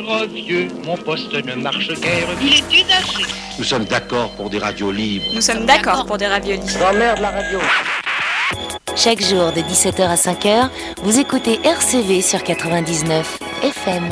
être 0.00 0.32
vieux, 0.32 0.68
mon 0.84 0.96
poste 0.96 1.32
ne 1.32 1.54
marche 1.54 1.88
guère. 2.00 2.28
Il 2.40 2.54
est 2.54 2.82
usagé. 2.82 3.24
Nous 3.58 3.64
sommes 3.64 3.84
d'accord 3.84 4.30
pour 4.32 4.50
des 4.50 4.58
radios 4.58 4.90
libres. 4.90 5.24
Nous 5.34 5.40
sommes 5.40 5.66
d'accord 5.66 6.06
pour 6.06 6.18
des 6.18 6.26
raviolis. 6.26 6.62
J'emmerde 6.78 7.20
la 7.20 7.30
radio. 7.30 7.60
Chaque 8.96 9.22
jour 9.22 9.52
de 9.52 9.60
17h 9.60 10.02
à 10.02 10.14
5h, 10.14 10.68
vous 11.02 11.18
écoutez 11.18 11.58
RCV 11.64 12.22
sur 12.22 12.42
99 12.42 13.38
FM. 13.62 14.08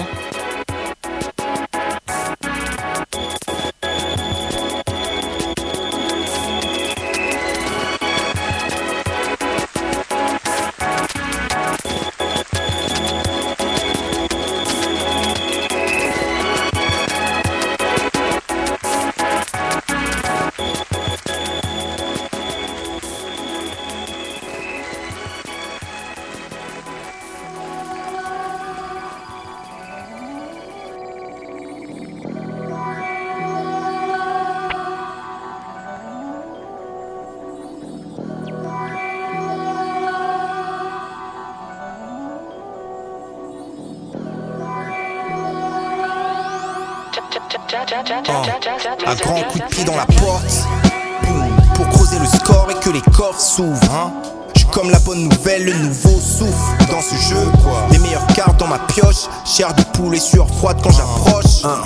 Les 53.52 53.64
s'ouvrent. 53.64 53.94
Hein. 53.94 54.12
Je 54.54 54.60
suis 54.60 54.68
comme 54.68 54.90
la 54.90 54.98
bonne 55.00 55.28
nouvelle, 55.28 55.64
le 55.64 55.74
nouveau 55.74 56.20
souffle 56.20 56.90
dans 56.90 57.00
ce 57.00 57.14
jeu. 57.28 57.50
Les 57.90 57.98
meilleures 57.98 58.26
cartes 58.28 58.58
dans 58.58 58.66
ma 58.66 58.78
pioche. 58.78 59.28
Chair 59.44 59.74
de 59.74 59.82
poule 59.96 60.14
et 60.14 60.20
sueur 60.20 60.46
froide 60.48 60.78
quand 60.82 60.90
j'approche. 60.90 61.64
Hein. 61.64 61.82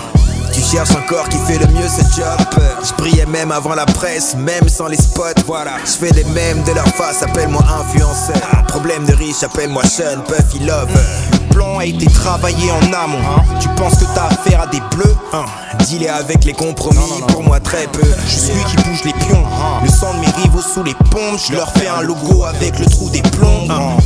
Tu 0.52 0.60
cherches 0.60 0.90
un 0.92 1.02
corps 1.02 1.28
qui 1.28 1.38
fait 1.38 1.58
le 1.58 1.66
mieux 1.66 1.88
ce 1.88 2.02
job. 2.16 2.62
Je 2.82 2.92
brillais 2.94 3.26
même 3.26 3.52
avant 3.52 3.74
la 3.74 3.86
presse, 3.86 4.34
même 4.36 4.68
sans 4.68 4.88
les 4.88 4.96
spots. 4.96 5.42
Voilà, 5.46 5.72
je 5.84 5.90
fais 5.90 6.10
des 6.10 6.24
mèmes 6.24 6.62
de 6.64 6.72
leur 6.72 6.88
face, 6.88 7.22
appelle-moi 7.22 7.62
influenceur. 7.62 8.64
Problème 8.68 9.04
de 9.04 9.12
riche, 9.14 9.42
appelle-moi 9.42 9.84
Sean 9.84 10.22
Puffy 10.26 10.60
Love. 10.60 10.88
Le 11.32 11.54
plan 11.54 11.78
a 11.78 11.84
été 11.84 12.06
travaillé 12.06 12.70
en 12.70 12.92
amont. 12.92 13.22
Tu 13.60 13.68
penses 13.70 13.96
que 13.96 14.04
t'as 14.14 14.26
affaire 14.26 14.62
à 14.62 14.66
des 14.66 14.80
bleus? 14.92 15.16
Hein. 15.32 15.44
Dealer 15.84 16.10
avec 16.10 16.44
les 16.44 16.52
compromis, 16.52 16.98
pour 17.28 17.42
moi 17.42 17.60
très 17.60 17.86
peu. 17.86 18.02
Je 18.24 18.30
suis 18.30 18.40
celui 18.40 18.64
qui 18.64 18.76
bouge 18.76 19.04
les 19.04 19.12
pions. 19.12 19.44
Le 19.82 19.88
sang 19.88 20.14
de 20.14 20.20
mes 20.20 20.42
rivaux 20.42 20.60
sous 20.62 20.82
les 20.82 20.94
pompes, 20.94 21.38
je 21.48 21.52
leur 21.54 21.70
fais 21.72 21.86
un 21.88 22.02
logo 22.02 22.44
avec 22.44 22.78
le 22.78 22.86
trou 22.86 23.08
des 23.10 23.22
plombs. 23.22 23.66
hein. 23.70 23.96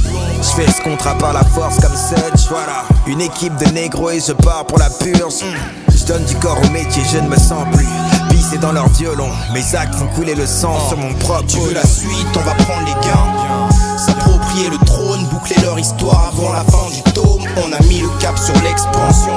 Je 0.42 0.62
fais 0.62 0.70
ce 0.70 0.82
contrat 0.82 1.14
par 1.16 1.32
la 1.32 1.44
force 1.44 1.76
comme 1.80 1.94
Sedge. 1.96 2.46
Voilà, 2.48 2.84
une 3.06 3.20
équipe 3.20 3.56
de 3.56 3.66
négros 3.72 4.10
et 4.10 4.20
je 4.20 4.32
pars 4.32 4.64
pour 4.66 4.78
la 4.78 4.90
purge. 4.90 5.44
Je 5.88 6.04
donne 6.04 6.24
du 6.24 6.34
corps 6.36 6.58
au 6.64 6.70
métier, 6.70 7.02
je 7.10 7.18
ne 7.18 7.28
me 7.28 7.36
sens 7.36 7.64
plus. 7.72 7.86
Pissé 8.30 8.58
dans 8.58 8.72
leur 8.72 8.88
violon, 8.88 9.28
mes 9.52 9.74
actes 9.74 9.94
font 9.94 10.06
couler 10.14 10.34
le 10.34 10.46
sang 10.46 10.76
sur 10.88 10.98
mon 10.98 11.14
propre. 11.14 11.46
Tu 11.46 11.58
veux 11.60 11.74
la 11.74 11.86
suite, 11.86 12.26
on 12.36 12.40
va 12.40 12.54
prendre 12.54 12.86
les 12.86 13.06
gains. 13.06 13.98
S'approprier 13.98 14.70
le 14.70 14.78
trône, 14.86 15.24
boucler 15.26 15.56
leur 15.62 15.78
histoire 15.78 16.32
avant 16.32 16.52
la 16.52 16.64
fin 16.64 16.88
du 16.94 17.02
tome. 17.12 17.44
On 17.56 17.72
a 17.72 17.82
mis 17.86 18.00
le 18.00 18.08
cap 18.18 18.38
sur 18.38 18.54
l'expansion. 18.62 19.32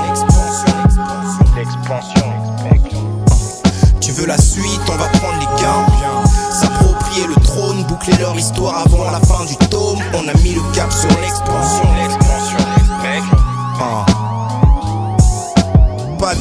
L'expansion. 1.64 2.26
Tu 4.02 4.12
veux 4.12 4.26
la 4.26 4.38
suite, 4.38 4.82
on 4.90 4.98
va 4.98 5.08
prendre 5.08 5.40
les 5.40 5.62
gains. 5.62 5.86
S'approprier 6.52 7.26
le 7.26 7.36
trône, 7.36 7.86
boucler 7.86 8.18
leur 8.18 8.36
histoire 8.36 8.86
avant 8.86 9.10
la 9.10 9.22
fin 9.22 9.46
du 9.46 9.56
tome. 9.70 10.00
On 10.14 10.28
a 10.28 10.34
mis 10.44 10.56
le 10.56 10.62
cap 10.74 10.92
sur 10.92 11.08
l'expansion. 11.22 12.23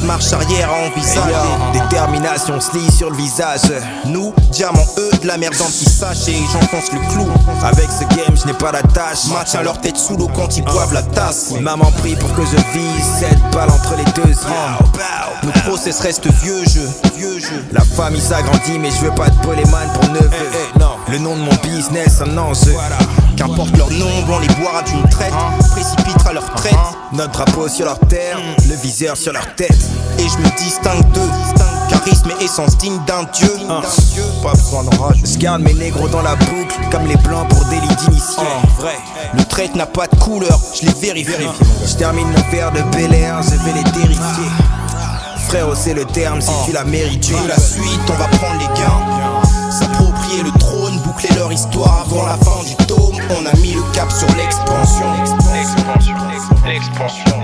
Marche 0.03 0.31
arrière 0.33 0.69
à 0.69 0.87
envisager. 0.87 1.33
Détermination 1.73 2.59
se 2.59 2.77
lit 2.77 2.91
sur 2.91 3.09
le 3.09 3.17
visage. 3.17 3.61
Nous, 4.05 4.33
diamant 4.51 4.85
eux, 4.97 5.09
de 5.21 5.27
la 5.27 5.37
merde 5.37 5.55
anti-sache 5.61 6.27
et 6.27 6.37
j'enfonce 6.51 6.91
le 6.91 6.99
clou. 7.11 7.27
Avec 7.63 7.89
ce 7.91 8.03
game, 8.15 8.35
je 8.35 8.45
n'ai 8.45 8.53
pas 8.53 8.71
d'attache. 8.71 9.25
Match 9.31 9.55
à 9.55 9.63
leur 9.63 9.79
tête 9.79 9.97
sous 9.97 10.17
l'eau 10.17 10.29
quand 10.35 10.57
ils 10.57 10.63
boivent 10.63 10.93
la 10.93 11.03
tasse. 11.03 11.51
Maman 11.59 11.91
prie 11.99 12.15
pour 12.15 12.33
que 12.35 12.41
je 12.43 12.77
vise 12.77 13.05
cette 13.19 13.41
balle 13.51 13.69
entre 13.69 13.95
les 13.95 14.05
deux 14.11 14.29
yeux. 14.29 15.43
Nos 15.43 15.51
process 15.65 15.99
restent 15.99 16.27
vieux 16.27 16.63
jeu, 16.65 16.89
vieux 17.17 17.39
jeu. 17.39 17.63
La 17.71 17.81
famille 17.81 18.21
s'agrandit, 18.21 18.79
mais 18.79 18.91
je 18.91 19.05
veux 19.05 19.15
pas 19.15 19.29
de 19.29 19.37
poléman 19.41 19.87
pour 19.93 20.09
neveu. 20.09 20.29
Le 21.13 21.19
nom 21.19 21.35
de 21.35 21.41
mon 21.41 21.55
business, 21.61 22.23
un 22.25 22.37
enjeu. 22.39 22.73
Qu'importe 23.37 23.77
leur 23.77 23.91
nombre, 23.91 24.33
on 24.33 24.39
les 24.39 24.47
boira 24.55 24.81
d'une 24.81 25.07
traite. 25.09 25.31
Précipitera 25.69 26.33
leur 26.33 26.51
traite. 26.55 26.73
Notre 27.11 27.33
drapeau 27.33 27.67
sur 27.67 27.85
leur 27.85 27.99
terre, 27.99 28.39
le 28.67 28.75
viseur 28.77 29.15
sur 29.15 29.31
leur 29.31 29.53
tête. 29.53 29.77
Et 30.17 30.23
je 30.23 30.37
me 30.39 30.57
distingue 30.57 31.07
d'eux. 31.11 31.29
Charisme 31.87 32.31
et 32.41 32.45
essence 32.45 32.79
digne 32.79 32.97
d'un 33.05 33.25
dieu. 33.31 33.53
Pas 34.41 34.53
besoin 34.53 34.85
d'orage. 34.85 35.21
Je 35.23 35.37
garde 35.37 35.61
mes 35.61 35.75
négros 35.75 36.07
dans 36.07 36.23
la 36.23 36.35
boucle, 36.35 36.75
comme 36.89 37.05
les 37.05 37.17
blancs 37.17 37.47
pour 37.47 37.63
délit 37.65 37.95
d'initié. 37.95 38.43
vrai. 38.79 38.97
Le 39.37 39.45
trait 39.45 39.69
n'a 39.75 39.85
pas 39.85 40.07
de 40.07 40.15
couleur, 40.15 40.59
je 40.73 40.87
les 40.87 40.93
vérifie. 40.93 41.47
Je 41.85 41.93
termine 41.93 42.27
mon 42.27 42.51
verre 42.51 42.71
de 42.71 42.81
Bel 42.91 43.13
Air, 43.13 43.43
je 43.43 43.51
vais 43.51 43.73
les 43.73 43.83
terrifier. 43.83 44.49
Frérot, 45.47 45.75
c'est 45.75 45.93
le 45.93 46.05
terme 46.05 46.41
si 46.41 46.49
tu 46.65 46.71
l'as 46.71 46.85
mérité. 46.85 47.35
la 47.47 47.59
suite, 47.59 48.01
on 48.09 48.13
va 48.13 48.27
prendre 48.29 48.59
les 48.59 48.81
gains. 48.81 49.62
S'approprier 50.33 50.43
le 50.43 50.59
trône, 50.59 50.97
boucler 51.03 51.29
leur 51.35 51.51
histoire 51.51 52.05
avant 52.05 52.25
la 52.25 52.37
fin 52.37 52.63
du 52.63 52.75
tome. 52.87 53.15
On 53.29 53.45
a 53.45 53.55
mis 53.59 53.73
le 53.73 53.81
cap 53.93 54.11
sur 54.11 54.27
l'expansion. 54.35 55.05
L'expansion. 55.53 56.15
L'expansion. 56.65 57.39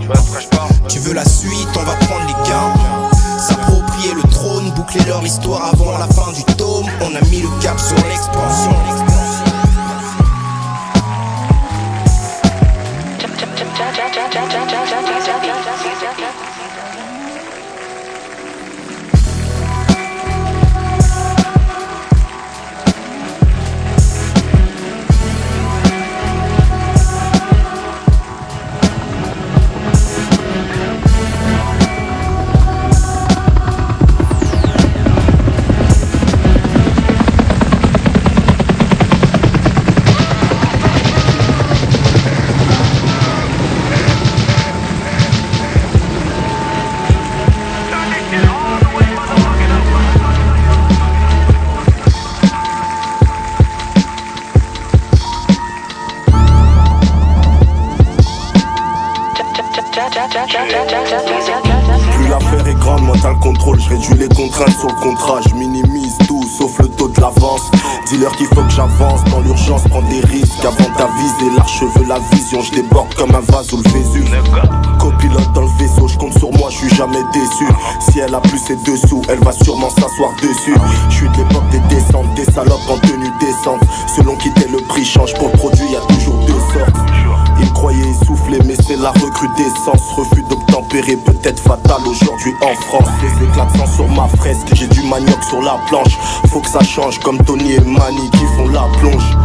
Tu 0.00 0.06
vois 0.06 0.40
je 0.40 0.48
parle? 0.48 0.70
Tu 0.88 0.98
veux 0.98 1.14
la 1.14 1.24
suite, 1.24 1.68
on 1.76 1.84
va 1.84 1.94
prendre 1.94 2.26
les 2.26 2.50
gains. 2.50 3.38
S'approprier 3.38 4.14
le 4.14 4.22
trône, 4.28 4.70
boucler 4.72 5.04
leur 5.06 5.24
histoire 5.24 5.72
avant 5.72 5.98
la 5.98 6.08
fin 6.08 6.32
du 6.32 6.42
tome. 6.56 6.86
On 7.00 7.14
a 7.14 7.20
mis 7.28 7.42
le 7.42 7.48
cap 7.62 7.78
sur 7.78 7.96
l'expansion. 8.08 9.09
Plus 62.14 62.28
l'affaire 62.28 62.66
est 62.66 62.74
grande, 62.74 63.02
moi 63.02 63.16
t'as 63.22 63.30
le 63.30 63.36
contrôle, 63.36 63.80
je 63.80 63.88
réduis 63.90 64.14
les 64.14 64.28
contraintes 64.28 64.76
sur 64.78 64.88
le 64.88 64.94
contrat, 64.94 65.40
je 65.48 65.54
minimise 65.54 66.18
tout 66.26 66.42
sauf 66.58 66.78
le 66.80 66.88
taux 66.88 67.08
de 67.08 67.20
l'avance. 67.20 67.70
Dis-leur 68.08 68.32
qu'il 68.36 68.46
faut 68.46 68.62
que 68.62 68.70
j'avance 68.70 69.22
dans 69.30 69.40
l'urgence, 69.40 69.82
prends 69.88 70.02
des 70.02 70.20
risques 70.20 70.64
avant 70.64 70.90
d'aviser. 70.98 71.56
L'archeveux, 71.56 72.06
la 72.08 72.18
vision, 72.32 72.60
je 72.60 72.72
déborde 72.72 73.14
comme 73.14 73.30
un 73.34 73.40
vase 73.52 73.72
ou 73.72 73.76
le 73.76 73.88
Vésuve. 73.90 74.36
Copilote 74.98 75.52
dans 75.52 75.62
le 75.62 75.78
vaisseau, 75.78 76.08
je 76.08 76.18
compte 76.18 76.36
sur 76.38 76.50
moi, 76.52 76.70
je 76.70 76.76
suis 76.76 76.96
jamais 76.96 77.22
déçu. 77.32 77.66
Si 78.00 78.18
elle 78.18 78.34
a 78.34 78.40
plus 78.40 78.58
ses 78.58 78.76
dessous, 78.76 79.22
elle 79.28 79.38
va 79.40 79.52
sûrement 79.52 79.90
s'asseoir 79.90 80.32
dessus. 80.42 80.74
Je 81.08 81.14
suis 81.14 81.28
de 81.28 81.36
l'époque 81.36 81.68
des 81.70 81.80
descentes, 81.94 82.34
des 82.34 82.46
salopes 82.46 82.88
en 82.88 82.98
tenue 82.98 83.30
décente. 83.38 83.80
Selon 84.16 84.34
qui 84.36 84.52
t'es 84.54 84.68
le 84.68 84.78
prix 84.78 85.04
change 85.04 85.34
pour 85.34 85.48
le 85.48 85.56
produit, 85.56 85.86
y 85.92 85.96
a 85.96 86.00
toujours 86.14 86.38
deux 86.46 86.60
sortes. 86.74 87.09
Ils 87.60 87.72
croyaient 87.72 88.10
essouffler, 88.10 88.58
mais 88.66 88.74
c'est 88.86 88.96
la 88.96 89.10
recrudescence. 89.10 90.10
Refus 90.16 90.42
d'obtempérer, 90.48 91.16
peut-être 91.16 91.60
fatal 91.60 92.00
aujourd'hui 92.06 92.52
en 92.62 92.74
France. 92.74 93.08
Les 93.22 93.46
éclats 93.46 93.66
de 93.66 93.78
sang 93.78 93.86
sur 93.86 94.08
ma 94.08 94.28
fresque, 94.28 94.68
j'ai 94.74 94.88
du 94.88 95.02
manioc 95.02 95.42
sur 95.44 95.62
la 95.62 95.78
planche. 95.88 96.18
Faut 96.48 96.60
que 96.60 96.68
ça 96.68 96.82
change 96.82 97.18
comme 97.20 97.38
Tony 97.44 97.72
et 97.72 97.80
Manny 97.80 98.30
qui 98.30 98.44
font 98.56 98.68
la 98.68 98.86
plonge. 98.98 99.36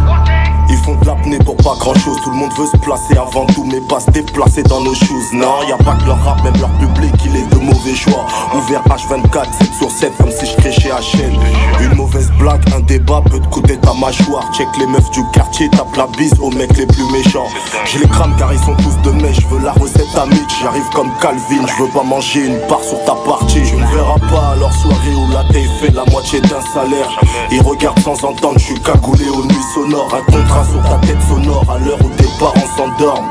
Ils 0.68 0.76
font 0.78 0.96
de 0.96 1.06
l'apnée 1.06 1.38
pour 1.38 1.56
pas 1.56 1.76
grand 1.78 1.94
chose. 1.94 2.16
Tout 2.24 2.30
le 2.30 2.36
monde 2.36 2.52
veut 2.58 2.66
se 2.66 2.76
placer 2.78 3.16
avant 3.16 3.46
tout, 3.46 3.64
mais 3.64 3.80
pas 3.80 4.00
se 4.00 4.10
déplacer 4.10 4.62
dans 4.64 4.80
nos 4.80 4.94
choses. 4.94 5.32
Non, 5.32 5.62
y 5.68 5.72
a 5.72 5.76
pas 5.76 5.94
que 5.94 6.06
leur 6.06 6.22
rap, 6.24 6.42
même 6.42 6.56
leur 6.58 6.70
public, 6.78 7.14
il 7.24 7.36
est 7.36 7.46
de 7.46 7.58
mauvais 7.58 7.94
choix. 7.94 8.26
Ouvert 8.54 8.82
H24, 8.84 9.44
7 9.58 9.74
sur 9.74 9.90
7, 9.90 10.16
comme 10.16 10.30
si 10.30 10.46
je 10.46 10.70
chez 10.70 10.90
HN. 10.90 11.38
Une 11.80 11.94
un 12.74 12.80
débat 12.80 13.22
peut 13.30 13.38
te 13.38 13.46
coûter 13.48 13.76
ta 13.78 13.92
mâchoire. 13.92 14.50
Check 14.52 14.68
les 14.78 14.86
meufs 14.86 15.10
du 15.10 15.20
quartier, 15.32 15.68
tape 15.70 15.94
la 15.96 16.06
bise 16.18 16.34
aux 16.40 16.50
mecs 16.50 16.76
les 16.76 16.86
plus 16.86 17.04
méchants. 17.12 17.48
Je 17.84 17.98
les 17.98 18.08
crame 18.08 18.34
car 18.38 18.52
ils 18.52 18.58
sont 18.60 18.74
tous 18.76 18.96
de 19.02 19.10
mèche. 19.22 19.40
Je 19.40 19.46
veux 19.48 19.62
la 19.62 19.72
recette 19.72 20.14
à 20.16 20.26
Mitch, 20.26 20.60
j'arrive 20.62 20.88
comme 20.94 21.10
Calvin. 21.20 21.66
Je 21.66 21.82
veux 21.82 21.90
pas 21.90 22.02
manger 22.02 22.46
une 22.46 22.58
part 22.68 22.82
sur 22.82 23.02
ta 23.04 23.14
partie. 23.14 23.64
Je 23.64 23.74
ne 23.76 23.86
verras 23.86 24.18
pas 24.30 24.52
à 24.52 24.56
leur 24.56 24.72
soirée 24.72 25.14
où 25.14 25.30
la 25.32 25.44
taille 25.52 25.68
fait 25.80 25.92
la 25.92 26.04
moitié 26.10 26.40
d'un 26.40 26.62
salaire. 26.72 27.10
Ils 27.50 27.62
regardent 27.62 28.00
sans 28.00 28.24
entendre, 28.24 28.58
je 28.58 28.64
suis 28.64 28.80
cagoulé 28.80 29.28
aux 29.28 29.44
nuits 29.44 29.66
sonores. 29.74 30.14
Un 30.14 30.32
contrat 30.32 30.64
sur 30.64 30.82
ta 30.82 31.06
tête 31.06 31.22
sonore 31.28 31.64
à 31.70 31.78
l'heure 31.78 31.98
où 32.02 32.08
tes 32.16 32.28
parents 32.38 32.76
s'endorment. 32.76 33.30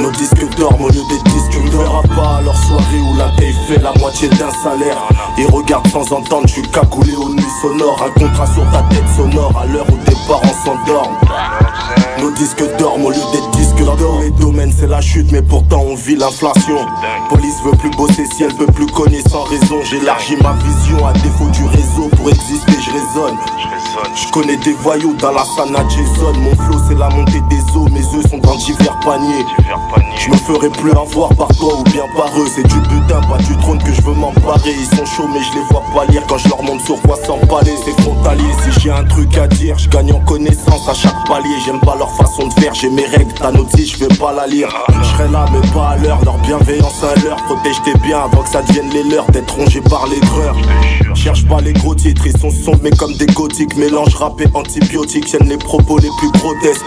Nos 0.00 0.10
disques 0.12 0.56
dorment 0.56 0.84
au 0.84 0.88
lieu 0.88 1.02
des 1.10 1.30
disques, 1.30 1.50
tu 1.50 1.60
ne 1.60 2.14
pas 2.16 2.38
à 2.38 2.42
leur 2.42 2.56
soirée 2.56 3.00
où 3.00 3.16
la 3.18 3.28
taille 3.36 3.54
fait 3.68 3.78
la 3.82 3.92
moitié 3.98 4.28
d'un 4.30 4.50
salaire. 4.50 4.96
Ils 5.36 5.46
regardent 5.46 5.88
sans 5.88 6.10
entendre, 6.12 6.48
suis 6.48 6.62
cagoulé 6.62 7.14
aux 7.14 7.28
nuits 7.28 7.44
sonores. 7.60 8.02
Un 8.02 8.18
contrat 8.18 8.46
sur 8.46 8.64
ta 8.70 8.82
tête 8.84 9.08
sonore 9.14 9.52
à 9.60 9.66
l'heure 9.66 9.86
où 9.92 9.98
tes 10.04 10.16
parents 10.26 10.54
s'endorment. 10.64 11.18
Nos 12.20 12.30
disques 12.32 12.62
dorment 12.78 13.06
au 13.06 13.10
lieu 13.10 13.16
des 13.32 13.58
disques 13.58 13.82
d'or. 13.98 14.20
les 14.20 14.30
domaines, 14.30 14.72
c'est 14.76 14.86
la 14.86 15.00
chute, 15.00 15.32
mais 15.32 15.42
pourtant 15.42 15.80
on 15.80 15.94
vit 15.94 16.16
l'inflation. 16.16 16.76
Police 17.30 17.56
veut 17.64 17.76
plus 17.78 17.90
bosser 17.90 18.26
si 18.26 18.42
elle 18.42 18.54
veut 18.54 18.66
plus 18.66 18.86
cogner 18.86 19.22
sans 19.28 19.44
raison. 19.44 19.80
J'élargis 19.84 20.36
ma 20.42 20.52
vision 20.52 21.06
à 21.06 21.12
défaut 21.14 21.48
du 21.48 21.64
réseau. 21.64 22.08
Pour 22.16 22.28
exister, 22.28 22.72
je 22.72 22.90
raisonne. 22.90 23.38
Je 24.14 24.30
connais 24.32 24.56
des 24.58 24.72
voyous 24.72 25.14
dans 25.14 25.32
la 25.32 25.44
sana 25.44 25.82
Jason. 25.88 26.32
Mon 26.40 26.54
flow, 26.64 26.78
c'est 26.88 26.98
la 26.98 27.08
montée 27.08 27.40
des 27.48 27.76
eaux. 27.76 27.88
Mes 27.90 28.04
œufs 28.16 28.30
sont 28.30 28.38
dans 28.38 28.56
divers 28.56 28.98
paniers. 29.00 29.46
Je 30.18 30.30
me 30.30 30.36
ferai 30.36 30.68
plus 30.68 30.90
avoir 30.90 31.34
par 31.34 31.48
toi 31.56 31.74
ou 31.78 31.82
bien 31.84 32.04
par 32.16 32.28
eux. 32.38 32.46
C'est 32.54 32.66
du 32.66 32.80
butin, 32.80 33.20
pas 33.28 33.38
du 33.38 33.56
trône 33.58 33.82
que 33.82 33.92
je 33.92 34.02
veux 34.02 34.14
m'emparer. 34.14 34.74
Ils 34.78 34.96
sont 34.96 35.06
chauds, 35.06 35.28
mais 35.32 35.40
je 35.42 35.58
les 35.58 35.64
vois 35.70 35.82
pas 35.94 36.04
lire 36.12 36.22
quand 36.28 36.38
je 36.38 36.48
leur 36.48 36.62
montre 36.62 36.84
sur 36.84 37.00
quoi 37.02 37.16
s'empaler. 37.24 37.72
C'est 37.84 37.98
frontalier. 38.02 38.44
Si 38.62 38.80
j'ai 38.80 38.90
un 38.90 39.04
truc 39.04 39.36
à 39.38 39.46
dire, 39.46 39.78
je 39.78 39.88
gagne 39.88 40.12
en 40.12 40.20
connaissance 40.20 40.88
à 40.88 40.94
chaque 40.94 41.26
palier. 41.26 41.56
J'aime 41.64 41.80
pas 41.80 41.96
leur 41.96 42.09
façon 42.10 42.48
de 42.48 42.52
faire, 42.54 42.74
j'ai 42.74 42.90
mes 42.90 43.06
règles. 43.06 43.32
Ta 43.34 43.52
notice, 43.52 43.92
je 43.92 44.04
vais 44.04 44.14
pas 44.16 44.32
la 44.32 44.46
lire. 44.46 44.68
Je 44.88 45.08
serai 45.08 45.28
là, 45.28 45.44
mais 45.52 45.66
pas 45.72 45.90
à 45.90 45.96
l'heure. 45.96 46.18
Leur 46.24 46.38
bienveillance 46.38 47.02
à 47.02 47.18
l'heure. 47.20 47.36
Protège 47.44 47.80
tes 47.84 47.98
biens 47.98 48.20
avant 48.24 48.42
que 48.42 48.48
ça 48.48 48.62
devienne 48.62 48.90
les 48.90 49.04
leurs. 49.04 49.30
D'être 49.30 49.54
rongé 49.54 49.80
par 49.80 50.06
les 50.06 50.20
greurs. 50.20 50.56
Cherche 51.14 51.46
pas 51.46 51.60
les 51.60 51.72
gros 51.72 51.94
titres, 51.94 52.26
ils 52.26 52.38
sont 52.38 52.50
sombres, 52.50 52.80
mais 52.82 52.90
comme 52.90 53.14
des 53.14 53.26
gothiques. 53.26 53.76
Mélange 53.76 54.14
rap 54.14 54.40
et 54.40 54.48
antibiotiques, 54.54 55.28
j'aime 55.30 55.48
les 55.48 55.58
propos 55.58 55.98
les 55.98 56.10
plus 56.18 56.30
grotesques. 56.32 56.84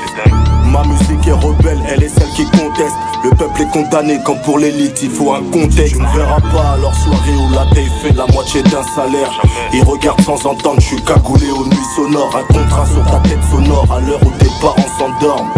Ma 0.66 0.82
musique 0.86 1.28
est 1.28 1.32
rebelle, 1.32 1.80
elle 1.88 2.02
est 2.02 2.10
celle 2.10 2.30
qui 2.36 2.46
conteste. 2.46 2.96
Le 3.24 3.30
peuple 3.30 3.62
est 3.62 3.72
condamné 3.72 4.18
comme 4.26 4.42
pour 4.42 4.58
l'élite, 4.58 5.00
il 5.04 5.10
faut 5.10 5.32
un 5.32 5.44
contexte. 5.52 5.96
Tu 5.96 6.02
ne 6.02 6.08
verras 6.08 6.42
pas 6.42 6.78
leur 6.82 6.96
soirée 6.96 7.36
où 7.38 7.54
la 7.54 7.66
taille 7.76 7.92
fait 8.02 8.12
la 8.14 8.26
moitié 8.34 8.64
d'un 8.64 8.82
salaire. 8.96 9.32
Ils 9.72 9.84
regardent 9.84 10.22
sans 10.22 10.44
entendre, 10.48 10.82
je 10.82 10.88
suis 10.88 11.02
cagoulé 11.04 11.52
aux 11.52 11.66
nuits 11.66 11.90
sonores. 11.96 12.36
Un 12.36 12.54
contrat 12.54 12.86
sur 12.88 13.06
ta 13.06 13.20
tête 13.20 13.44
sonore 13.52 13.88
à 13.96 14.00
l'heure 14.00 14.20
où 14.26 14.32
tes 14.40 14.50
parents 14.64 14.98
s'endorment. 14.98 15.54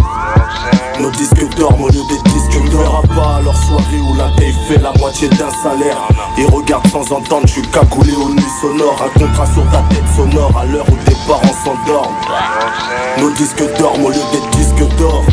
Nos 1.00 1.12
disques 1.12 1.56
dorment 1.58 1.84
au 1.84 1.90
lieu 1.90 2.02
des 2.10 2.30
disques 2.32 2.72
verras 2.72 3.04
pas. 3.04 3.36
À 3.38 3.42
leur 3.42 3.56
soirée 3.56 4.00
où 4.02 4.16
la 4.16 4.32
taille 4.36 4.56
fait 4.68 4.82
la 4.82 4.92
moitié 4.94 5.30
d'un 5.30 5.52
salaire. 5.52 6.08
Ils 6.38 6.48
regardent 6.48 6.88
sans 6.88 7.12
entendre, 7.12 7.46
je 7.46 7.54
suis 7.54 7.68
cagoulé 7.70 8.14
aux 8.16 8.30
nuits 8.30 8.56
sonores. 8.60 9.00
Un 9.06 9.20
contrat 9.20 9.46
sur 9.46 9.64
ta 9.70 9.84
tête 9.94 10.08
sonore. 10.16 10.52
À 10.58 10.66
l'heure 10.66 10.88
où 10.90 10.98
tes 11.06 11.16
parents 11.28 11.56
s'endorment. 11.64 12.16
Nos 13.20 13.30
disques 13.32 13.78
dorment 13.78 14.06
au 14.06 14.10
lieu 14.10 14.26
des 14.32 14.58
disques 14.58 14.98
d'or 14.98 15.24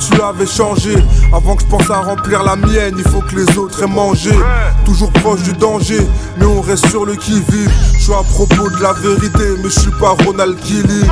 statut 0.00 0.22
avait 0.22 0.46
changé. 0.46 0.94
Avant 1.32 1.56
que 1.56 1.62
je 1.62 1.66
pense 1.66 1.90
à 1.90 2.00
remplir 2.00 2.42
la 2.42 2.56
mienne, 2.56 2.94
il 2.98 3.08
faut 3.08 3.20
que 3.20 3.36
les 3.36 3.58
autres 3.58 3.82
aient 3.82 3.86
mangé. 3.86 4.30
Toujours 4.84 5.12
proche 5.12 5.42
du 5.42 5.52
danger, 5.52 6.06
mais 6.38 6.46
on 6.46 6.60
reste 6.60 6.88
sur 6.88 7.04
le 7.04 7.14
qui-vive. 7.16 7.70
Je 7.94 8.04
suis 8.04 8.12
à 8.12 8.22
propos 8.22 8.68
de 8.70 8.82
la 8.82 8.92
vérité, 8.92 9.44
mais 9.62 9.70
je 9.70 9.80
suis 9.80 9.90
pas 9.92 10.16
Ronald 10.24 10.58
Killing. 10.60 11.08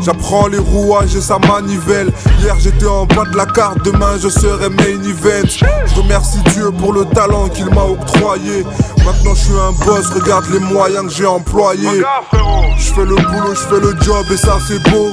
J'apprends 0.00 0.48
les 0.48 0.58
rouages 0.58 1.14
et 1.16 1.20
sa 1.20 1.38
manivelle. 1.38 2.12
Hier 2.40 2.54
j'étais 2.58 2.86
en 2.86 3.06
bas 3.06 3.24
de 3.30 3.36
la 3.36 3.46
carte, 3.46 3.82
demain 3.84 4.16
je 4.22 4.28
serai 4.28 4.68
main 4.68 4.84
event. 4.84 5.48
Je 5.86 6.00
remercie 6.00 6.42
Dieu 6.52 6.70
pour 6.72 6.92
le 6.92 7.04
talent 7.06 7.48
qu'il 7.48 7.66
m'a 7.70 7.84
octroyé. 7.84 8.64
Maintenant 9.04 9.34
je 9.34 9.44
suis 9.44 9.52
un 9.52 9.84
boss, 9.84 10.06
regarde 10.14 10.44
les 10.52 10.60
moyens 10.60 11.06
que 11.06 11.12
j'ai 11.12 11.26
employés. 11.26 12.02
Je 12.78 12.92
fais 12.92 13.04
le 13.04 13.16
boulot, 13.16 13.54
je 13.54 13.74
fais 13.74 13.80
le 13.80 13.94
job 14.02 14.26
et 14.30 14.36
ça 14.36 14.58
c'est 14.66 14.82
beau. 14.90 15.08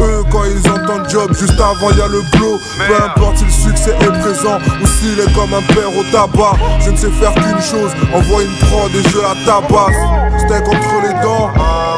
Eux 0.00 0.22
quand 0.30 0.44
ils 0.44 0.70
entendent 0.70 1.08
job, 1.10 1.34
juste 1.38 1.60
avant 1.60 1.90
y 1.90 2.00
a 2.00 2.08
le 2.08 2.22
blow. 2.36 2.58
Peu 2.86 2.94
importe 3.04 3.38
si 3.38 3.44
le 3.44 3.50
succès 3.50 3.94
est 4.00 4.20
présent 4.20 4.58
ou 4.82 4.86
s'il 4.86 5.18
est 5.20 5.32
comme 5.34 5.52
un 5.52 5.62
père 5.74 5.90
au 5.90 6.04
tabac. 6.12 6.56
Je 6.80 6.90
ne 6.90 6.96
sais 6.96 7.10
faire 7.10 7.34
qu'une 7.34 7.60
chose, 7.60 7.90
envoie 8.14 8.42
une 8.42 8.56
prod 8.66 8.90
et 8.94 9.08
je 9.08 9.18
la 9.18 9.34
tabasse. 9.44 9.96
Steak 10.44 10.68
entre 10.68 10.96
les 11.02 11.14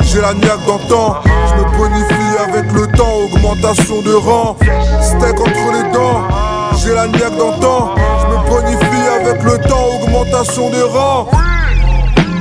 j'ai 0.02 0.20
la 0.20 0.34
niaque 0.34 0.64
d'antan. 0.66 1.16
Je 1.24 1.54
me 1.54 1.64
bonifie 1.76 2.38
avec 2.46 2.72
le 2.72 2.86
temps, 2.96 3.16
augmentation 3.24 4.02
de 4.02 4.14
rang. 4.14 4.56
Steak 5.02 5.40
entre 5.40 5.72
les 5.72 5.92
dents, 5.92 6.22
j'ai 6.76 6.94
la 6.94 7.06
niaque 7.06 7.36
d'antan. 7.36 7.94
Je 8.20 8.26
me 8.26 8.48
bonifie 8.48 9.08
avec 9.20 9.42
le 9.42 9.58
temps, 9.68 9.86
augmentation 10.02 10.70
de 10.70 10.82
rang. 10.82 11.28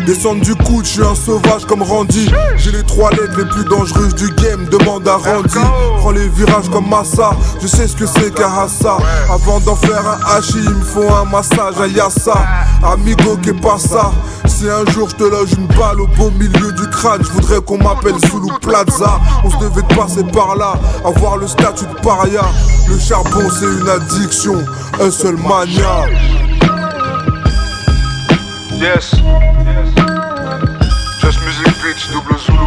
Descendre 0.08 0.40
du 0.40 0.56
coude, 0.56 0.86
je 0.86 0.90
suis 0.92 1.02
un 1.02 1.16
sauvage 1.16 1.66
comme 1.66 1.84
Randy. 1.84 2.32
J'ai 2.56 2.72
les 2.72 2.84
trois 2.84 3.12
lettres 3.12 3.38
les 3.38 3.44
plus 3.44 3.66
dangereuses 3.66 4.16
du 4.16 4.30
game, 4.36 4.66
demande 4.72 5.06
à 5.06 5.18
Randy. 5.18 5.60
Prends 5.98 6.12
les 6.12 6.30
virages 6.30 6.70
comme 6.72 6.88
Massa, 6.88 7.32
je 7.62 7.68
sais 7.68 7.90
ce 7.90 7.96
que 7.98 8.06
c'est 8.06 8.34
qu'Ahassa. 8.34 9.00
Avant 9.30 9.60
d'en 9.60 9.76
faire 9.76 10.02
un 10.08 10.38
hachi, 10.38 10.60
il 10.64 10.70
me 10.70 10.82
faut 10.82 11.14
un 11.14 11.26
massage 11.26 11.82
à 11.82 11.88
Yassa. 11.88 12.42
Amigo, 12.82 13.36
que 13.44 13.52
pas 13.52 13.78
ça? 13.78 14.14
Si 14.46 14.70
un 14.70 14.90
jour 14.94 15.10
je 15.10 15.16
te 15.16 15.24
loge 15.26 15.52
une 15.58 15.68
balle 15.68 16.00
au 16.00 16.08
beau 16.08 16.32
milieu 16.32 16.72
du 16.72 16.90
crâne, 16.90 17.22
je 17.22 17.30
voudrais 17.30 17.60
qu'on 17.60 17.78
m'appelle 17.78 18.16
Zulu 18.32 18.48
Plaza. 18.62 19.20
On 19.44 19.52
se 19.52 19.58
devait 19.58 19.82
de 19.82 19.94
passer 19.94 20.24
par 20.24 20.56
là, 20.56 20.76
avoir 21.04 21.36
le 21.36 21.48
statut 21.48 21.86
de 21.86 22.02
paria. 22.02 22.46
Le 22.88 22.98
charbon, 22.98 23.50
c'est 23.52 23.66
une 23.66 23.90
addiction, 23.90 24.56
un 25.02 25.12
seul 25.12 25.36
mania. 25.36 26.06
Yes. 28.79 29.10
Just 31.19 31.39
Music 31.41 31.65
Beach, 31.81 32.10
double 32.12 32.38
Zulu. 32.38 32.60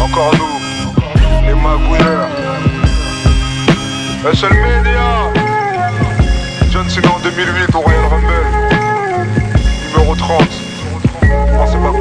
Encore 0.00 0.32
nous, 0.38 1.46
les 1.46 1.54
magouilleurs. 1.54 2.28
Un 4.26 4.34
seul 4.34 4.54
média. 4.54 5.30
John 6.70 6.88
Cena 6.88 7.10
en 7.10 7.18
2008 7.20 7.74
au 7.74 7.80
Royal 7.80 8.06
Rumble. 8.06 8.46
Numéro 9.92 10.16
30. 10.16 10.42
On 11.22 11.58
pensait 11.58 11.76
pas 11.76 11.92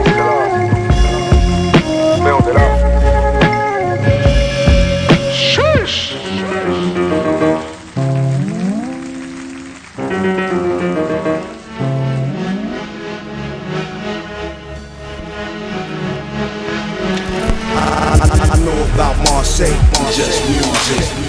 about 18.97 19.15
Marseille, 19.29 19.77
just 20.11 20.41
music. 20.49 21.26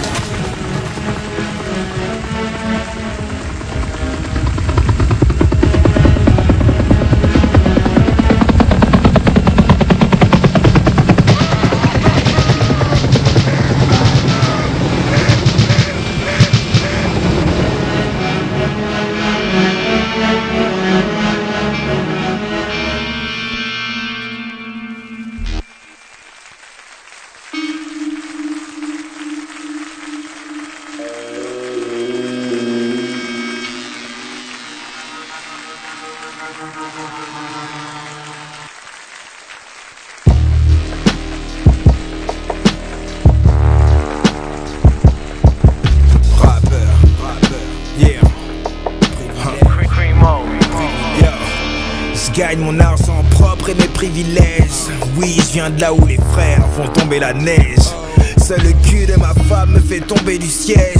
De 55.68 55.82
là 55.82 55.92
où 55.92 56.06
les 56.06 56.18
frères 56.32 56.64
font 56.75 56.88
tomber 56.88 57.18
la 57.18 57.34
neige. 57.34 57.92
Seul 58.38 58.60
le 58.62 58.72
cul 58.88 59.04
de 59.04 59.16
ma 59.16 59.34
femme 59.48 59.72
me 59.72 59.80
fait 59.80 60.00
tomber 60.00 60.38
du 60.38 60.48
siège. 60.48 60.96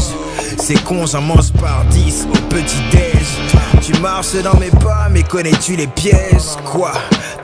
C'est 0.59 0.83
con, 0.85 1.07
j'en 1.07 1.23
mange 1.23 1.53
par 1.55 1.87
10 1.87 2.27
au 2.31 2.39
petit-déj. 2.49 3.81
Tu 3.81 3.99
marches 4.01 4.35
dans 4.43 4.59
mes 4.59 4.71
pas, 4.71 5.09
mais 5.11 5.23
connais-tu 5.23 5.77
les 5.77 5.87
pièges? 5.87 6.57
Quoi? 6.67 6.93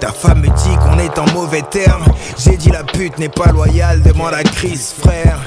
Ta 0.00 0.12
femme 0.12 0.40
me 0.40 0.48
dit 0.48 0.76
qu'on 0.82 0.98
est 0.98 1.18
en 1.18 1.24
mauvais 1.32 1.62
termes. 1.62 2.04
J'ai 2.36 2.58
dit 2.58 2.70
la 2.70 2.84
pute 2.84 3.18
n'est 3.18 3.30
pas 3.30 3.50
loyale, 3.52 4.02
demande 4.02 4.34
à 4.34 4.42
Chris, 4.42 4.92
frère. 5.00 5.40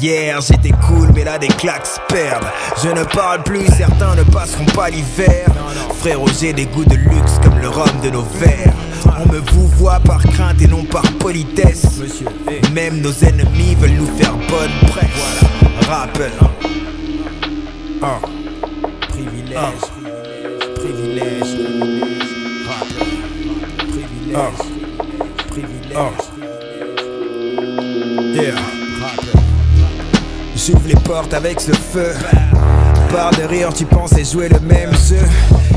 Hier 0.00 0.40
j'étais 0.40 0.72
cool 0.86 1.10
mais 1.14 1.24
là 1.24 1.36
des 1.36 1.48
claques 1.48 1.86
se 1.86 1.98
perdent 2.08 2.46
Je 2.82 2.88
ne 2.88 3.04
parle 3.04 3.42
plus, 3.42 3.66
certains 3.66 4.14
ne 4.14 4.22
passeront 4.22 4.64
pas 4.74 4.88
l'hiver 4.88 5.44
Frérot 5.98 6.28
j'ai 6.40 6.54
des 6.54 6.64
goûts 6.64 6.86
de 6.86 6.94
luxe 6.94 7.38
comme 7.42 7.58
le 7.58 7.68
rhum 7.68 8.00
de 8.02 8.08
nos 8.08 8.22
verres 8.22 8.72
On 9.06 9.32
me 9.32 9.38
vous 9.52 9.68
voit 9.68 10.00
par 10.00 10.22
crainte 10.22 10.60
et 10.62 10.66
non 10.66 10.84
par 10.84 11.02
politesse. 11.18 12.00
Même 12.72 13.00
nos 13.00 13.12
ennemis 13.12 13.74
veulent 13.76 13.90
nous 13.90 14.06
faire 14.18 14.34
bonne 14.34 14.90
presse. 14.90 15.88
Rappel. 15.88 16.32
Ah. 18.02 18.18
Privilège. 19.08 19.56
Privilège. 20.74 21.56
Privilège. 23.88 24.56
Privilège 25.48 26.30
Yeah. 28.32 28.54
J'ouvre 30.54 30.86
les 30.86 30.94
portes 30.94 31.34
avec 31.34 31.60
ce 31.60 31.72
feu. 31.72 32.12
Par 33.10 33.30
de 33.32 33.42
rire, 33.42 33.72
tu 33.74 33.84
pensais 33.86 34.24
jouer 34.24 34.48
le 34.48 34.60
même 34.60 34.92
jeu. 34.92 35.26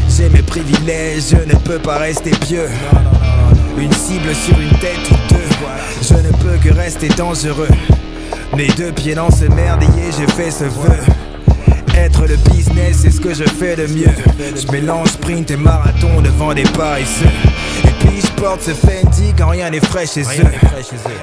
J'ai 0.10 0.30
mes 0.30 0.44
privilèges, 0.44 1.30
je 1.32 1.38
ne 1.38 1.58
peux 1.60 1.80
pas 1.80 1.98
rester 1.98 2.30
pieux. 2.32 2.70
Une 3.84 3.92
cible 3.92 4.34
sur 4.34 4.58
une 4.58 4.80
tête 4.80 5.12
ou 5.12 5.34
deux. 5.34 5.44
Je 6.02 6.14
ne 6.14 6.32
peux 6.42 6.58
que 6.58 6.74
rester 6.74 7.10
dangereux. 7.10 7.68
Mes 8.56 8.68
deux 8.68 8.94
pieds 8.94 9.14
dans 9.14 9.30
ce 9.30 9.44
merdier, 9.44 10.06
j'ai 10.18 10.26
fait 10.26 10.52
ce 10.52 10.64
vœu. 10.64 11.00
Être 11.94 12.26
le 12.26 12.38
business, 12.50 13.00
c'est 13.02 13.12
ce 13.12 13.20
que 13.20 13.34
je 13.34 13.44
fais 13.44 13.76
de 13.76 13.88
mieux. 13.88 14.16
Je 14.56 14.72
mélange 14.72 15.10
sprint 15.10 15.52
et 15.52 15.58
marathon 15.58 16.22
devant 16.22 16.54
des 16.54 16.64
paresseux. 16.64 17.26
Et 17.84 17.92
puis 18.00 18.22
je 18.22 18.42
porte 18.42 18.62
ce 18.62 18.72
Fendi 18.72 19.34
quand 19.38 19.50
rien 19.50 19.70
n'est 19.70 19.82
frais 19.82 20.06
chez 20.06 20.22
eux. 20.22 20.48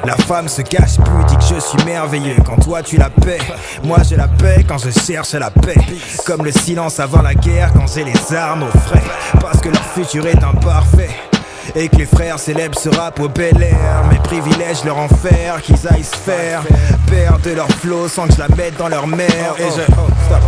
La 0.04 0.16
femme 0.16 0.48
se 0.48 0.60
cache 0.60 0.98
plus, 0.98 1.24
dit 1.28 1.36
que 1.38 1.54
je 1.54 1.60
suis 1.60 1.82
merveilleux. 1.86 2.36
Quand 2.44 2.62
toi 2.62 2.82
tu 2.82 2.98
la 2.98 3.08
paies, 3.08 3.40
moi 3.84 4.00
je 4.08 4.16
la 4.16 4.28
paie 4.28 4.66
quand 4.68 4.76
je 4.76 4.90
cherche 4.90 5.32
la 5.32 5.50
paix. 5.50 5.78
Comme 6.26 6.44
le 6.44 6.52
silence 6.52 7.00
avant 7.00 7.22
la 7.22 7.34
guerre, 7.34 7.72
quand 7.72 7.86
j'ai 7.86 8.04
les 8.04 8.34
armes 8.34 8.64
au 8.64 8.78
frais. 8.80 9.02
Parce 9.40 9.62
que 9.62 9.70
leur 9.70 9.84
futur 9.94 10.26
est 10.26 10.44
imparfait. 10.44 11.08
Et 11.74 11.88
que 11.88 11.96
les 11.96 12.06
frères 12.06 12.38
célèbres 12.38 12.78
ce 12.78 12.88
rap 12.88 13.20
au 13.20 13.28
bel 13.28 13.62
air 13.62 14.04
Mes 14.10 14.18
privilèges 14.18 14.84
leur 14.84 14.98
en 14.98 15.08
faire 15.08 15.62
qu'ils 15.62 15.86
aillent 15.88 16.04
se 16.04 16.16
faire 16.16 16.62
Perdre 17.08 17.50
leur 17.54 17.68
flow 17.68 18.08
sans 18.08 18.26
que 18.26 18.34
je 18.34 18.38
la 18.38 18.48
mette 18.48 18.76
dans 18.76 18.88
leur 18.88 19.06
mère 19.06 19.54
Et 19.58 19.64
je... 19.64 19.82
Oh, 19.92 20.08
stop. 20.26 20.42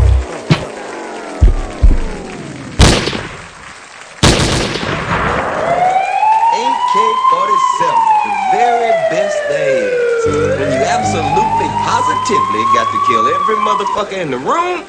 AK-47, 6.92 7.80
the 8.24 8.32
very 8.52 8.92
best 9.08 9.40
is. 9.50 10.26
When 10.60 10.70
you 10.72 10.84
absolutely, 10.84 11.68
positively 11.88 12.62
got 12.74 12.86
to 12.92 12.98
kill 13.06 13.26
every 13.26 13.56
motherfucker 13.56 14.20
in 14.20 14.30
the 14.30 14.36
room, 14.36 14.84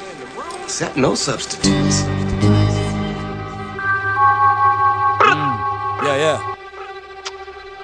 except 0.65 0.97
no 0.97 1.15
substitutes. 1.15 1.82
Yeah, 6.23 6.39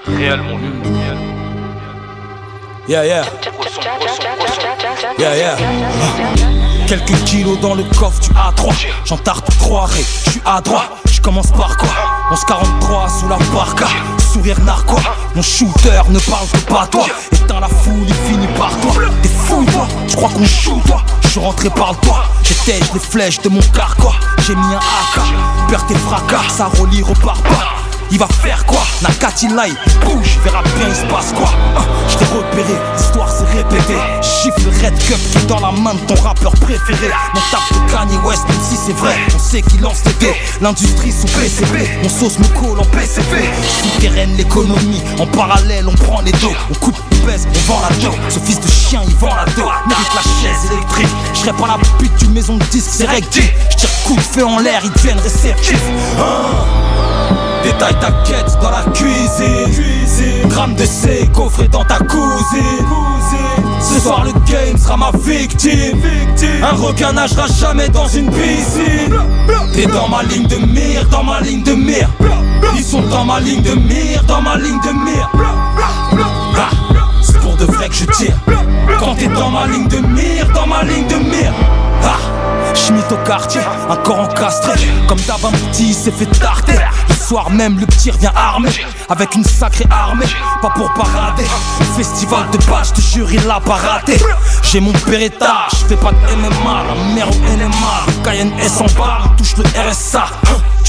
yeah. 0.08 0.18
Réel, 0.18 0.42
mon 0.42 0.58
vieux. 0.58 0.72
Yeah, 2.88 3.06
yeah. 3.06 3.24
Yeah, 5.18 5.36
yeah. 5.36 5.58
Quelques 6.88 7.22
kilos 7.26 7.60
dans 7.60 7.76
le 7.76 7.84
coffre 7.98 8.22
du 8.22 8.30
A3 8.30 8.74
J'en 9.04 9.18
tarte 9.18 9.46
trois 9.60 9.88
raies, 9.88 10.06
je 10.26 10.32
suis 10.32 10.42
à 10.46 10.62
droite 10.62 10.90
Je 11.12 11.20
commence 11.20 11.52
par 11.52 11.76
quoi? 11.78 11.90
1143 12.32 13.10
sous 13.10 13.28
la 13.28 13.38
barca. 13.54 13.88
Sourire 14.32 14.60
narquois. 14.62 15.02
Mon 15.36 15.42
shooter 15.42 16.02
ne 16.10 16.20
parle 16.20 16.48
que 16.48 16.60
pas 16.60 16.88
toi. 16.88 17.08
Éteins 17.34 17.60
la 17.60 17.68
foule, 17.68 18.08
il 18.08 18.14
finit 18.14 18.48
par 18.58 18.72
toi. 18.80 18.94
T'es 19.22 19.30
fou 19.30 19.66
toi, 19.66 19.86
tu 20.08 20.16
crois 20.16 20.30
qu'on 20.30 20.46
shoot 20.46 20.82
toi? 20.86 21.04
Je 21.24 21.28
suis 21.28 21.40
rentré 21.42 21.70
par 21.70 21.92
le 21.92 21.98
toit. 22.08 22.24
J'étège 22.44 22.94
les 22.94 23.00
flèches 23.02 23.42
de 23.42 23.50
mon 23.50 23.62
carquois. 23.74 24.16
J'ai 24.48 24.56
mis 24.56 24.62
un 24.62 24.78
AK 24.78 25.24
Perds 25.70 25.88
tes 25.88 25.96
fracas, 25.96 26.48
ça 26.50 26.70
relie 26.80 27.04
repart 27.04 27.44
pas 27.44 27.89
il 28.12 28.18
va 28.20 28.28
faire 28.42 28.66
quoi? 28.66 28.82
Nakatina 29.02 29.68
il 29.68 29.76
bouge, 30.06 30.40
verra 30.44 30.62
bien 30.64 30.88
il 30.90 30.96
se 30.96 31.06
passe 31.06 31.34
quoi? 31.34 31.50
Hein, 31.78 31.86
Je 32.08 32.18
t'ai 32.18 32.26
repéré, 32.26 32.74
l'histoire 32.98 33.30
s'est 33.30 33.46
répétée. 33.46 33.98
Chiffre 34.22 34.70
red 34.84 34.98
cup 35.00 35.18
qui 35.32 35.46
dans 35.46 35.60
la 35.60 35.72
main 35.72 35.94
de 35.94 36.00
ton 36.00 36.22
rappeur 36.22 36.52
préféré. 36.54 37.10
Mon 37.34 37.42
tape 37.52 37.74
de 37.74 37.92
Kanye 37.92 38.18
West 38.26 38.48
même 38.48 38.62
si 38.62 38.76
c'est 38.76 38.94
vrai 38.94 39.16
On 39.36 39.40
sait 39.40 39.62
qu'il 39.62 39.82
lance 39.82 40.02
les 40.06 40.14
dés. 40.14 40.36
L'industrie 40.62 41.12
sous 41.12 41.28
PCB 41.28 41.88
Mon 42.04 42.10
sauce 42.10 42.38
me 42.40 42.48
colle 42.60 42.80
en 42.80 42.86
PCB 42.86 43.50
Souterraine 43.84 44.36
l'économie 44.36 45.02
En 45.20 45.28
parallèle 45.28 45.88
on 45.88 45.96
prend 45.96 46.22
les 46.22 46.32
dos. 46.34 46.54
On 46.70 46.74
coupe 46.76 46.98
on 47.12 47.26
baisse, 47.26 47.48
on 47.48 47.72
vend 47.72 47.82
la 47.82 47.96
dos 47.98 48.16
Ce 48.30 48.40
fils 48.40 48.60
de 48.60 48.68
chien 48.70 49.02
il 49.08 49.16
vend 49.16 49.34
la 49.36 49.46
dos 49.54 49.70
Mérite 49.88 50.14
la 50.16 50.22
chaise 50.22 50.72
électrique. 50.72 51.08
Je 51.34 51.40
serais 51.40 51.54
pas 51.54 51.68
la 51.68 51.78
pute 51.98 52.16
d'une 52.18 52.34
maison 52.34 52.58
de 52.58 52.64
disque 52.66 52.90
c'est 52.92 53.06
recti 53.08 53.42
Je 53.72 53.78
tire 53.78 53.90
coup 54.06 54.16
de 54.16 54.22
feu 54.22 54.46
en 54.46 54.60
l'air 54.60 54.82
ils 54.84 54.92
deviennent 54.92 55.20
réceptifs. 55.20 55.84
Hein? 56.20 57.49
Détaille 57.64 57.96
ta 58.00 58.12
quête 58.24 58.58
dans 58.62 58.72
la 58.72 58.84
cuisine. 58.94 60.50
Gramme 60.50 60.76
de 60.76 60.86
C, 60.86 61.30
coffré 61.34 61.68
dans 61.68 61.84
ta 61.84 61.98
cousine. 61.98 62.86
Ce 63.82 64.00
soir 64.00 64.24
le 64.24 64.32
game 64.52 64.78
sera 64.78 64.98
ma 64.98 65.12
victime. 65.12 66.00
Un 66.64 66.76
requin 66.76 67.14
nagera 67.14 67.48
jamais 67.48 67.90
dans 67.90 68.08
une 68.08 68.30
piscine. 68.30 69.14
T'es 69.74 69.86
dans 69.86 70.08
ma 70.08 70.24
ligne 70.24 70.48
de 70.48 70.58
mire, 70.58 71.06
dans 71.10 71.24
ma 71.24 71.42
ligne 71.42 71.64
de 71.64 71.74
mire. 71.74 72.10
Ils 72.76 72.84
sont 72.84 73.02
dans 73.02 73.26
ma 73.26 73.40
ligne 73.40 73.62
de 73.62 73.76
mire, 73.76 74.24
dans 74.26 74.42
ma 74.42 74.58
ligne 74.58 74.80
de 74.82 74.92
mire. 74.92 75.30
Ah, 76.58 76.70
C'est 77.22 77.40
pour 77.40 77.56
de 77.56 77.66
vrai 77.66 77.90
que 77.90 77.96
je 77.96 78.06
tire. 78.06 78.36
Quand 79.00 79.16
t'es 79.16 79.28
dans 79.28 79.50
ma 79.50 79.68
ligne 79.68 79.88
de 79.88 79.98
mire, 79.98 80.48
dans 80.54 80.68
ma 80.68 80.84
ligne 80.84 81.08
de 81.08 81.16
mire. 81.16 81.54
Ah, 82.04 82.18
Schmitt 82.74 83.12
au 83.12 83.18
quartier, 83.28 83.62
un 83.90 83.96
corps 83.98 84.20
encastré 84.20 84.72
Comme 85.08 85.20
un 85.20 85.52
petit 85.52 85.94
s'est 85.94 86.12
fait 86.12 86.26
tarter 86.26 86.74
soir 87.30 87.52
même 87.52 87.78
le 87.80 87.86
petit 87.86 88.10
revient 88.10 88.32
armé. 88.36 88.70
Avec 89.08 89.36
une 89.36 89.44
sacrée 89.44 89.86
armée 89.92 90.26
Pas 90.64 90.72
pour 90.72 90.92
parader. 90.94 91.46
Festival 91.96 92.50
de 92.52 92.58
bâche, 92.66 92.94
te 92.94 93.02
jure 93.02 93.32
il 93.32 93.46
l'a 93.46 93.60
pas 93.60 93.76
raté. 93.76 94.18
J'ai 94.64 94.80
mon 94.80 94.94
Beretta, 95.06 95.68
je 95.72 95.86
fais 95.86 95.96
pas 95.96 96.12
de 96.12 96.36
MMA 96.36 96.84
La 96.88 97.14
mère 97.14 97.30
au 97.30 97.34
NMA, 97.34 98.24
Cayenne 98.24 98.52
S 98.60 98.82
en 98.82 99.00
bas 99.00 99.22
touche 99.38 99.56
le 99.58 99.64
RSA 99.64 100.26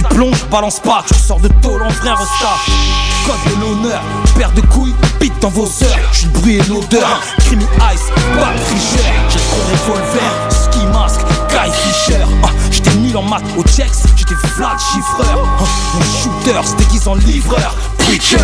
tu 0.01 0.15
plonges, 0.15 0.47
balance 0.51 0.81
pas, 0.81 1.05
tu 1.07 1.15
sors 1.15 1.41
de 1.41 1.49
tôle 1.61 1.83
en 1.83 1.91
frère 1.91 2.19
Code 3.27 3.55
de 3.55 3.61
l'honneur, 3.61 4.01
paire 4.35 4.51
de 4.53 4.63
couilles, 4.63 4.95
pite 5.19 5.39
dans 5.43 5.51
vos 5.51 5.67
heures. 5.67 5.99
J'suis 6.11 6.27
le 6.27 6.33
bruit 6.33 6.57
et 6.57 6.63
l'odeur, 6.63 7.21
Crimi 7.41 7.65
Ice, 7.93 8.07
pas 8.39 8.53
tricheur. 8.65 9.13
J'ai 9.29 9.39
gros 9.39 9.93
revolver, 9.93 10.49
Guy 11.53 11.71
Fisher 11.73 12.25
Ah, 12.43 12.49
J'étais 12.71 12.95
nul 12.97 13.17
en 13.17 13.23
maths 13.23 13.43
au 13.57 13.63
checks, 13.65 13.91
j'étais 14.17 14.35
flat 14.57 14.77
chiffreur 14.93 15.39
Ah, 15.59 15.65
Mon 15.95 16.03
shooter 16.05 16.67
se 16.67 16.75
déguise 16.77 17.09
en 17.09 17.15
livreur. 17.15 17.75
Preacher, 17.99 18.39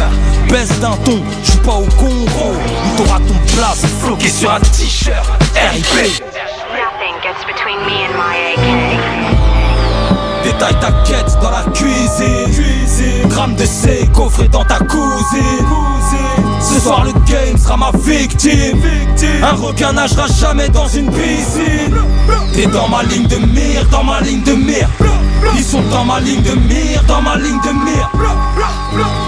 baisse 0.49 0.79
d'un 0.81 0.97
ton, 1.05 1.23
j'suis 1.43 1.59
pas 1.59 1.73
au 1.75 1.87
Congo. 1.97 2.27
Ou 2.55 2.97
t'auras 2.97 3.19
ton 3.19 3.57
place 3.57 3.85
floqué 4.01 4.29
sur 4.29 4.51
un 4.53 4.61
t-shirt. 4.61 5.27
RIP 5.55 6.23
Nothing 6.75 7.15
gets 7.23 7.45
between 7.47 7.79
me 7.87 8.05
and 8.05 8.17
my 8.17 8.35
AK. 8.55 9.46
Détaille 10.59 10.81
ta 10.81 10.93
quête 11.05 11.39
dans 11.43 11.51
la 11.51 11.65
cuisine. 11.75 13.29
Gramme 13.29 13.55
de 13.57 13.67
C, 13.67 14.09
coffré 14.15 14.49
dans 14.49 14.65
ta 14.65 14.79
cousine. 14.79 15.67
Ce 16.61 16.81
soir 16.81 17.05
le 17.05 17.13
game 17.31 17.59
sera 17.59 17.77
ma 17.77 17.91
victime. 17.93 18.81
Un 19.43 19.53
requin 19.53 19.93
nagera 19.93 20.27
jamais 20.29 20.71
dans 20.71 20.89
une 20.89 21.11
piscine. 21.11 21.95
T'es 22.55 22.67
dans 22.67 22.89
ma 22.89 23.03
ligne 23.03 23.27
de 23.27 23.37
mire, 23.37 23.87
dans 23.91 24.03
ma 24.03 24.21
ligne 24.23 24.43
de 24.43 24.53
mire. 24.53 24.89
Ils 25.55 25.65
sont 25.65 25.83
dans 25.91 26.05
ma 26.05 26.21
ligne 26.21 26.43
de 26.43 26.55
mire, 26.55 27.03
dans 27.07 27.21
ma 27.21 27.37
ligne 27.37 27.61
de 27.61 27.73
mire. 27.85 28.11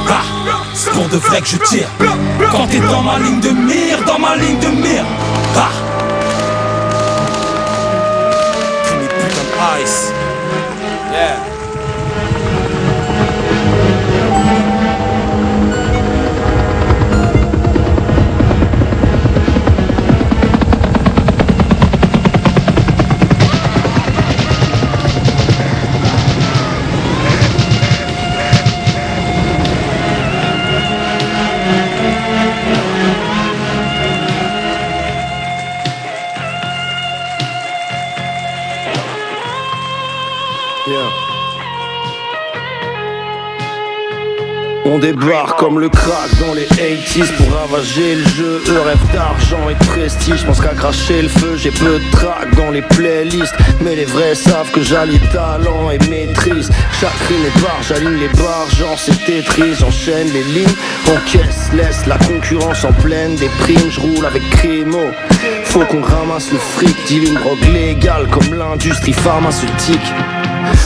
Ah, 0.08 0.22
C'est 0.72 0.90
pour 0.92 1.08
de 1.08 1.18
vrai 1.18 1.42
que 1.42 1.48
je 1.48 1.56
tire. 1.58 1.88
Quand 2.50 2.66
t'es 2.68 2.80
dans 2.80 3.02
ma 3.02 3.18
ligne 3.18 3.40
de 3.40 3.50
mire, 3.50 4.02
dans 4.06 4.18
ma 4.18 4.34
ligne 4.36 4.58
de 4.60 4.68
mire. 4.68 5.04
Ah. 5.56 5.68
Putain 8.84 9.78
de 9.78 9.82
ice. 9.84 10.12
Yeah. 11.18 11.47
On 44.90 44.98
débarque 44.98 45.58
comme 45.58 45.80
le 45.80 45.90
crack 45.90 46.30
dans 46.40 46.54
les 46.54 46.64
80s 46.64 47.30
pour 47.36 47.52
ravager 47.52 48.14
le 48.14 48.26
jeu. 48.28 48.62
Eux 48.68 48.80
rêvent 48.80 49.12
d'argent 49.12 49.68
et 49.68 49.74
de 49.74 49.84
prestige. 49.84 50.46
Pense 50.46 50.62
qu'à 50.62 50.74
cracher 50.74 51.20
le 51.20 51.28
feu, 51.28 51.56
j'ai 51.56 51.70
peu 51.70 51.98
de 51.98 52.10
track 52.10 52.54
dans 52.56 52.70
les 52.70 52.80
playlists. 52.80 53.54
Mais 53.82 53.94
les 53.96 54.06
vrais 54.06 54.34
savent 54.34 54.70
que 54.70 54.80
j'allie 54.80 55.20
talent 55.30 55.90
et 55.90 55.98
maîtrise. 56.08 56.70
Chaque 56.98 57.10
rime 57.28 57.44
est 57.44 57.60
barre, 57.60 57.82
j'aligne 57.86 58.18
les 58.18 58.28
barres, 58.28 58.70
genre 58.78 58.98
c'est 58.98 59.12
Tetris. 59.26 59.74
J'enchaîne 59.78 60.28
les 60.32 60.44
lignes, 60.44 60.76
encaisse, 61.06 61.70
laisse 61.74 62.06
la 62.06 62.16
concurrence 62.16 62.82
en 62.84 62.92
pleine. 62.92 63.34
Des 63.36 63.50
primes, 63.60 63.90
je 63.90 64.00
roule 64.00 64.24
avec 64.24 64.42
Crimo. 64.50 65.10
Faut 65.64 65.84
qu'on 65.84 66.00
ramasse 66.00 66.50
le 66.50 66.58
fric, 66.58 66.96
deal 67.06 67.34
drogue 67.34 67.74
légale 67.74 68.26
comme 68.28 68.54
l'industrie 68.54 69.12
pharmaceutique. 69.12 70.14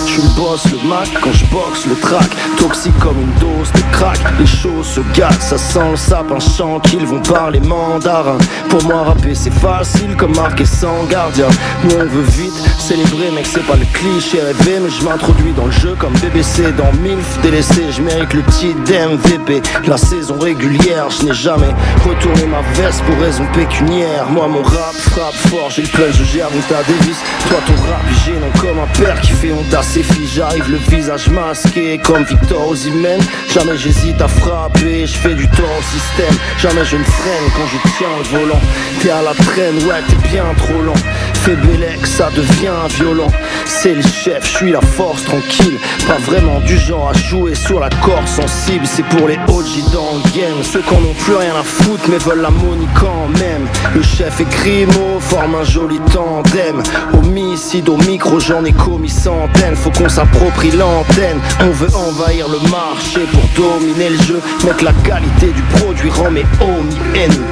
Je 0.06 0.12
suis 0.12 0.22
le 0.22 0.28
boss, 0.36 0.64
le 0.70 0.88
Mac 0.88 1.08
quand 1.22 1.32
je 1.32 1.44
boxe 1.46 1.86
le 1.86 1.94
track. 1.96 2.30
Toxique 2.58 2.98
comme 2.98 3.20
une 3.20 3.32
dose 3.40 3.72
de 3.72 3.80
crack. 3.92 4.18
Les 4.38 4.46
choses 4.46 4.86
se 4.86 5.00
gâtent, 5.14 5.42
ça 5.42 5.58
sent 5.58 5.90
le 5.90 5.96
sapin 5.96 6.38
chant 6.38 6.80
qu'ils 6.80 7.06
vont 7.06 7.20
parler 7.20 7.60
mandarin. 7.60 8.38
Pour 8.68 8.82
moi 8.84 9.04
rapper 9.04 9.34
c'est 9.34 9.52
facile 9.52 10.16
comme 10.16 10.34
marquer 10.34 10.64
sans 10.66 11.04
gardien. 11.04 11.48
Nous 11.84 11.96
on 11.96 12.06
veut 12.06 12.22
vite 12.22 12.52
célébrer 12.78 13.30
mec 13.30 13.46
c'est 13.46 13.66
pas 13.66 13.76
le 13.76 13.86
cliché 13.92 14.40
rêvé 14.40 14.78
Mais 14.82 14.90
je 14.90 15.04
m'introduis 15.04 15.52
dans 15.52 15.66
le 15.66 15.72
jeu 15.72 15.94
comme 15.98 16.12
BBC 16.14 16.72
dans 16.72 16.92
MILF 17.00 17.40
délaissé 17.42 17.82
Je 17.90 18.02
mérite 18.02 18.32
le 18.34 18.42
titre 18.44 18.82
d'MVP 18.84 19.62
La 19.86 19.96
saison 19.96 20.38
régulière 20.38 21.08
je 21.10 21.26
n'ai 21.26 21.34
jamais 21.34 21.72
retourné 22.04 22.46
ma 22.46 22.60
veste 22.80 23.02
pour 23.02 23.18
raison 23.18 23.44
pécuniaire. 23.54 24.28
Moi 24.30 24.48
mon 24.48 24.62
rap 24.62 24.94
frappe 24.94 25.34
fort, 25.34 25.70
j'ai 25.70 25.82
le 25.82 26.12
je 26.12 26.24
gère 26.24 26.48
ta 26.68 26.82
Davis 26.82 27.18
Toi 27.48 27.58
ton 27.66 27.74
rap 27.90 28.04
gênant 28.24 28.52
comme 28.60 28.78
un 28.78 28.98
père 28.98 29.20
qui 29.20 29.32
fait 29.32 29.52
à 29.74 29.82
ses 29.82 30.02
filles 30.02 30.28
J'arrive 30.34 30.70
le 30.70 30.78
visage 30.90 31.28
masqué 31.28 31.98
comme 31.98 32.24
Victor 32.24 32.68
Osimhen. 32.68 33.20
Jamais 33.48 33.76
j'hésite 33.76 34.20
à 34.20 34.28
frapper, 34.28 35.06
je 35.06 35.14
fais 35.14 35.34
du 35.34 35.48
tort 35.48 35.66
au 35.78 35.82
système. 35.82 36.34
Jamais 36.58 36.84
je 36.84 36.96
ne 36.96 37.04
freine 37.04 37.50
quand 37.54 37.66
je 37.66 37.96
tiens 37.98 38.08
le 38.18 38.38
volant. 38.38 38.60
T'es 39.00 39.10
à 39.10 39.22
la 39.22 39.34
traîne, 39.34 39.76
ouais 39.86 40.02
t'es 40.08 40.28
bien 40.28 40.44
trop 40.56 40.82
lent. 40.82 40.94
Fais 41.34 41.56
Bélec, 41.56 42.06
ça 42.06 42.30
devient 42.34 42.70
violent. 42.96 43.30
C'est 43.66 43.94
le 43.94 44.02
chef, 44.02 44.44
je 44.44 44.56
suis 44.56 44.70
la 44.70 44.80
force 44.80 45.24
tranquille. 45.24 45.78
Pas 46.06 46.18
vraiment 46.18 46.60
du 46.60 46.76
genre 46.78 47.10
à 47.10 47.18
jouer 47.18 47.54
sur 47.54 47.80
la 47.80 47.88
corde 47.90 48.28
sensible. 48.28 48.86
C'est 48.86 49.04
pour 49.06 49.28
les 49.28 49.38
OG 49.48 49.92
dans 49.92 50.12
le 50.14 50.30
game. 50.38 50.62
Ceux 50.62 50.82
qui 50.82 50.94
n'ont 50.94 51.14
plus 51.14 51.34
rien 51.34 51.54
à 51.58 51.62
foutre 51.62 52.04
mais 52.08 52.18
veulent 52.18 52.42
la 52.42 52.50
money 52.50 52.86
quand 52.98 53.28
même. 53.38 53.66
Le 53.94 54.02
chef 54.02 54.40
est 54.40 54.48
Crimo, 54.48 55.18
forme 55.20 55.56
un 55.56 55.64
joli 55.64 55.98
tandem. 56.12 56.82
Homicide 57.14 57.88
au 57.88 57.96
micro, 57.96 58.38
j'en 58.38 58.64
ai 58.64 58.72
commis 58.72 59.08
centaines 59.08 59.51
Faut 59.74 59.90
qu'on 59.90 60.08
s'approprie 60.08 60.70
l'antenne. 60.70 61.40
On 61.60 61.70
veut 61.70 61.92
envahir 61.94 62.46
le 62.48 62.58
marché 62.70 63.20
pour 63.32 63.42
dominer 63.56 64.10
le 64.10 64.22
jeu 64.22 64.40
Mettre 64.64 64.84
la 64.84 64.92
qualité 64.92 65.46
du 65.46 65.62
produit 65.62 66.10
rend 66.10 66.30
mes 66.30 66.44
homies 66.60 66.98
haineux 67.14 67.46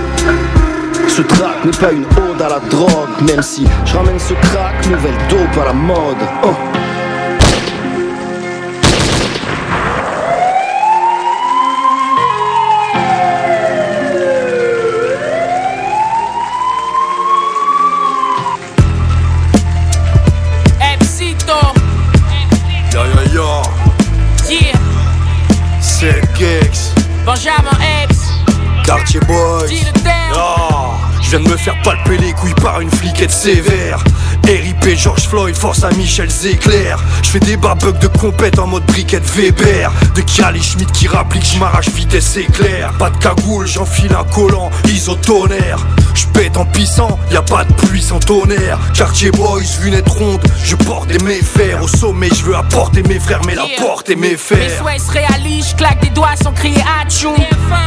ce 1.09 1.23
track 1.23 1.65
n'est 1.65 1.73
pas 1.73 1.93
une 1.93 2.05
ode 2.05 2.41
à 2.41 2.49
la 2.49 2.61
drogue 2.61 3.09
Même 3.27 3.43
si 3.43 3.67
je 3.85 3.97
ramène 3.97 4.19
ce 4.19 4.33
crack, 4.35 4.87
nouvelle 4.87 5.17
dope 5.29 5.59
à 5.61 5.67
la 5.67 5.73
mode. 5.73 6.17
Oh. 6.45 6.55
Epps, 27.46 28.18
Quartier 28.85 29.20
Boys. 29.20 29.66
dis 29.66 29.81
le 29.81 30.00
terme. 30.03 30.35
Ah, 30.35 30.90
je 31.22 31.31
viens 31.31 31.40
de 31.40 31.48
me 31.48 31.57
faire 31.57 31.81
palper 31.81 32.18
les 32.18 32.33
couilles 32.35 32.53
par 32.61 32.83
une 32.83 32.90
fliquette 32.90 33.31
sévère. 33.31 34.05
RIP 34.44 34.98
George 34.98 35.26
Floyd, 35.26 35.57
force 35.57 35.83
à 35.83 35.90
Michel 35.92 36.29
Zéclair. 36.29 36.98
Je 37.22 37.31
fais 37.31 37.40
des 37.40 37.57
barbugs 37.57 37.98
de 37.98 38.09
compète 38.09 38.59
en 38.59 38.66
mode 38.66 38.85
briquette 38.85 39.24
Weber. 39.35 39.90
De 40.14 40.20
Kali 40.20 40.62
Schmidt 40.62 40.92
qui 40.92 41.09
rapplique, 41.09 41.46
je 41.46 41.59
m'arrache 41.59 41.88
vitesse 41.88 42.37
éclair. 42.37 42.92
Pas 42.98 43.09
de 43.09 43.16
cagoule, 43.16 43.66
j'enfile 43.66 44.12
un 44.12 44.24
collant, 44.24 44.70
isotonnerre. 44.88 45.79
Je 46.20 46.26
pète 46.38 46.59
en 46.59 46.66
pissant, 46.66 47.18
y 47.33 47.37
a 47.37 47.42
pas 47.42 47.64
de 47.64 47.72
pluie 47.72 48.02
sans 48.02 48.18
tonnerre. 48.20 48.78
Quartier 48.94 49.30
Boys, 49.30 49.62
lunettes 49.83 50.09
rondes, 50.09 50.42
je 50.62 50.76
porte 50.76 51.09
des 51.09 51.18
méfers. 51.24 51.83
Au 51.83 51.88
sommet, 51.88 52.28
je 52.28 52.44
veux 52.44 52.54
apporter 52.54 53.02
mes 53.04 53.18
frères, 53.18 53.40
mais 53.46 53.54
la 53.54 53.64
Yeah. 53.64 53.80
porte 53.80 54.11
est 54.11 54.16
mes 54.16 54.30
Mes 54.33 54.37
fers. 54.37 54.78
souhaits 54.78 55.00
se 55.00 55.11
réalisent, 55.12 55.70
je 55.70 55.76
claque 55.76 56.00
des 56.02 56.11
doigts 56.11 56.37
sans 56.42 56.52
crier 56.52 56.83
atchoum. 57.00 57.35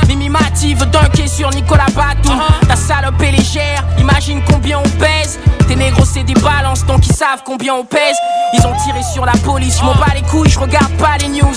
Mimi 0.07 0.29
Mati 0.29 0.73
veut 0.73 0.87
dunker 0.87 1.27
sur 1.27 1.49
Nicolas 1.51 1.85
Batum 1.95 2.39
Ta 2.67 2.75
salope 2.75 3.21
est 3.21 3.31
légère, 3.31 3.83
imagine 3.99 4.41
combien 4.49 4.79
on 4.79 4.89
pèse. 4.97 5.37
Tes 5.67 5.75
négros 5.75 6.05
c'est 6.05 6.23
des 6.23 6.33
balances 6.33 6.85
donc 6.85 7.05
ils 7.07 7.13
savent 7.15 7.43
combien 7.45 7.75
on 7.75 7.85
pèse. 7.85 8.17
Ils 8.57 8.65
ont 8.65 8.73
tiré 8.83 9.01
sur 9.13 9.25
la 9.25 9.33
police, 9.43 9.77
je 9.79 9.85
m'en 9.85 9.93
bats 9.95 10.13
les 10.15 10.23
couilles, 10.23 10.49
je 10.49 10.57
regarde 10.59 10.91
pas 10.97 11.17
les 11.21 11.27
news. 11.27 11.53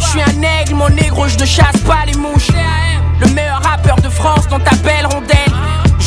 Je 0.00 0.06
suis 0.06 0.20
un 0.20 0.42
aigle, 0.60 0.74
mon 0.74 0.90
négro, 0.90 1.26
je 1.26 1.38
ne 1.38 1.46
chasse 1.46 1.78
pas 1.86 2.04
les 2.06 2.14
mouches. 2.18 2.48
Le 3.20 3.28
meilleur 3.28 3.62
rappeur 3.62 3.96
de 3.96 4.08
France 4.10 4.46
dans 4.48 4.60
ta 4.60 4.74
belle 4.76 5.06
rondelle 5.06 5.36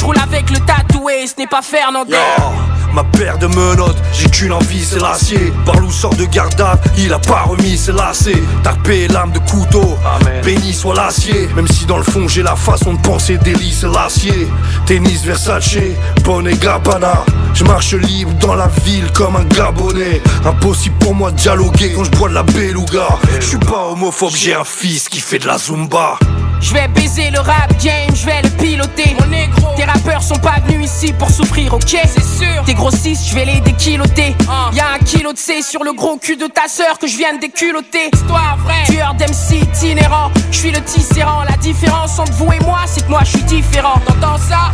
Je 0.02 0.06
roule 0.08 0.18
avec 0.18 0.50
le 0.50 0.58
tatoué, 0.66 1.28
ce 1.28 1.36
n'est 1.38 1.46
pas 1.46 1.62
Fernandel 1.62 2.16
Ya, 2.16 2.52
Ma 2.94 3.04
paire 3.04 3.38
de 3.38 3.48
menottes, 3.48 3.98
j'ai 4.14 4.30
qu'une 4.30 4.52
envie, 4.52 4.84
c'est 4.84 5.00
l'acier. 5.00 5.54
Barlou 5.66 5.92
sort 5.92 6.16
de 6.16 6.26
garde 6.26 6.52
il 6.98 7.14
a 7.14 7.20
pas 7.20 7.44
remis 7.44 7.78
ses 7.78 7.92
lacets. 7.92 8.44
Tarpé 8.64 9.08
lame 9.08 9.32
de 9.32 9.40
couteau, 9.40 9.98
béni 10.44 10.74
soit 10.74 10.96
l'acier. 10.96 11.50
Même 11.56 11.68
si 11.68 11.86
dans 11.86 11.98
le 11.98 12.04
fond 12.04 12.28
j'ai 12.28 12.44
la 12.44 12.56
façon 12.56 12.94
de 12.94 13.02
penser 13.02 13.38
d'Elie, 13.38 13.74
c'est 13.74 13.88
l'acier. 13.88 14.48
Tennis 14.86 15.24
Versace, 15.24 15.78
bonnet 16.24 16.56
Gabbana. 16.56 17.24
Je 17.54 17.64
marche 17.64 17.94
libre 17.94 18.34
dans 18.40 18.56
la 18.56 18.68
ville 18.86 19.10
comme 19.14 19.36
un 19.36 19.44
Gabonais. 19.44 20.22
Impossible 20.46 20.96
pour 21.00 21.16
moi 21.16 21.32
de 21.32 21.38
dialoguer 21.38 21.94
quand 21.94 22.04
je 22.04 22.12
bois 22.12 22.30
de 22.30 22.34
la 22.34 22.44
beluga. 22.44 23.08
Je 23.40 23.46
suis 23.46 23.58
pas 23.58 23.88
homophobe, 23.92 24.34
j'ai 24.36 24.54
un 24.54 24.64
fils 24.64 25.10
qui 25.10 25.20
fait 25.20 25.40
de 25.40 25.48
la 25.48 25.58
zumba. 25.58 26.18
Je 26.62 26.74
vais 26.74 26.88
baiser 26.90 27.32
le 27.32 27.40
rap 27.40 27.74
game, 27.84 28.16
je 28.16 28.26
vais 28.26 28.42
le 28.44 28.50
piloter. 28.50 29.16
Mon 29.20 29.26
négro, 29.28 29.74
tes 29.76 29.84
rappeurs 29.84 30.22
sont 30.22 30.38
pas 30.38 30.58
venus 30.68 30.92
ici 30.92 31.12
pour 31.12 31.30
souffrir, 31.30 31.74
ok? 31.74 31.98
C'est 32.06 32.24
sûr. 32.24 32.64
Tes 32.66 32.76
grossistes, 32.82 33.28
je 33.30 33.36
vais 33.36 33.46
les 33.46 33.60
déquiloter. 33.62 34.36
Y'a 34.74 34.94
un 34.96 35.06
kilo 35.06 35.32
de 35.34 35.38
C 35.38 35.62
sur 35.62 35.84
le 35.84 35.94
gros 35.94 36.18
cul 36.18 36.36
de 36.36 36.48
ta 36.48 36.68
sœur 36.68 36.98
que 36.98 37.06
je 37.06 37.16
viens 37.16 37.36
de 37.36 37.40
déculoter. 37.40 38.10
Histoire 38.12 38.58
vraie. 38.58 38.84
Tueur 38.88 39.14
d'MC 39.14 39.62
itinérant, 39.62 40.32
je 40.50 40.58
suis 40.58 40.72
le 40.72 40.82
tisserand. 40.82 41.44
La 41.48 41.58
différence 41.58 42.18
entre 42.18 42.32
vous 42.34 42.52
et 42.52 42.60
moi, 42.62 42.80
c'est 42.88 43.06
que 43.06 43.10
moi 43.10 43.22
je 43.24 43.38
suis 43.38 43.44
différent. 43.44 44.02
T'entends 44.08 44.40
ça? 44.40 44.72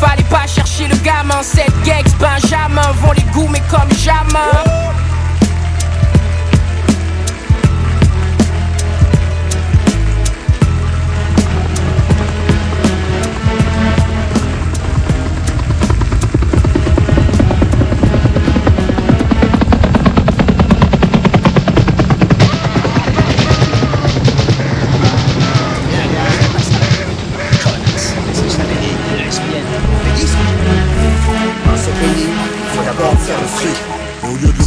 Fallait 0.00 0.22
pas 0.24 0.46
chercher 0.46 0.86
le 0.86 0.96
gamin, 0.98 1.42
cette 1.42 1.74
gex, 1.84 2.12
Benjamin 2.14 2.92
vont 3.02 3.12
les 3.12 3.26
goûts, 3.32 3.48
mais 3.50 3.62
comme 3.68 3.92
jamais. 3.98 4.62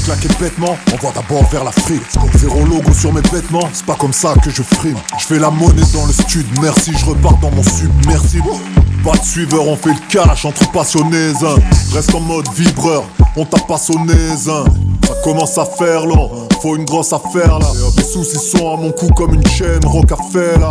Claquer 0.06 0.28
bêtement, 0.40 0.78
on 0.94 1.06
va 1.08 1.12
d'abord 1.14 1.44
vers 1.50 1.64
l'Afrique. 1.64 2.04
Zéro 2.38 2.64
logo 2.66 2.94
sur 2.94 3.12
mes 3.14 3.22
vêtements, 3.22 3.68
c'est 3.74 3.86
pas 3.86 3.96
comme 3.96 4.14
ça 4.14 4.34
que 4.44 4.50
je 4.52 4.62
frime. 4.62 4.98
Je 5.18 5.26
fais 5.26 5.40
la 5.40 5.50
monnaie 5.50 5.82
dans 5.94 6.06
le 6.06 6.14
stud, 6.14 6.46
merci, 6.62 6.92
je 6.96 7.06
repars 7.06 7.38
dans 7.38 7.52
mon 7.52 7.64
sub, 7.64 7.92
merci. 8.08 8.40
Pas 9.04 9.18
de 9.18 9.24
suiveur, 9.24 9.68
on 9.68 9.76
fait 9.76 9.90
le 9.90 10.00
cash 10.10 10.46
entre 10.46 10.70
passionnés. 10.72 11.32
hein. 11.44 11.56
Reste 11.94 12.14
en 12.14 12.20
mode 12.22 12.48
vibreur, 12.56 13.04
on 13.36 13.46
t'a 13.46 13.60
pas 13.60 13.78
sonné. 13.78 14.14
hein. 14.48 14.64
Ça 15.08 15.14
commence 15.24 15.58
à 15.58 15.66
faire 15.66 16.06
long, 16.06 16.48
faut 16.62 16.76
une 16.76 16.86
grosse 16.86 17.14
affaire 17.14 17.60
là. 17.60 17.68
Les 17.98 18.04
soucis 18.04 18.38
sont 18.40 18.74
à 18.74 18.78
mon 18.78 18.92
cou 18.92 19.08
comme 19.16 19.34
une 19.34 19.46
chaîne, 19.48 19.84
Rockefeller. 19.86 20.66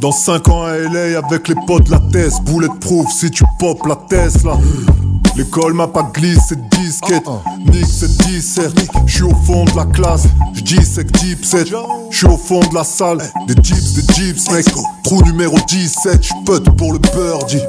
Dans 0.00 0.12
5 0.12 0.48
ans 0.48 0.62
à 0.64 0.76
LA 0.78 1.18
avec 1.18 1.48
les 1.48 1.56
potes 1.66 1.88
la 1.88 1.98
thèse 1.98 2.38
Bulletproof 2.44 3.10
si 3.12 3.30
tu 3.32 3.42
pop 3.58 3.84
la 3.84 3.96
Tesla 3.96 4.52
L'école 5.38 5.72
m'a 5.72 5.86
pas 5.86 6.02
glissé 6.12 6.56
disquette. 6.56 7.28
Nick 7.60 7.86
c'est 7.86 8.10
17 8.26 8.72
J'suis 9.06 9.22
au 9.22 9.34
fond 9.46 9.64
de 9.66 9.76
la 9.76 9.84
classe. 9.84 10.24
J'dis 10.52 10.84
c'est 10.84 11.04
que 11.04 11.16
deep 11.20 11.44
set 11.44 11.68
J'suis 12.10 12.26
au 12.26 12.36
fond 12.36 12.58
de 12.58 12.74
la 12.74 12.82
salle. 12.82 13.18
Des 13.46 13.54
jeeps, 13.62 13.94
des 13.94 14.14
jeeps 14.14 14.50
mec 14.50 14.66
Trou 15.08 15.22
numéro 15.22 15.56
17, 15.66 16.22
je 16.22 16.44
pote 16.44 16.68
pour 16.76 16.92
le 16.92 16.98
birdie. 16.98 17.62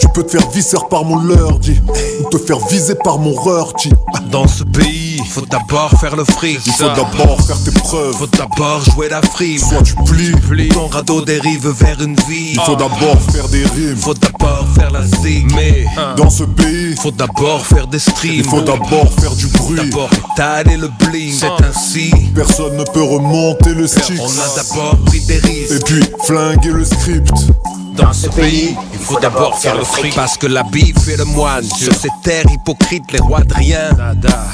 Tu 0.00 0.08
peux 0.14 0.22
te 0.22 0.30
faire 0.30 0.48
visser 0.48 0.78
par 0.88 1.04
mon 1.04 1.18
lurdy 1.18 1.78
ou 2.20 2.28
te 2.30 2.38
faire 2.38 2.58
viser 2.68 2.94
par 2.94 3.18
mon 3.18 3.34
rurty. 3.34 3.90
Dans 4.30 4.48
ce 4.48 4.64
pays, 4.64 5.20
faut 5.30 5.44
d'abord 5.44 5.90
faire 6.00 6.16
le 6.16 6.24
fric. 6.24 6.58
Il 6.64 6.72
faut 6.72 6.88
d'abord 6.88 7.38
faire 7.42 7.62
tes 7.62 7.70
preuves. 7.70 8.14
Faut 8.16 8.26
d'abord 8.26 8.82
jouer 8.82 9.10
la 9.10 9.20
frime. 9.20 9.58
Soit 9.58 9.82
tu 9.82 9.94
plies, 10.06 10.68
Ton 10.70 10.86
radeau 10.86 11.20
dérive 11.20 11.68
vers 11.68 12.00
une 12.00 12.16
vie. 12.28 12.52
il 12.54 12.60
faut 12.62 12.76
d'abord 12.76 13.20
faire 13.30 13.46
des 13.48 13.64
rimes. 13.64 13.96
Faut 13.96 14.14
d'abord 14.14 14.66
faire 14.74 14.90
la 14.90 15.02
zig. 15.02 15.52
Mais 15.54 15.84
Dans 16.16 16.30
ce 16.30 16.44
pays, 16.44 16.96
faut 16.96 17.10
d'abord 17.10 17.66
faire 17.66 17.86
des 17.88 17.98
streams. 17.98 18.36
il 18.36 18.44
faut 18.44 18.62
d'abord 18.62 19.12
faire 19.20 19.34
du 19.34 19.48
bruit. 19.48 19.90
D'abord 19.90 20.08
étaler 20.32 20.78
le 20.78 20.88
bling. 21.00 21.34
C'est 21.38 21.62
ainsi. 21.62 22.10
Personne 22.34 22.78
ne 22.78 22.84
peut 22.84 23.02
remonter 23.02 23.74
le 23.74 23.86
stick. 23.86 24.18
On 24.18 24.28
a 24.28 24.62
d'abord 24.62 24.96
pris 25.04 25.20
des 25.26 25.38
risques. 25.38 25.72
Et 25.72 25.78
puis 25.84 26.02
flinguer 26.24 26.70
le 26.70 26.85
script. 26.86 27.55
Dans 27.96 28.12
ce 28.12 28.28
pays, 28.28 28.76
il 28.92 28.98
faut 28.98 29.18
d'abord 29.20 29.58
faire 29.58 29.76
le 29.76 29.84
fric. 29.84 30.14
Parce 30.14 30.36
que 30.36 30.46
la 30.46 30.62
bif 30.64 31.08
est 31.08 31.16
le 31.16 31.24
moine. 31.24 31.64
Sur 31.64 31.94
ces 31.94 32.10
terres 32.22 32.44
hypocrites, 32.52 33.10
les 33.12 33.18
rois 33.20 33.40
de 33.40 33.54
rien 33.54 33.90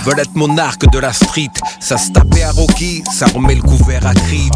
Veulent 0.04 0.20
être 0.20 0.34
monarques 0.34 0.88
de 0.90 0.98
la 0.98 1.12
street. 1.12 1.50
Ça 1.80 1.98
se 1.98 2.10
tapait 2.10 2.42
à 2.42 2.52
Rocky, 2.52 3.02
ça 3.12 3.26
remet 3.26 3.56
le 3.56 3.62
couvert 3.62 4.06
à 4.06 4.14
Creed. 4.14 4.52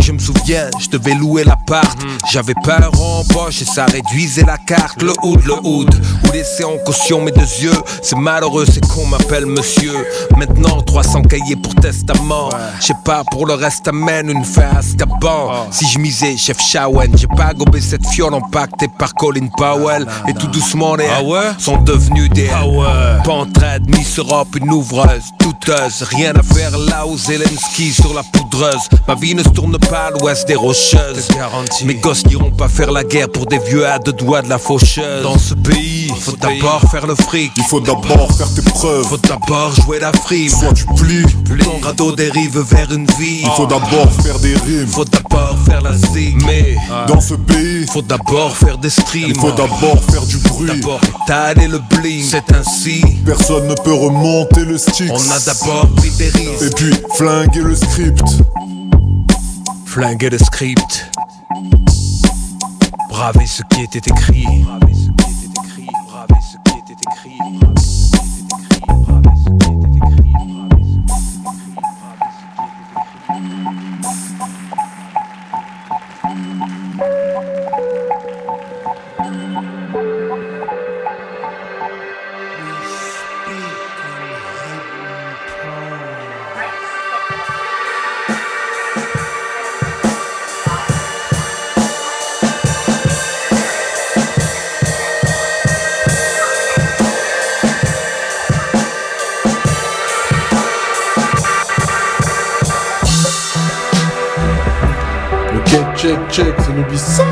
Je 0.00 0.12
me 0.12 0.18
souviens, 0.18 0.70
je 0.78 0.88
devais 0.88 1.14
louer 1.14 1.44
l'appart. 1.44 1.98
J'avais 2.30 2.54
pas 2.64 2.78
un 2.78 2.88
en 2.98 3.24
poche 3.24 3.62
et 3.62 3.64
ça 3.64 3.86
réduisait 3.86 4.44
la 4.44 4.58
carte. 4.58 5.02
Le 5.02 5.12
hood, 5.22 5.44
le 5.44 5.54
hood, 5.64 5.94
ou 6.24 6.32
laisser 6.32 6.64
en 6.64 6.76
caution 6.84 7.20
mes 7.22 7.32
deux 7.32 7.40
yeux. 7.40 7.82
C'est 8.02 8.16
malheureux, 8.16 8.66
c'est 8.66 8.86
qu'on 8.86 9.06
m'appelle 9.06 9.46
monsieur. 9.46 9.94
Maintenant 10.36 10.80
300 10.82 11.22
cahiers 11.22 11.56
pour 11.56 11.74
testament. 11.74 12.50
Je 12.80 12.86
sais 12.86 12.94
pas, 13.04 13.24
pour 13.24 13.46
le 13.46 13.54
reste 13.54 13.88
amène 13.88 14.30
une 14.30 14.44
fin 14.44 14.68
à 14.74 14.78
Azkaban 14.78 15.68
Si 15.70 15.86
je 15.88 15.98
misais 15.98 16.36
chef 16.36 16.60
Shawen, 16.60 17.16
j'ai 17.16 17.26
pas 17.26 17.52
gobé 17.54 17.80
cette 17.80 18.03
fiole 18.04 18.34
empaquetée 18.34 18.88
par 18.98 19.14
Colin 19.14 19.48
Powell 19.56 20.06
Et 20.28 20.34
tout 20.34 20.48
doucement 20.48 20.94
les 20.96 21.08
sont 21.58 21.78
devenus 21.78 22.30
des 22.30 22.46
Pas 22.46 23.32
en 23.32 23.46
train 23.46 23.78
de 23.78 23.96
Miss 23.96 24.18
Europe, 24.18 24.56
une 24.56 24.70
ouvreuse, 24.70 25.24
douteuse. 25.38 26.02
Rien 26.10 26.32
à 26.34 26.42
faire 26.42 26.76
là 26.76 27.06
où 27.06 27.16
Zelensky 27.16 27.92
sur 27.92 28.12
la 28.14 28.22
poudreuse. 28.22 28.88
Ma 29.08 29.14
vie 29.14 29.34
ne 29.34 29.42
se 29.42 29.48
tourne 29.48 29.78
pas 29.78 30.06
à 30.06 30.10
l'ouest 30.10 30.46
des 30.46 30.54
rocheuses. 30.54 31.28
Mes 31.84 31.94
gosses 31.94 32.26
n'iront 32.26 32.50
pas 32.50 32.68
faire 32.68 32.92
la 32.92 33.04
guerre 33.04 33.28
pour 33.28 33.46
des 33.46 33.58
vieux 33.58 33.86
à 33.86 33.98
deux 33.98 34.12
doigts 34.12 34.42
de 34.42 34.48
la 34.48 34.58
faucheuse. 34.58 35.22
Dans 35.22 35.38
ce 35.38 35.54
pays, 35.54 36.12
faut 36.20 36.36
d'abord 36.36 36.82
faire 36.90 37.06
le 37.06 37.14
fric. 37.14 37.52
Il 37.56 37.64
faut 37.64 37.80
d'abord 37.80 38.30
faire 38.32 38.52
tes 38.54 38.62
preuves. 38.62 39.06
Faut 39.06 39.16
d'abord 39.16 39.72
jouer 39.74 40.00
la 40.00 40.12
frime. 40.12 40.48
Soit 40.48 40.72
tu 40.74 40.86
plies, 40.96 41.24
Ton 41.62 41.78
radeau 41.82 42.12
dérive 42.12 42.58
vers 42.60 42.90
une 42.92 43.06
vie. 43.18 43.42
Il 43.42 43.50
faut 43.56 43.66
d'abord 43.66 44.10
faire 44.22 44.38
des 44.40 44.54
rimes. 44.54 44.88
Faut 44.88 45.04
d'abord 45.04 45.56
faire 45.64 45.82
la 45.82 45.92
zig 45.92 46.42
Mais 46.46 46.76
Dans 47.06 47.20
ce 47.20 47.34
pays, 47.34 47.86
faut 47.94 48.02
d'abord 48.02 48.56
faire 48.56 48.76
des 48.76 48.90
streams 48.90 49.28
il 49.28 49.38
faut 49.38 49.52
d'abord 49.52 50.02
faire 50.10 50.26
du 50.26 50.38
bruit. 50.38 50.66
D'abord 50.66 51.00
étaler 51.22 51.68
le 51.68 51.78
bling 51.78 52.24
C'est 52.24 52.52
ainsi 52.52 53.00
Personne 53.24 53.68
ne 53.68 53.74
peut 53.74 53.94
remonter 53.94 54.64
le 54.64 54.78
stick. 54.78 55.12
On 55.12 55.30
a 55.30 55.38
d'abord 55.38 55.86
pris 55.94 56.10
des 56.10 56.28
risques 56.28 56.62
Et 56.62 56.70
puis 56.70 56.92
flinguer 57.14 57.60
le 57.60 57.76
script. 57.76 58.24
Flinguer 59.86 60.30
le 60.30 60.38
script 60.38 61.08
Braver 63.10 63.46
ce 63.46 63.62
qui 63.70 63.82
était 63.82 64.10
écrit 64.10 64.64
check, 106.34 106.54
c'est 106.58 106.72
le 106.72 106.96
ça 106.96 107.22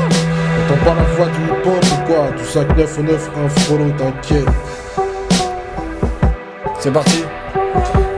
T'entends 0.67 0.85
pas 0.85 0.95
la 0.95 1.03
voix 1.15 1.25
du 1.25 1.41
hip-hop 1.41 1.83
ou 1.83 2.07
quoi? 2.07 2.31
Du 2.37 2.45
5 2.45 2.67
au 2.71 3.03
9, 3.03 3.31
un 3.43 3.49
frollo, 3.49 3.91
t'inquiète. 3.97 4.47
C'est 6.79 6.91
parti 6.91 7.23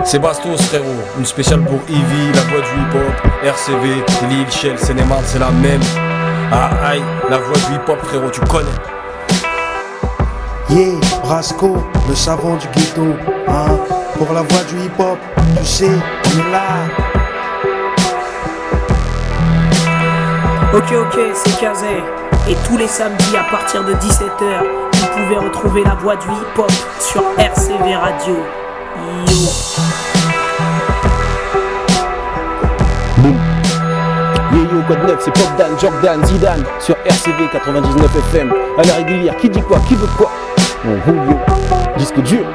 C'est 0.04 0.20
Bastos 0.20 0.62
frérot, 0.62 0.86
une 1.18 1.26
spéciale 1.26 1.62
pour 1.62 1.80
Ivy, 1.90 2.32
la 2.36 2.42
voix 2.42 2.62
du 2.62 2.82
hip-hop, 2.82 3.32
RCV, 3.44 3.88
Lille, 4.30 4.52
Shell, 4.52 4.78
Sénémar, 4.78 5.20
c'est 5.24 5.40
la 5.40 5.50
même. 5.50 5.82
Ah 6.52 6.70
aïe, 6.90 7.02
la 7.30 7.38
voix 7.38 7.58
du 7.68 7.76
hip-hop 7.76 8.00
frérot, 8.04 8.30
tu 8.30 8.42
connais. 8.42 8.70
Yeah, 10.70 11.00
Brasco, 11.24 11.78
le 12.08 12.16
savant 12.16 12.58
du 12.58 12.68
ghetto. 12.68 13.16
Hein, 13.48 13.80
pour 14.18 14.32
la 14.34 14.42
voix 14.42 14.64
du 14.70 14.86
hip-hop, 14.86 15.18
tu 15.58 15.66
sais, 15.66 15.90
on 15.90 16.40
est 16.40 16.52
là. 16.52 17.15
Ok, 20.76 20.92
ok, 20.92 21.20
c'est 21.34 21.58
Kazé. 21.58 22.04
Et 22.50 22.56
tous 22.68 22.76
les 22.76 22.88
samedis 22.88 23.38
à 23.38 23.50
partir 23.50 23.86
de 23.86 23.94
17h, 23.94 24.64
vous 24.92 25.08
pouvez 25.24 25.38
retrouver 25.38 25.84
la 25.86 25.96
voix 25.96 26.18
du 26.18 26.28
hip-hop 26.28 26.70
sur 27.00 27.24
RCV 27.38 27.96
Radio. 27.96 28.36
Yo. 29.26 29.38
Yo 34.52 34.64
yo 34.64 34.82
code 34.86 35.08
9 35.08 35.18
c'est 35.22 35.32
Pop 35.32 35.48
Dan, 35.58 35.80
Jordan, 35.80 36.26
Zidane 36.26 36.66
sur 36.82 36.98
RCV 37.06 37.48
99 37.54 38.16
FM 38.34 38.54
à 38.78 38.84
la 38.84 38.96
régulière, 38.96 39.38
qui 39.38 39.50
dit 39.50 39.62
quoi, 39.62 39.80
qui 39.88 39.96
veut 39.96 40.10
quoi 40.18 40.30
On 40.86 41.10
roule 41.10 41.30
yo, 41.30 41.38
disque 41.98 42.20
dur 42.24 42.46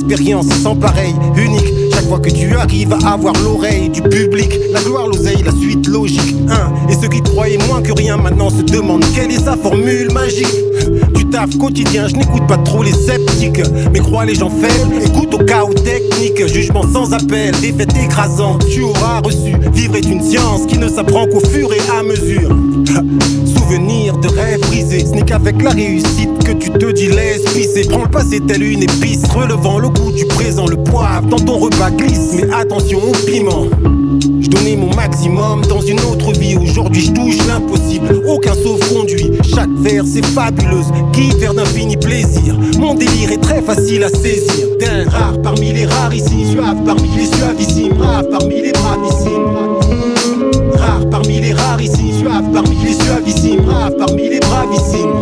expérience 0.00 0.46
sans 0.62 0.74
pareil, 0.76 1.14
unique. 1.36 1.72
Chaque 1.92 2.06
fois 2.06 2.18
que 2.18 2.30
tu 2.30 2.54
arrives 2.54 2.92
à 3.04 3.12
avoir 3.12 3.34
l'oreille 3.42 3.90
du 3.90 4.02
public, 4.02 4.50
la 4.72 4.80
gloire, 4.80 5.06
l'oseille, 5.06 5.42
la 5.44 5.52
suite 5.52 5.86
logique. 5.86 6.36
Hein. 6.48 6.72
Et 6.88 6.94
ceux 6.94 7.08
qui 7.08 7.20
croyaient 7.20 7.58
moins 7.68 7.82
que 7.82 7.92
rien 7.92 8.16
maintenant 8.16 8.50
se 8.50 8.62
demandent 8.62 9.04
quelle 9.14 9.30
est 9.30 9.44
sa 9.44 9.56
formule 9.56 10.10
magique? 10.12 10.46
Du 11.14 11.26
taf 11.26 11.56
quotidien, 11.58 12.08
je 12.08 12.16
n'écoute 12.16 12.46
pas 12.46 12.56
trop 12.58 12.82
les 12.82 12.92
sceptiques, 12.92 13.60
mais 13.92 14.00
crois 14.00 14.24
les 14.24 14.34
gens 14.34 14.50
faibles, 14.50 14.94
écoute 15.04 15.34
au 15.34 15.44
chaos 15.44 15.74
technique, 15.74 16.46
jugement 16.46 16.84
sans 16.92 17.12
appel, 17.12 17.54
défaite 17.60 17.92
écrasante, 18.02 18.64
tu 18.72 18.82
auras 18.82 19.20
reçu. 19.20 19.54
Vivre 19.72 19.96
est 19.96 20.06
une 20.06 20.22
science 20.22 20.66
qui 20.66 20.78
ne 20.78 20.88
s'apprend 20.88 21.26
qu'au 21.26 21.40
fur 21.40 21.70
et 21.72 21.98
à 21.98 22.02
mesure. 22.02 22.56
De 23.70 24.28
rêves 24.28 24.60
brisés, 24.62 25.06
ce 25.06 25.12
n'est 25.12 25.22
qu'avec 25.22 25.62
la 25.62 25.70
réussite 25.70 26.42
que 26.44 26.50
tu 26.50 26.70
te 26.70 26.90
dis 26.90 27.06
laisse 27.06 27.44
pisser. 27.54 27.86
Prends 27.88 28.02
le 28.02 28.10
passé 28.10 28.40
tel 28.40 28.64
une 28.64 28.82
épice, 28.82 29.22
relevant 29.32 29.78
le 29.78 29.88
goût 29.90 30.10
du 30.10 30.24
présent, 30.24 30.66
le 30.66 30.76
poivre 30.76 31.28
dans 31.28 31.38
ton 31.38 31.56
repas 31.56 31.92
glisse, 31.92 32.32
mais 32.34 32.52
attention 32.52 32.98
au 32.98 33.12
piment. 33.26 33.66
Je 34.40 34.48
donnais 34.48 34.74
mon 34.74 34.92
maximum 34.96 35.64
dans 35.66 35.80
une 35.82 36.00
autre 36.00 36.32
vie. 36.32 36.56
Aujourd'hui, 36.56 37.02
je 37.02 37.12
touche 37.12 37.46
l'impossible. 37.46 38.24
Aucun 38.26 38.54
sauf-conduit. 38.54 39.30
Chaque 39.54 39.70
vers, 39.78 40.04
c'est 40.04 40.26
fabuleuse. 40.26 40.90
Guide 41.12 41.36
vers 41.36 41.54
d'infini 41.54 41.96
plaisir. 41.96 42.58
Mon 42.80 42.94
délire 42.94 43.30
est 43.30 43.40
très 43.40 43.62
facile 43.62 44.02
à 44.02 44.08
saisir. 44.08 44.66
D'un 44.80 45.08
rare 45.08 45.40
parmi 45.42 45.72
les 45.72 45.86
rares 45.86 46.12
ici. 46.12 46.44
Suave 46.50 46.82
parmi 46.84 47.08
les 47.16 47.26
suavissimes. 47.26 48.00
Rare 48.00 48.24
parmi 48.28 48.62
les 48.62 48.72
bravissimes. 48.72 49.69
Parmi 51.10 51.40
les 51.40 51.52
rares 51.52 51.80
ici. 51.80 52.12
Suave 52.18 52.50
parmi 52.52 52.76
les 52.84 52.94
suavissimes. 52.94 53.68
Rare 53.68 53.90
parmi 53.98 54.28
les 54.28 54.40
bravissimes. 54.40 55.14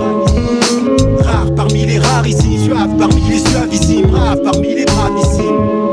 Rare 1.20 1.54
parmi 1.57 1.87
les 1.87 1.98
rares 1.98 2.26
ici. 2.26 2.59
Suave 2.64 2.96
parmi 2.98 3.22
les 3.28 3.38
suavissimes. 3.38 4.11
Rare 4.14 4.37
parmi 4.42 4.74
les 4.74 4.85
bravissimes. 4.85 5.88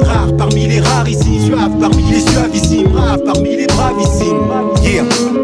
Rare 0.00 0.36
parmi 0.36 0.66
les 0.66 0.80
rares 0.80 1.08
ici, 1.08 1.40
suave 1.46 1.78
parmi 1.80 2.02
les 2.10 2.20
suavissimes, 2.20 2.92
rare 2.94 3.18
parmi 3.24 3.56
les 3.56 3.66
bravissimes. 3.66 4.40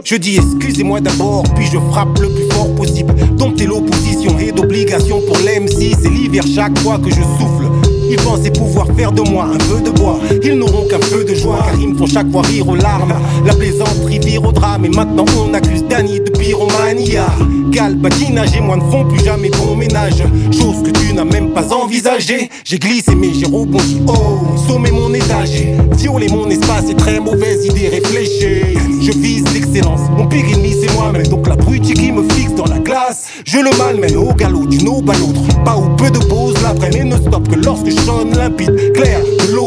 Je 0.04 0.16
dis 0.16 0.36
excusez-moi 0.36 1.00
d'abord, 1.00 1.44
puis 1.54 1.66
je 1.66 1.78
frappe 1.90 2.18
le 2.18 2.28
plus 2.28 2.48
fort 2.50 2.74
possible. 2.74 3.14
Dompter 3.36 3.66
l'opposition 3.66 4.38
et 4.38 4.52
d'obligation 4.52 5.20
pour 5.26 5.36
l'MC, 5.38 5.94
c'est 6.00 6.10
l'hiver 6.10 6.44
chaque 6.54 6.78
fois 6.80 6.98
que 6.98 7.10
je 7.10 7.22
souffle. 7.22 7.67
Ils 8.10 8.16
pensaient 8.16 8.50
pouvoir 8.50 8.86
faire 8.96 9.12
de 9.12 9.22
moi 9.22 9.44
un 9.44 9.58
feu 9.58 9.80
de 9.80 9.90
bois. 9.90 10.18
Ils 10.42 10.54
n'auront 10.54 10.86
qu'un 10.86 11.00
feu 11.00 11.24
de 11.24 11.34
joie, 11.34 11.58
car 11.64 11.80
ils 11.80 11.88
me 11.88 11.96
font 11.96 12.06
chaque 12.06 12.30
fois 12.30 12.42
rire 12.42 12.68
aux 12.68 12.76
larmes. 12.76 13.14
La 13.44 13.54
au 14.44 14.52
drame, 14.52 14.84
et 14.84 14.88
maintenant 14.88 15.24
on 15.38 15.54
accuse 15.54 15.84
Danny 15.84 16.20
de 16.20 16.30
pyromania. 16.30 17.26
Gal, 17.70 17.96
badinage 17.96 18.56
et 18.56 18.60
moi 18.60 18.76
ne 18.76 18.90
font 18.90 19.04
plus 19.04 19.22
jamais 19.24 19.50
bon 19.50 19.76
ménage. 19.76 20.22
Chose 20.50 20.82
que 20.82 20.90
tu 20.90 21.12
n'as 21.12 21.24
même 21.24 21.50
pas 21.50 21.72
envisagée. 21.72 22.48
J'ai 22.64 22.78
glissé, 22.78 23.14
mais 23.14 23.32
j'ai 23.34 23.46
rebondi. 23.46 24.00
Oh, 24.06 24.56
sommet 24.66 24.90
mon 24.90 25.12
étage. 25.12 25.62
Violer 25.96 26.28
mon 26.28 26.48
espace, 26.48 26.84
c'est 26.88 26.96
très 26.96 27.20
mauvaise 27.20 27.66
idée 27.66 27.88
réfléchie. 27.88 28.78
Je 29.00 29.12
vise 29.12 29.44
l'excellence, 29.54 30.00
mon 30.16 30.26
pire 30.26 30.44
ennemi 30.52 30.74
c'est 30.80 30.92
moi-même. 30.94 31.26
Donc 31.26 31.46
la 31.46 31.56
brute 31.56 31.82
qui 31.82 32.12
me 32.12 32.28
fixe 32.30 32.54
dans 32.54 32.66
la 32.66 32.78
glace, 32.78 33.28
je 33.44 33.58
le 33.58 33.70
malmène 33.76 34.16
au 34.16 34.32
galop 34.32 34.66
d'une 34.66 34.88
aube 34.88 35.10
à 35.10 35.14
l'autre. 35.14 35.40
Pas 35.64 35.76
ou 35.76 35.94
peu 35.96 36.10
de 36.10 36.18
pause 36.18 36.54
l'après, 36.62 36.90
mais 36.92 37.04
ne 37.04 37.16
stop 37.16 37.48
que 37.48 37.56
lorsque 37.56 37.90
je 37.90 38.00
sonne 38.00 38.36
limpide, 38.36 38.92
clair, 38.92 39.20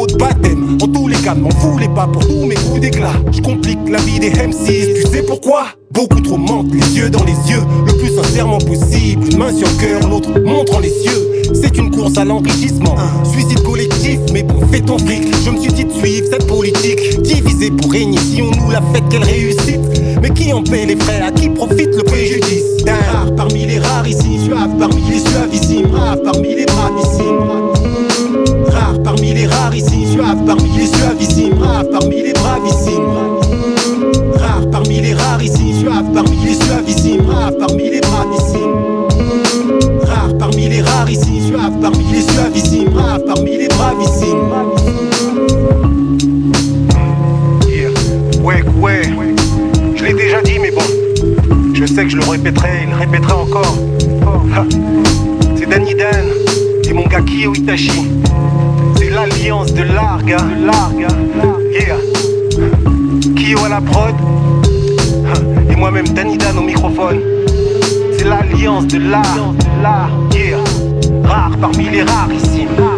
de 0.07 0.17
baptême. 0.17 0.77
En 0.81 0.87
tous 0.87 1.07
les 1.07 1.17
cas, 1.17 1.35
m'en 1.35 1.49
voulez 1.49 1.89
pas 1.89 2.07
pour 2.07 2.25
tous 2.25 2.45
mes 2.45 2.55
coups 2.55 2.79
d'éclat. 2.79 3.13
Je 3.31 3.41
complique 3.41 3.79
la 3.87 3.99
vie 3.99 4.10
des 4.19 4.31
M6, 4.31 4.93
tu 4.95 5.07
sais 5.11 5.23
pourquoi? 5.23 5.65
Beaucoup 5.91 6.21
trop 6.21 6.37
mentent, 6.37 6.73
les 6.73 6.97
yeux 6.97 7.09
dans 7.09 7.23
les 7.23 7.33
yeux, 7.51 7.61
le 7.85 7.93
plus 7.97 8.15
sincèrement 8.15 8.59
possible. 8.59 9.25
Une 9.31 9.37
main 9.37 9.53
sur 9.53 9.67
cœur, 9.77 10.07
l'autre 10.09 10.29
montrant 10.45 10.79
les 10.79 10.89
cieux. 10.89 11.27
C'est 11.53 11.77
une 11.77 11.91
course 11.91 12.17
à 12.17 12.23
l'enrichissement, 12.23 12.95
suicide 13.31 13.61
collectif, 13.63 14.19
mais 14.31 14.43
bon, 14.43 14.55
fais 14.71 14.79
ton 14.79 14.97
fric. 14.97 15.23
Je 15.45 15.49
me 15.51 15.59
suis 15.59 15.73
dit 15.73 15.85
de 15.85 15.91
suivre 15.91 16.27
cette 16.31 16.47
politique, 16.47 17.21
divisée 17.21 17.71
pour 17.71 17.91
régner. 17.91 18.17
Si 18.19 18.41
on 18.41 18.51
nous 18.51 18.71
la 18.71 18.81
fait, 18.93 19.01
qu'elle 19.09 19.23
réussite? 19.23 19.81
Mais 20.21 20.29
qui 20.29 20.53
en 20.53 20.63
paie 20.63 20.85
les 20.85 20.95
frais, 20.95 21.21
à 21.21 21.31
qui 21.31 21.49
profite 21.49 21.93
le 21.95 22.03
préjudice? 22.03 22.83
D'un 22.85 22.93
rare 22.93 23.35
parmi 23.35 23.65
les 23.65 23.79
rares 23.79 24.07
ici, 24.07 24.39
suave 24.45 24.77
parmi 24.79 25.01
les 25.09 25.19
suavissimes, 25.19 25.91
rare 25.93 26.17
parmi 26.23 26.55
les 26.55 26.65
bravissimes. 26.65 27.41
Rare 28.67 29.03
parmi 29.03 29.33
les 29.33 29.45
rares 29.45 29.75
ici, 29.75 30.07
suave 30.13 30.45
parmi 30.45 30.69
les 30.77 30.87
suavissimes, 30.87 31.59
rare 31.59 31.85
parmi 31.91 32.23
les 32.23 32.33
bravissimes. 32.33 33.30
Parmi 35.83 35.99
les 35.99 36.01
rares 36.01 36.09
ici, 36.09 36.11
suave 36.11 36.11
parmi 36.13 36.45
les 36.45 36.53
suavissimes, 36.53 37.29
rare 37.29 37.51
parmi 37.59 37.89
les 37.89 38.01
bravissimes. 38.01 39.07
Rare 40.03 40.37
parmi 40.37 40.69
les 40.69 40.81
rares 40.81 41.09
ici, 41.09 41.41
suave 41.47 41.73
parmi 41.81 42.05
les 42.11 42.21
suavissimes, 42.21 42.93
rare 42.95 43.19
parmi 43.25 43.57
les 43.57 43.67
bravissimes. 43.67 44.51
Je 49.95 50.03
l'ai 50.03 50.13
déjà 50.13 50.41
dit, 50.41 50.59
mais 50.59 50.71
bon. 50.71 50.81
Je 51.73 51.85
sais 51.85 52.03
que 52.03 52.09
je 52.09 52.17
le 52.17 52.25
répéterai, 52.25 52.83
il 52.83 52.89
le 52.89 52.97
répétera 52.97 53.37
encore. 53.37 53.77
C'est 55.55 55.67
Danny 55.67 55.95
Dan 55.95 56.27
et 56.87 56.93
mon 56.93 57.07
gars 57.07 57.21
Kyo 57.21 57.53
Itachi. 57.55 58.07
C'est 58.97 59.09
l'alliance 59.09 59.73
de 59.73 59.83
Larga. 59.83 60.37
Larga. 60.63 61.07
Yeah. 61.71 61.97
Kyo 63.35 63.65
à 63.65 63.69
la 63.69 63.81
prod. 63.81 64.20
Et 65.69 65.75
moi-même 65.75 66.07
Danny 66.09 66.37
Dan 66.37 66.57
au 66.57 66.61
microphone. 66.61 67.19
C'est 68.17 68.25
l'alliance 68.25 68.87
de 68.87 68.99
l'art. 68.99 69.53
Yeah. 70.33 70.57
Rare 71.23 71.57
parmi 71.59 71.89
les 71.89 72.03
rarissimes. 72.03 72.69
Yeah, 72.77 72.90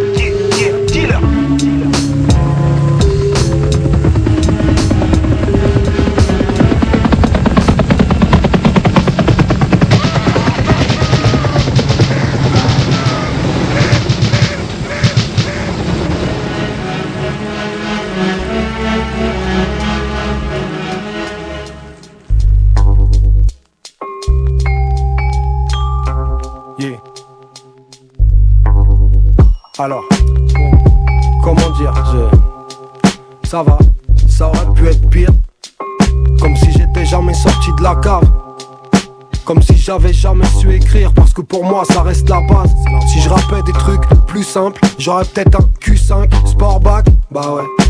j'avais 39.93 40.13
jamais 40.13 40.45
su 40.59 40.73
écrire 40.73 41.13
parce 41.13 41.33
que 41.33 41.41
pour 41.41 41.63
moi 41.63 41.83
ça 41.85 42.01
reste 42.01 42.27
la 42.27 42.41
base 42.49 42.73
Si 43.07 43.21
je 43.21 43.29
rappelle 43.29 43.61
des 43.63 43.73
trucs 43.73 44.01
plus 44.25 44.41
simples 44.41 44.81
J'aurais 44.97 45.23
peut-être 45.23 45.59
un 45.59 45.69
Q5 45.79 46.47
Sportback 46.47 47.05
Bah 47.29 47.53
ouais 47.53 47.85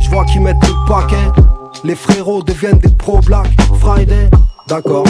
Je 0.00 0.10
vois 0.10 0.24
qu'ils 0.24 0.40
mettent 0.40 0.66
le 0.66 0.88
paquet 0.88 1.14
Les 1.84 1.94
frérots 1.94 2.42
deviennent 2.42 2.78
des 2.78 2.88
pro 2.88 3.20
black 3.20 3.48
Friday 3.78 4.28
D'accord 4.66 5.04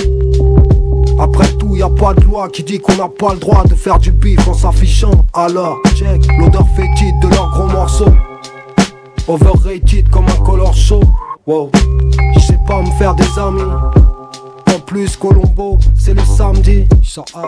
après 1.19 1.49
tout, 1.59 1.77
y 1.77 1.83
a 1.83 1.89
pas 1.91 2.15
de 2.15 2.25
loi 2.25 2.49
qui 2.49 2.63
dit 2.63 2.81
qu'on 2.81 2.97
n'a 2.97 3.09
pas 3.09 3.35
le 3.35 3.41
droit 3.41 3.63
de 3.65 3.75
faire 3.75 3.99
du 3.99 4.11
bif 4.11 4.49
en 4.49 4.55
s'affichant. 4.55 5.27
Alors, 5.35 5.77
check 5.95 6.27
l'odeur 6.39 6.67
fétide 6.75 7.19
de 7.21 7.29
leurs 7.29 7.51
gros 7.51 7.67
morceaux. 7.67 8.15
Overrated 9.29 10.09
comme 10.09 10.25
un 10.29 10.45
color 10.45 10.73
show. 10.75 11.03
Wow, 11.47 11.71
je 12.35 12.41
sais 12.41 12.59
pas 12.67 12.81
me 12.81 12.91
faire 12.93 13.15
des 13.15 13.39
amis. 13.39 13.61
En 14.75 14.79
plus, 14.79 15.17
Colombo, 15.17 15.79
c'est 15.99 16.15
le 16.15 16.25
samedi. 16.25 16.87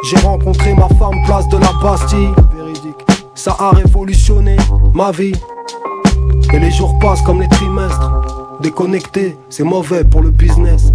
J'ai 0.04 0.16
rencontré 0.18 0.74
ma 0.74 0.88
femme 0.88 1.22
place 1.24 1.48
de 1.48 1.58
la 1.58 1.70
Bastille. 1.82 2.30
Ça 3.34 3.56
a 3.58 3.70
révolutionné 3.70 4.56
ma 4.94 5.10
vie. 5.10 5.32
Et 6.52 6.58
les 6.58 6.70
jours 6.70 6.98
passent 6.98 7.22
comme 7.22 7.40
les 7.40 7.48
trimestres. 7.48 8.10
Déconnecté, 8.60 9.36
c'est 9.48 9.64
mauvais 9.64 10.04
pour 10.04 10.20
le 10.20 10.30
business. 10.30 10.92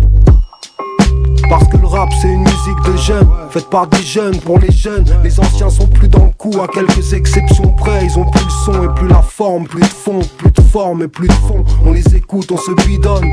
Parce 1.50 1.68
que 1.68 1.77
c'est 2.22 2.28
une 2.28 2.42
musique 2.42 2.82
de 2.86 2.96
jeunes. 2.98 3.28
Faite 3.50 3.70
par 3.70 3.88
des 3.88 4.02
jeunes 4.02 4.38
pour 4.40 4.60
les 4.60 4.72
jeunes. 4.72 5.06
Les 5.24 5.40
anciens 5.40 5.70
sont 5.70 5.88
plus 5.88 6.08
dans 6.08 6.26
le 6.26 6.32
coup 6.38 6.54
à 6.62 6.68
quelques 6.68 7.14
exceptions 7.14 7.70
près. 7.70 8.06
Ils 8.06 8.20
ont 8.20 8.26
plus 8.26 8.44
le 8.44 8.50
son 8.66 8.84
et 8.84 8.94
plus 8.96 9.08
la 9.08 9.22
forme. 9.22 9.66
Plus 9.66 9.82
de 9.82 9.86
fond, 9.86 10.20
plus 10.38 10.52
de 10.52 10.62
forme 10.62 11.04
et 11.04 11.08
plus 11.08 11.28
de 11.28 11.34
fond. 11.34 11.64
On 11.86 11.94
les 11.94 12.16
écoute, 12.16 12.52
on 12.52 12.58
se 12.58 12.72
bidonne. 12.86 13.26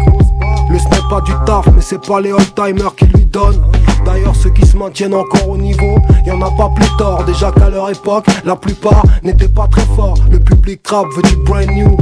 Le 0.70 0.79
ce 0.79 0.85
n'est 0.85 1.09
pas 1.11 1.20
du 1.20 1.33
taf 1.44 1.66
mais 1.74 1.83
c'est 1.83 2.05
pas 2.05 2.20
les 2.20 2.33
old-timers 2.33 2.94
qui 2.96 3.05
lui 3.07 3.27
donnent. 3.27 3.62
D'ailleurs 4.07 4.35
ceux 4.35 4.50
qui 4.50 4.66
se 4.66 4.77
maintiennent 4.77 5.14
encore 5.14 5.48
au 5.48 5.59
niveau 5.59 5.98
Y 6.27 6.33
en 6.33 6.40
a 6.42 6.50
pas 6.50 6.70
plus 6.74 6.88
tort 6.96 7.24
Déjà 7.24 7.53
qu'à 7.53 7.68
leur 7.68 7.90
époque 7.90 8.27
la 8.44 8.57
plupart 8.57 9.03
n'étaient 9.22 9.48
pas 9.48 9.66
très 9.66 9.85
forts. 9.94 10.18
Le 10.31 10.40
public 10.40 10.87
rap 10.88 11.07
veut 11.14 11.22
du 11.22 11.37
brand 11.37 11.68
new. 11.68 11.96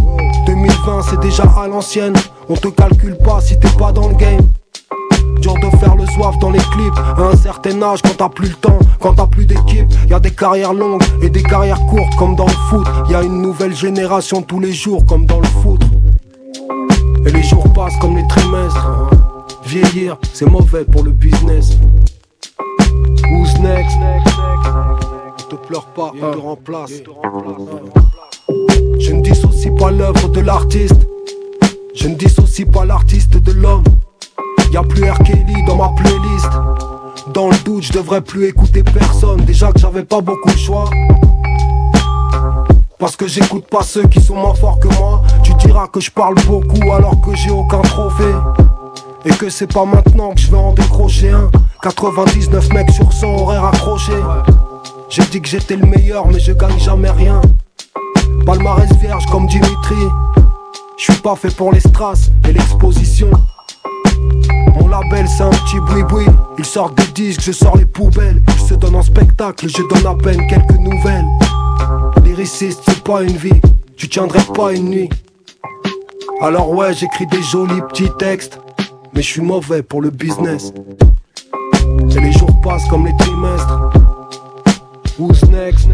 2020 0.46 1.02
c'est 1.10 1.20
déjà 1.20 1.44
à 1.60 1.66
l'ancienne. 1.66 2.14
On 2.48 2.54
te 2.54 2.68
calcule 2.68 3.16
pas 3.18 3.40
si 3.40 3.58
t'es 3.58 3.68
pas 3.70 3.90
dans 3.90 4.08
le 4.08 4.14
game 4.14 4.46
Dur 5.42 5.54
de 5.54 5.76
faire 5.78 5.96
le 5.96 6.06
soif 6.06 6.38
dans 6.38 6.50
les 6.50 6.60
clips. 6.60 6.96
À 7.18 7.22
un 7.22 7.36
certain 7.36 7.82
âge 7.82 8.00
quand 8.00 8.16
t'as 8.16 8.28
plus 8.28 8.50
le 8.50 8.54
temps 8.54 8.78
Quand 9.00 9.14
t'as 9.14 9.26
plus 9.26 9.44
d'équipe 9.44 9.88
Y 10.08 10.14
a 10.14 10.20
des 10.20 10.30
carrières 10.30 10.72
longues 10.72 11.02
et 11.20 11.28
des 11.30 11.42
carrières 11.42 11.84
courtes 11.86 12.14
comme 12.16 12.36
dans 12.36 12.46
le 12.46 12.52
foot. 12.70 12.86
Y 13.10 13.16
a 13.16 13.22
une 13.22 13.42
nouvelle 13.42 13.74
génération 13.74 14.40
tous 14.42 14.60
les 14.60 14.72
jours 14.72 15.04
comme 15.04 15.26
dans 15.26 15.40
le 15.40 15.48
foot. 15.48 15.82
Et 17.26 17.32
les 17.32 17.42
jours 17.42 17.64
passent 17.72 17.96
comme 17.98 18.16
les 18.16 18.26
trimestres. 18.28 18.88
Vieillir 19.64 20.16
c'est 20.32 20.48
mauvais 20.48 20.84
pour 20.84 21.02
le 21.02 21.10
business. 21.10 21.76
Who's 23.32 23.58
next? 23.58 23.98
Ne 23.98 25.42
te 25.50 25.56
pleure 25.56 25.86
pas, 25.86 26.12
on 26.14 26.30
te 26.30 26.38
remplace. 26.38 26.92
Je 29.00 29.12
ne 29.12 29.22
dissocie 29.22 29.74
pas 29.76 29.90
l'œuvre 29.90 30.28
de 30.28 30.40
l'artiste. 30.40 31.08
Je 31.96 32.06
ne 32.06 32.14
dissocie 32.14 32.64
pas 32.64 32.84
l'artiste 32.84 33.36
de 33.36 33.52
l'homme 33.52 33.82
Y'a 34.72 34.82
plus 34.82 35.04
R. 35.04 35.18
Dans 35.66 35.76
ma 35.76 35.90
playlist. 35.90 36.50
Dans 37.34 37.48
le 37.50 37.56
doute, 37.62 37.82
je 37.82 37.92
devrais 37.92 38.22
plus 38.22 38.46
écouter 38.46 38.82
personne. 38.82 39.42
Déjà 39.42 39.70
que 39.70 39.78
j'avais 39.78 40.02
pas 40.02 40.22
beaucoup 40.22 40.50
de 40.50 40.56
choix. 40.56 40.88
Parce 42.98 43.14
que 43.14 43.28
j'écoute 43.28 43.66
pas 43.66 43.82
ceux 43.82 44.04
qui 44.04 44.18
sont 44.18 44.34
moins 44.34 44.54
forts 44.54 44.78
que 44.80 44.88
moi. 44.88 45.22
Tu 45.42 45.52
diras 45.54 45.88
que 45.88 46.00
je 46.00 46.10
parle 46.10 46.36
beaucoup 46.46 46.90
alors 46.90 47.20
que 47.20 47.36
j'ai 47.36 47.50
aucun 47.50 47.82
trophée. 47.82 48.34
Et 49.26 49.30
que 49.30 49.50
c'est 49.50 49.70
pas 49.70 49.84
maintenant 49.84 50.30
que 50.30 50.40
je 50.40 50.50
vais 50.50 50.56
en 50.56 50.72
décrocher 50.72 51.30
un. 51.30 51.50
99 51.82 52.72
mecs 52.72 52.90
sur 52.92 53.12
100 53.12 53.26
auraient 53.26 53.58
raccroché. 53.58 54.14
J'ai 55.10 55.24
dit 55.24 55.42
que 55.42 55.48
j'étais 55.48 55.76
le 55.76 55.84
meilleur, 55.84 56.26
mais 56.28 56.40
je 56.40 56.52
gagne 56.52 56.78
jamais 56.78 57.10
rien. 57.10 57.42
Palmarès 58.46 58.90
vierge 59.02 59.26
comme 59.26 59.46
Dimitri. 59.48 59.96
Je 60.96 61.12
suis 61.12 61.20
pas 61.20 61.36
fait 61.36 61.54
pour 61.54 61.72
les 61.72 61.80
strass 61.80 62.30
et 62.48 62.52
l'exposition. 62.54 63.30
Mon 64.74 64.88
label 64.88 65.26
c'est 65.28 65.42
un 65.42 65.50
petit 65.50 65.80
boui-boui 65.80 66.26
Il 66.58 66.64
sort 66.64 66.90
des 66.90 67.06
disques, 67.08 67.42
je 67.42 67.52
sors 67.52 67.76
les 67.76 67.84
poubelles. 67.84 68.42
Je 68.56 68.62
se 68.62 68.74
donne 68.74 68.94
en 68.94 69.02
spectacle, 69.02 69.68
je 69.68 69.82
donne 69.88 70.06
à 70.06 70.14
peine 70.14 70.46
quelques 70.46 70.78
nouvelles. 70.78 71.26
Lyriciste 72.24 72.82
c'est 72.86 73.02
pas 73.02 73.22
une 73.22 73.36
vie. 73.36 73.60
Tu 73.96 74.08
tiendrais 74.08 74.44
pas 74.54 74.72
une 74.72 74.88
nuit. 74.90 75.10
Alors 76.40 76.70
ouais 76.70 76.94
j'écris 76.94 77.26
des 77.26 77.42
jolis 77.42 77.82
petits 77.88 78.10
textes. 78.18 78.58
Mais 79.14 79.22
je 79.22 79.28
suis 79.28 79.42
mauvais 79.42 79.82
pour 79.82 80.00
le 80.00 80.10
business. 80.10 80.72
Et 82.10 82.20
les 82.20 82.32
jours 82.32 82.60
passent 82.62 82.88
comme 82.88 83.06
les 83.06 83.16
trimestres. 83.18 83.78
Who's 85.18 85.42
next? 85.50 85.88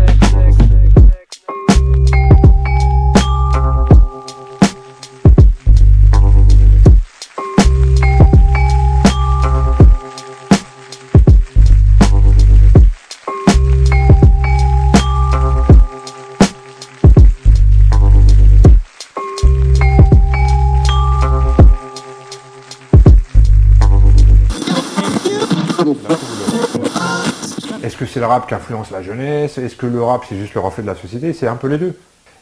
C'est 28.08 28.20
le 28.20 28.26
rap 28.26 28.46
qui 28.48 28.54
influence 28.54 28.90
la 28.90 29.02
jeunesse 29.02 29.58
Est-ce 29.58 29.76
que 29.76 29.86
le 29.86 30.02
rap 30.02 30.24
c'est 30.28 30.36
juste 30.36 30.54
le 30.54 30.60
reflet 30.60 30.82
de 30.82 30.88
la 30.88 30.94
société 30.94 31.32
C'est 31.32 31.46
un 31.48 31.56
peu 31.56 31.68
les 31.68 31.78
deux. 31.78 31.96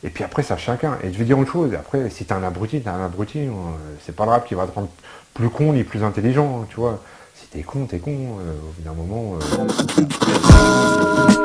Et 0.05 0.11
puis 0.11 0.25
après, 0.25 0.43
ça 0.43 0.57
chacun. 0.57 0.99
Et 1.03 1.13
je 1.13 1.19
vais 1.19 1.25
dire 1.25 1.39
une 1.39 1.47
chose, 1.47 1.73
après, 1.75 2.11
si 2.11 2.25
t'es 2.25 2.33
un 2.35 2.43
abruti, 2.43 2.81
t'es 2.81 2.89
un 2.89 3.05
abruti. 3.05 3.41
euh, 3.41 3.51
C'est 4.05 4.15
pas 4.15 4.25
le 4.25 4.31
rap 4.31 4.47
qui 4.47 4.55
va 4.55 4.67
te 4.67 4.75
rendre 4.75 4.89
plus 5.35 5.49
con 5.49 5.73
ni 5.73 5.85
plus 5.85 6.03
intelligent, 6.05 6.61
hein, 6.63 6.67
tu 6.69 6.77
vois. 6.77 7.01
Si 7.35 7.47
t'es 7.49 7.63
con, 7.63 7.87
t'es 7.87 7.99
con. 7.99 8.11
euh, 8.13 8.53
au 8.53 8.73
bout 8.73 8.83
d'un 8.83 8.93
moment. 8.95 9.35
euh, 9.41 11.43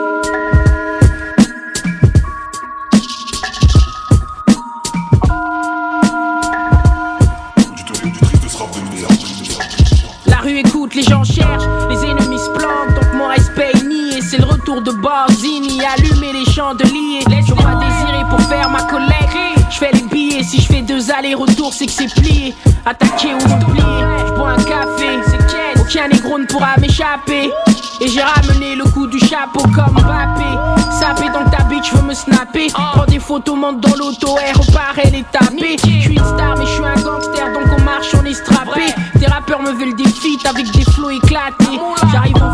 allers-retours, 21.31 21.73
c'est 21.73 21.85
que 21.85 21.91
c'est 21.91 22.13
plié. 22.13 22.53
Attaquer 22.85 23.33
ou 23.33 23.67
oublier, 23.67 23.83
je 24.27 24.33
bois 24.33 24.51
un 24.51 24.63
café. 24.63 25.19
Aucun 25.79 26.07
négro 26.07 26.37
ne 26.39 26.45
pourra 26.45 26.77
m'échapper. 26.79 27.51
Et 27.99 28.07
j'ai 28.07 28.21
ramené 28.21 28.75
le 28.75 28.83
coup 28.85 29.07
du 29.07 29.19
chapeau 29.19 29.61
comme 29.61 29.93
Mbappé. 29.93 30.45
Sapé 30.91 31.29
dans 31.29 31.49
ta 31.49 31.63
bitch, 31.65 31.93
veux 31.93 32.01
me 32.01 32.13
snapper. 32.13 32.67
Prends 32.73 33.05
des 33.05 33.19
photos, 33.19 33.55
monte 33.55 33.79
dans 33.79 33.95
l'auto, 33.95 34.37
air 34.39 34.57
repart, 34.57 34.97
elle 35.03 35.15
est 35.15 35.31
tapée. 35.31 35.77
Je 35.83 36.01
suis 36.01 36.15
une 36.15 36.25
star, 36.25 36.57
mais 36.57 36.65
je 36.65 36.71
suis 36.71 36.83
un 36.83 36.95
gangster, 36.95 37.53
donc 37.53 37.77
on 37.77 37.81
marche, 37.83 38.07
on 38.19 38.25
est 38.25 38.33
strappé. 38.33 38.81
Tes 39.19 39.27
rappeurs 39.27 39.61
me 39.61 39.71
veulent 39.71 39.95
des 39.95 40.09
feats 40.09 40.49
avec 40.49 40.71
des 40.71 40.83
flots 40.83 41.11
éclatés. 41.11 41.79
J'arrive 42.11 42.37
en 42.37 42.50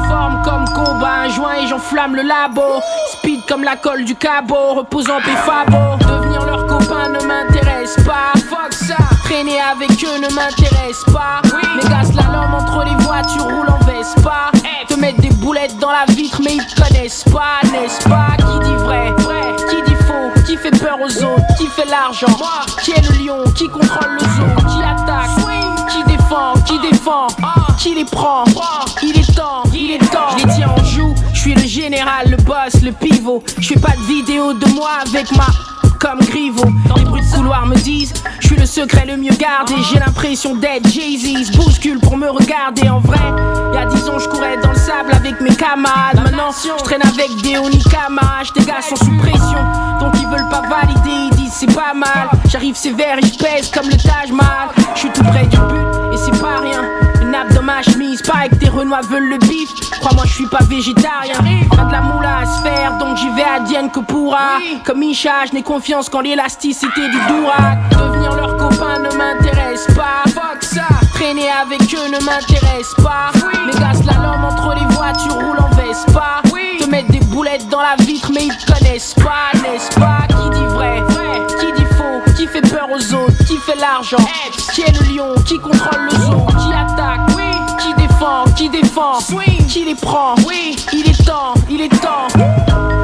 le 2.06 2.22
labo. 2.22 2.82
Speed 3.14 3.46
comme 3.48 3.64
la 3.64 3.76
colle 3.76 4.06
du 4.06 4.16
cabot, 4.16 4.76
reposant 4.76 5.20
Fabo. 5.46 5.98
Devenir 6.00 6.46
leur 6.46 6.68
copain 6.68 7.10
ne 7.10 7.20
m'intéresse 7.26 7.96
pas. 8.06 8.38
Fuck 8.50 8.74
ça. 8.74 8.96
Traîner 9.24 9.60
avec 9.60 9.92
eux 10.04 10.20
ne 10.20 10.34
m'intéresse 10.34 11.04
pas. 11.12 11.42
Mes 11.76 11.90
gars 11.90 12.04
slalom 12.04 12.54
entre 12.54 12.84
les 12.86 13.04
voitures 13.04 13.46
roulent 13.46 13.70
en 13.70 13.84
Vespa. 13.86 14.52
Te 14.88 14.94
mettre 14.96 15.22
des 15.22 15.30
boulettes 15.30 15.78
dans 15.80 15.92
la 15.92 16.06
vitre, 16.14 16.40
mais 16.44 16.56
ils 16.56 16.66
te 16.66 16.82
connaissent 16.82 17.26
pas, 17.26 17.60
n'est-ce 17.72 18.08
pas? 18.08 18.38
Qui 18.38 18.60
dit 18.66 18.76
vrai, 18.76 19.12
vrai, 19.18 19.56
qui 19.70 19.82
dit 19.90 19.98
faux, 20.06 20.32
qui 20.46 20.56
fait 20.56 20.72
peur 20.72 20.98
aux 21.02 21.24
autres, 21.24 21.56
qui 21.58 21.68
fait 21.68 21.86
l'argent, 21.86 22.28
qui 22.84 22.92
est 22.92 23.02
le 23.10 23.26
lion, 23.26 23.44
qui 23.56 23.68
contrôle 23.68 24.14
le 24.14 24.20
zoo, 24.20 24.70
qui 24.70 24.82
attaque, 24.82 25.30
qui 25.90 26.04
défend, 26.06 26.54
qui 26.66 26.80
défend, 26.80 27.28
qui 27.78 27.96
les 27.96 28.06
prend? 28.06 28.46
Il 29.04 29.20
est 29.20 29.36
temps, 29.36 29.64
il 29.74 29.92
est 29.92 30.12
temps. 30.12 30.38
Je 30.38 30.46
les 30.46 30.54
tiens 30.54 30.70
en 30.70 30.84
suis 31.48 31.56
le 31.56 31.68
général, 31.68 32.30
le 32.30 32.38
boss, 32.38 32.82
le 32.84 32.92
pivot. 32.92 33.42
Je 33.60 33.70
fais 33.70 33.80
pas 33.80 33.94
de 33.94 34.02
vidéo 34.02 34.54
de 34.54 34.66
moi 34.74 34.90
avec 35.06 35.32
ma 35.32 35.48
comme 36.00 36.20
Grivo. 36.20 36.64
Les 36.96 37.06
bruits 37.06 37.22
de 37.22 37.36
couloir 37.36 37.66
me 37.66 37.76
disent, 37.76 38.14
je 38.40 38.48
suis 38.48 38.58
le 38.58 38.66
secret 38.66 39.06
le 39.06 39.16
mieux 39.16 39.34
gardé. 39.34 39.74
J'ai 39.90 40.00
l'impression 40.00 40.56
d'être 40.56 40.88
Jay-Z, 40.90 41.56
bouscule 41.56 42.00
pour 42.00 42.18
me 42.18 42.30
regarder 42.30 42.90
en 42.90 43.00
vrai. 43.00 43.20
Il 43.72 43.76
y 43.76 43.82
a 43.82 43.86
10 43.86 44.10
ans, 44.10 44.20
je 44.20 44.28
courais 44.28 44.58
dans 44.58 44.72
le 44.72 44.76
sable 44.76 45.14
avec 45.14 45.40
mes 45.40 45.56
camarades. 45.56 46.16
Maintenant, 46.16 46.52
je 46.52 46.84
traîne 46.84 47.02
avec 47.02 47.30
des 47.42 47.58
Onikama. 47.58 48.44
Tes 48.54 48.66
gars 48.66 48.82
sont 48.82 48.98
sous 48.98 49.18
pression, 49.18 49.64
donc 50.02 50.16
ils 50.20 50.28
veulent 50.28 50.50
pas 50.50 50.64
valider. 50.68 51.30
Ils 51.32 51.36
disent 51.38 51.54
c'est 51.54 51.74
pas 51.74 51.94
mal. 51.94 52.28
J'arrive 52.50 52.76
sévère 52.76 53.20
et 53.20 53.26
je 53.26 53.38
pèse 53.38 53.72
comme 53.72 53.88
le 53.88 53.96
Taj 53.96 54.32
Mahal. 54.32 54.70
Je 54.96 55.00
suis 55.00 55.10
tout 55.12 55.24
près 55.24 55.46
du 55.46 55.58
but 55.58 56.14
et 56.14 56.18
c'est 56.18 56.42
pas 56.42 56.60
rien. 56.60 57.17
Nappe 57.38 57.54
dans 57.54 57.62
ma 57.62 57.84
chemise, 57.84 58.22
pas 58.24 58.50
que 58.50 58.56
tes 58.56 58.70
renois 58.70 59.02
veulent 59.02 59.30
le 59.30 59.38
bif. 59.38 59.70
Crois-moi, 60.00 60.24
je 60.26 60.34
suis 60.34 60.48
pas 60.48 60.64
végétarien. 60.64 61.36
Pas 61.70 61.84
de 61.84 61.92
la 61.92 62.02
moula 62.02 62.40
à 62.40 62.46
se 62.48 62.62
faire, 62.64 62.98
donc 62.98 63.16
j'y 63.18 63.30
vais 63.36 63.44
à 63.44 63.60
Dienne 63.60 63.92
que 63.92 64.00
pourra. 64.00 64.58
Comme 64.84 65.04
Isha, 65.04 65.46
je 65.48 65.54
n'ai 65.54 65.62
confiance 65.62 66.10
qu'en 66.10 66.22
l'élasticité 66.22 67.10
du 67.10 67.20
Dourak. 67.28 67.90
Devenir 67.92 68.36
leur 68.36 68.58
copain 68.58 69.00
ne 69.00 69.16
m'intéresse 69.16 69.86
pas. 69.96 70.28
Fuck 70.32 70.64
ça. 70.64 70.88
Traîner 71.14 71.50
avec 71.62 71.82
eux 71.94 72.08
ne 72.08 72.26
m'intéresse 72.26 72.96
pas. 73.04 73.32
Mes 73.68 73.80
gars 73.80 73.94
slalom 73.94 74.44
entre 74.44 74.74
les 74.74 74.96
voitures 74.96 75.36
roulent 75.36 75.60
en 75.60 75.70
Vespa. 75.76 76.42
Te 76.80 76.90
mettre 76.90 77.12
des 77.12 77.20
boulettes 77.20 77.70
dans 77.70 77.82
la 77.82 78.04
vitre, 78.04 78.32
mais 78.34 78.46
ils 78.46 78.58
te 78.58 78.72
connaissent 78.72 79.14
pas, 79.14 79.52
n'est-ce 79.62 80.00
pas? 80.00 80.26
Qui 80.28 80.50
dit 80.58 80.66
vrai, 80.74 81.04
qui 81.60 81.72
dit 81.74 81.88
faux, 81.96 82.34
qui 82.36 82.48
fait 82.48 82.62
peur 82.62 82.88
aux 82.90 83.14
autres, 83.14 83.46
qui 83.46 83.58
fait 83.58 83.76
l'argent, 83.76 84.18
qui 84.74 84.82
est 84.82 85.02
le 85.02 85.16
lion, 85.16 85.36
qui 85.46 85.60
contrôle 85.60 86.06
le 86.06 86.18
zoo, 86.18 86.46
qui 88.18 88.24
défend, 88.24 88.46
qui 88.56 88.70
défend, 88.70 89.20
qui 89.68 89.86
les 89.86 89.96
prend, 89.96 90.36
oui, 90.48 90.76
il 90.94 91.08
est 91.08 91.26
temps, 91.26 91.54
il 91.70 91.82
est 91.82 92.02
temps. 92.02 92.97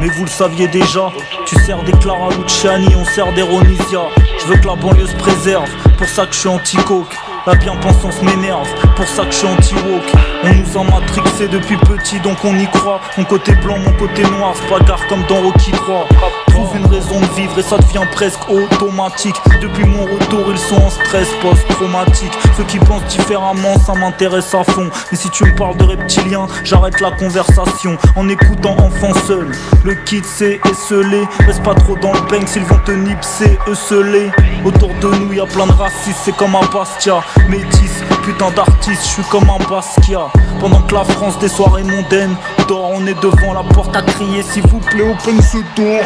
Mais 0.00 0.08
vous 0.08 0.24
le 0.24 0.30
saviez 0.30 0.68
déjà. 0.68 1.10
Tu 1.46 1.56
sers 1.56 1.82
des 1.82 1.92
Clara 1.92 2.28
Luciani, 2.30 2.94
on 2.96 3.04
sert 3.04 3.32
des 3.34 3.42
Ronisia. 3.42 4.02
Je 4.40 4.46
veux 4.46 4.56
que 4.56 4.66
la 4.66 4.76
banlieue 4.76 5.06
se 5.06 5.16
préserve, 5.16 5.68
pour 5.96 6.08
ça 6.08 6.26
que 6.26 6.34
je 6.34 6.38
suis 6.40 6.48
anti-coke. 6.48 7.16
La 7.48 7.54
bien-pensance 7.54 8.20
m'énerve, 8.20 8.68
pour 8.94 9.06
ça 9.06 9.24
que 9.24 9.30
je 9.30 9.36
suis 9.38 9.46
anti-woke. 9.46 10.12
On 10.44 10.54
nous 10.54 10.78
a 10.78 10.84
matrixé 10.84 11.48
depuis 11.48 11.78
petit, 11.78 12.20
donc 12.20 12.36
on 12.44 12.54
y 12.58 12.66
croit. 12.66 13.00
Mon 13.16 13.24
côté 13.24 13.52
blanc, 13.54 13.78
mon 13.78 13.92
côté 13.92 14.22
noir, 14.22 14.52
c'est 14.54 14.68
pas 14.68 14.84
gare 14.84 15.00
comme 15.08 15.22
dans 15.30 15.40
Rocky 15.40 15.70
3. 15.70 16.08
Trouve 16.48 16.76
une 16.76 16.84
raison 16.84 17.18
de 17.18 17.26
vivre 17.40 17.58
et 17.58 17.62
ça 17.62 17.78
devient 17.78 18.06
presque 18.12 18.46
automatique. 18.50 19.36
Depuis 19.62 19.86
mon 19.86 20.02
retour, 20.02 20.44
ils 20.50 20.58
sont 20.58 20.76
en 20.76 20.90
stress 20.90 21.28
post-traumatique. 21.40 22.32
Ceux 22.54 22.64
qui 22.64 22.78
pensent 22.80 23.06
différemment, 23.06 23.78
ça 23.78 23.94
m'intéresse 23.94 24.54
à 24.54 24.62
fond. 24.64 24.90
Mais 25.10 25.16
si 25.16 25.30
tu 25.30 25.44
me 25.46 25.54
parles 25.54 25.78
de 25.78 25.84
reptiliens, 25.84 26.48
j'arrête 26.64 27.00
la 27.00 27.12
conversation 27.12 27.96
en 28.14 28.28
écoutant 28.28 28.76
enfant 28.78 29.14
seul. 29.26 29.52
Le 29.84 29.94
kit 29.94 30.20
c'est 30.22 30.60
esselé, 30.70 31.26
reste 31.46 31.62
pas 31.62 31.74
trop 31.74 31.96
dans 31.96 32.12
le 32.12 32.20
peng 32.26 32.46
s'ils 32.46 32.64
vont 32.64 32.80
te 32.84 32.92
nipser, 32.92 33.58
esselé. 33.66 34.30
Autour 34.66 34.90
de 35.00 35.14
nous 35.16 35.32
y 35.32 35.40
a 35.40 35.46
plein 35.46 35.66
de 35.66 35.72
racistes, 35.72 36.20
c'est 36.24 36.36
comme 36.36 36.54
un 36.54 36.66
Bastia. 36.72 37.22
Métis, 37.48 38.02
putain 38.24 38.50
d'artiste, 38.50 39.02
je 39.02 39.08
suis 39.08 39.22
comme 39.24 39.48
un 39.50 39.58
Basquiat. 39.68 40.28
Pendant 40.60 40.82
que 40.82 40.94
la 40.94 41.04
France 41.04 41.38
des 41.38 41.48
soirées 41.48 41.82
mondaines 41.82 42.36
dort, 42.66 42.90
on 42.94 43.06
est 43.06 43.20
devant 43.20 43.54
la 43.54 43.62
porte 43.62 43.94
à 43.96 44.02
crier 44.02 44.42
s'il 44.42 44.66
vous 44.66 44.80
plaît, 44.80 45.02
open 45.02 45.40
ce 45.40 45.58
door. 45.76 46.02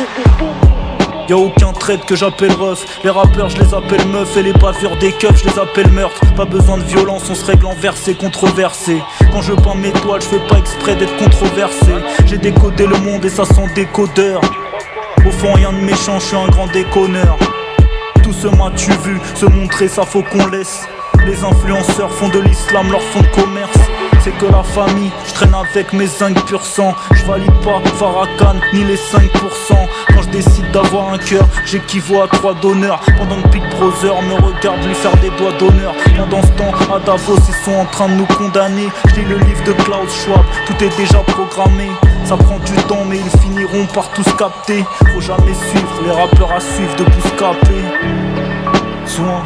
Y'a 1.28 1.36
aucun 1.36 1.72
trade 1.72 2.04
que 2.04 2.16
j'appelle 2.16 2.52
ref 2.52 3.00
Les 3.04 3.10
rappeurs 3.10 3.48
je 3.48 3.56
les 3.58 3.72
appelle 3.72 4.06
meufs 4.08 4.36
et 4.36 4.42
les 4.42 4.52
bavures 4.52 4.96
des 4.98 5.12
keufs 5.12 5.42
je 5.42 5.48
les 5.48 5.58
appelle 5.58 5.90
meurtres. 5.90 6.20
Pas 6.34 6.44
besoin 6.44 6.78
de 6.78 6.82
violence 6.82 7.22
on 7.30 7.34
se 7.34 7.44
règle 7.44 7.66
en 7.66 7.74
versé 7.74 8.14
controversé. 8.14 9.00
Quand 9.32 9.40
je 9.40 9.52
peins 9.52 9.76
mes 9.76 9.92
toiles 9.92 10.20
je 10.20 10.26
fais 10.26 10.46
pas 10.48 10.58
exprès 10.58 10.96
d'être 10.96 11.16
controversé. 11.16 11.94
J'ai 12.26 12.38
décodé 12.38 12.86
le 12.86 12.98
monde 12.98 13.24
et 13.24 13.30
ça 13.30 13.44
sent 13.44 13.66
décodeur. 13.74 14.40
Au 15.24 15.30
fond 15.30 15.52
rien 15.52 15.72
de 15.72 15.78
méchant 15.78 16.18
je 16.18 16.26
suis 16.26 16.36
un 16.36 16.48
grand 16.48 16.66
déconneur. 16.66 17.38
Tout 18.22 18.32
ce 18.32 18.48
m'as-tu 18.48 18.90
vu 18.90 19.20
Se 19.34 19.46
montrer 19.46 19.86
ça 19.88 20.04
faut 20.04 20.22
qu'on 20.22 20.46
laisse 20.48 20.86
Les 21.26 21.44
influenceurs 21.44 22.10
font 22.12 22.28
de 22.28 22.40
l'islam 22.40 22.90
leur 22.90 23.02
fond 23.02 23.20
de 23.20 23.26
commerce. 23.28 23.78
C'est 24.24 24.36
que 24.38 24.46
la 24.46 24.62
famille, 24.62 25.10
je 25.26 25.34
traîne 25.34 25.54
avec 25.54 25.92
mes 25.92 26.06
5 26.06 26.44
pur 26.46 26.64
sang. 26.64 26.94
Je 27.12 27.24
valide 27.24 27.52
pas 27.64 27.80
Farrakhan 27.96 28.56
ni 28.72 28.84
les 28.84 28.96
5% 28.96 29.28
Quand 30.08 30.22
je 30.22 30.28
décide 30.28 30.70
d'avoir 30.72 31.12
un 31.12 31.18
cœur, 31.18 31.46
j'équivaut 31.64 32.22
à 32.22 32.28
3 32.28 32.54
d'honneur 32.54 33.00
Pendant 33.18 33.40
que 33.42 33.48
Big 33.48 33.62
Brother 33.70 34.20
me 34.22 34.34
regarde 34.34 34.84
lui 34.84 34.94
faire 34.94 35.16
des 35.18 35.30
doigts 35.30 35.52
d'honneur. 35.58 35.94
Pendant 36.16 36.42
ce 36.42 36.48
temps, 36.52 36.94
à 36.94 36.98
Davos, 37.00 37.38
ils 37.48 37.64
sont 37.64 37.74
en 37.74 37.84
train 37.86 38.08
de 38.08 38.14
nous 38.14 38.26
condamner. 38.26 38.88
Je 39.08 39.20
lis 39.20 39.26
le 39.26 39.38
livre 39.38 39.64
de 39.64 39.72
Klaus 39.72 40.12
Schwab, 40.24 40.44
tout 40.66 40.84
est 40.84 40.96
déjà 40.96 41.18
programmé. 41.18 41.90
Ça 42.24 42.36
prend 42.36 42.58
du 42.58 42.74
temps 42.88 43.04
mais 43.08 43.18
ils 43.18 43.40
finiront 43.40 43.86
par 43.86 44.08
tous 44.10 44.30
capter. 44.34 44.84
Faut 45.12 45.20
jamais 45.20 45.54
suivre 45.54 46.02
les 46.04 46.10
rappeurs 46.10 46.52
à 46.52 46.60
suivre 46.60 46.94
de 46.96 47.04
Bouscapé 47.04 47.82
Soin 49.06 49.42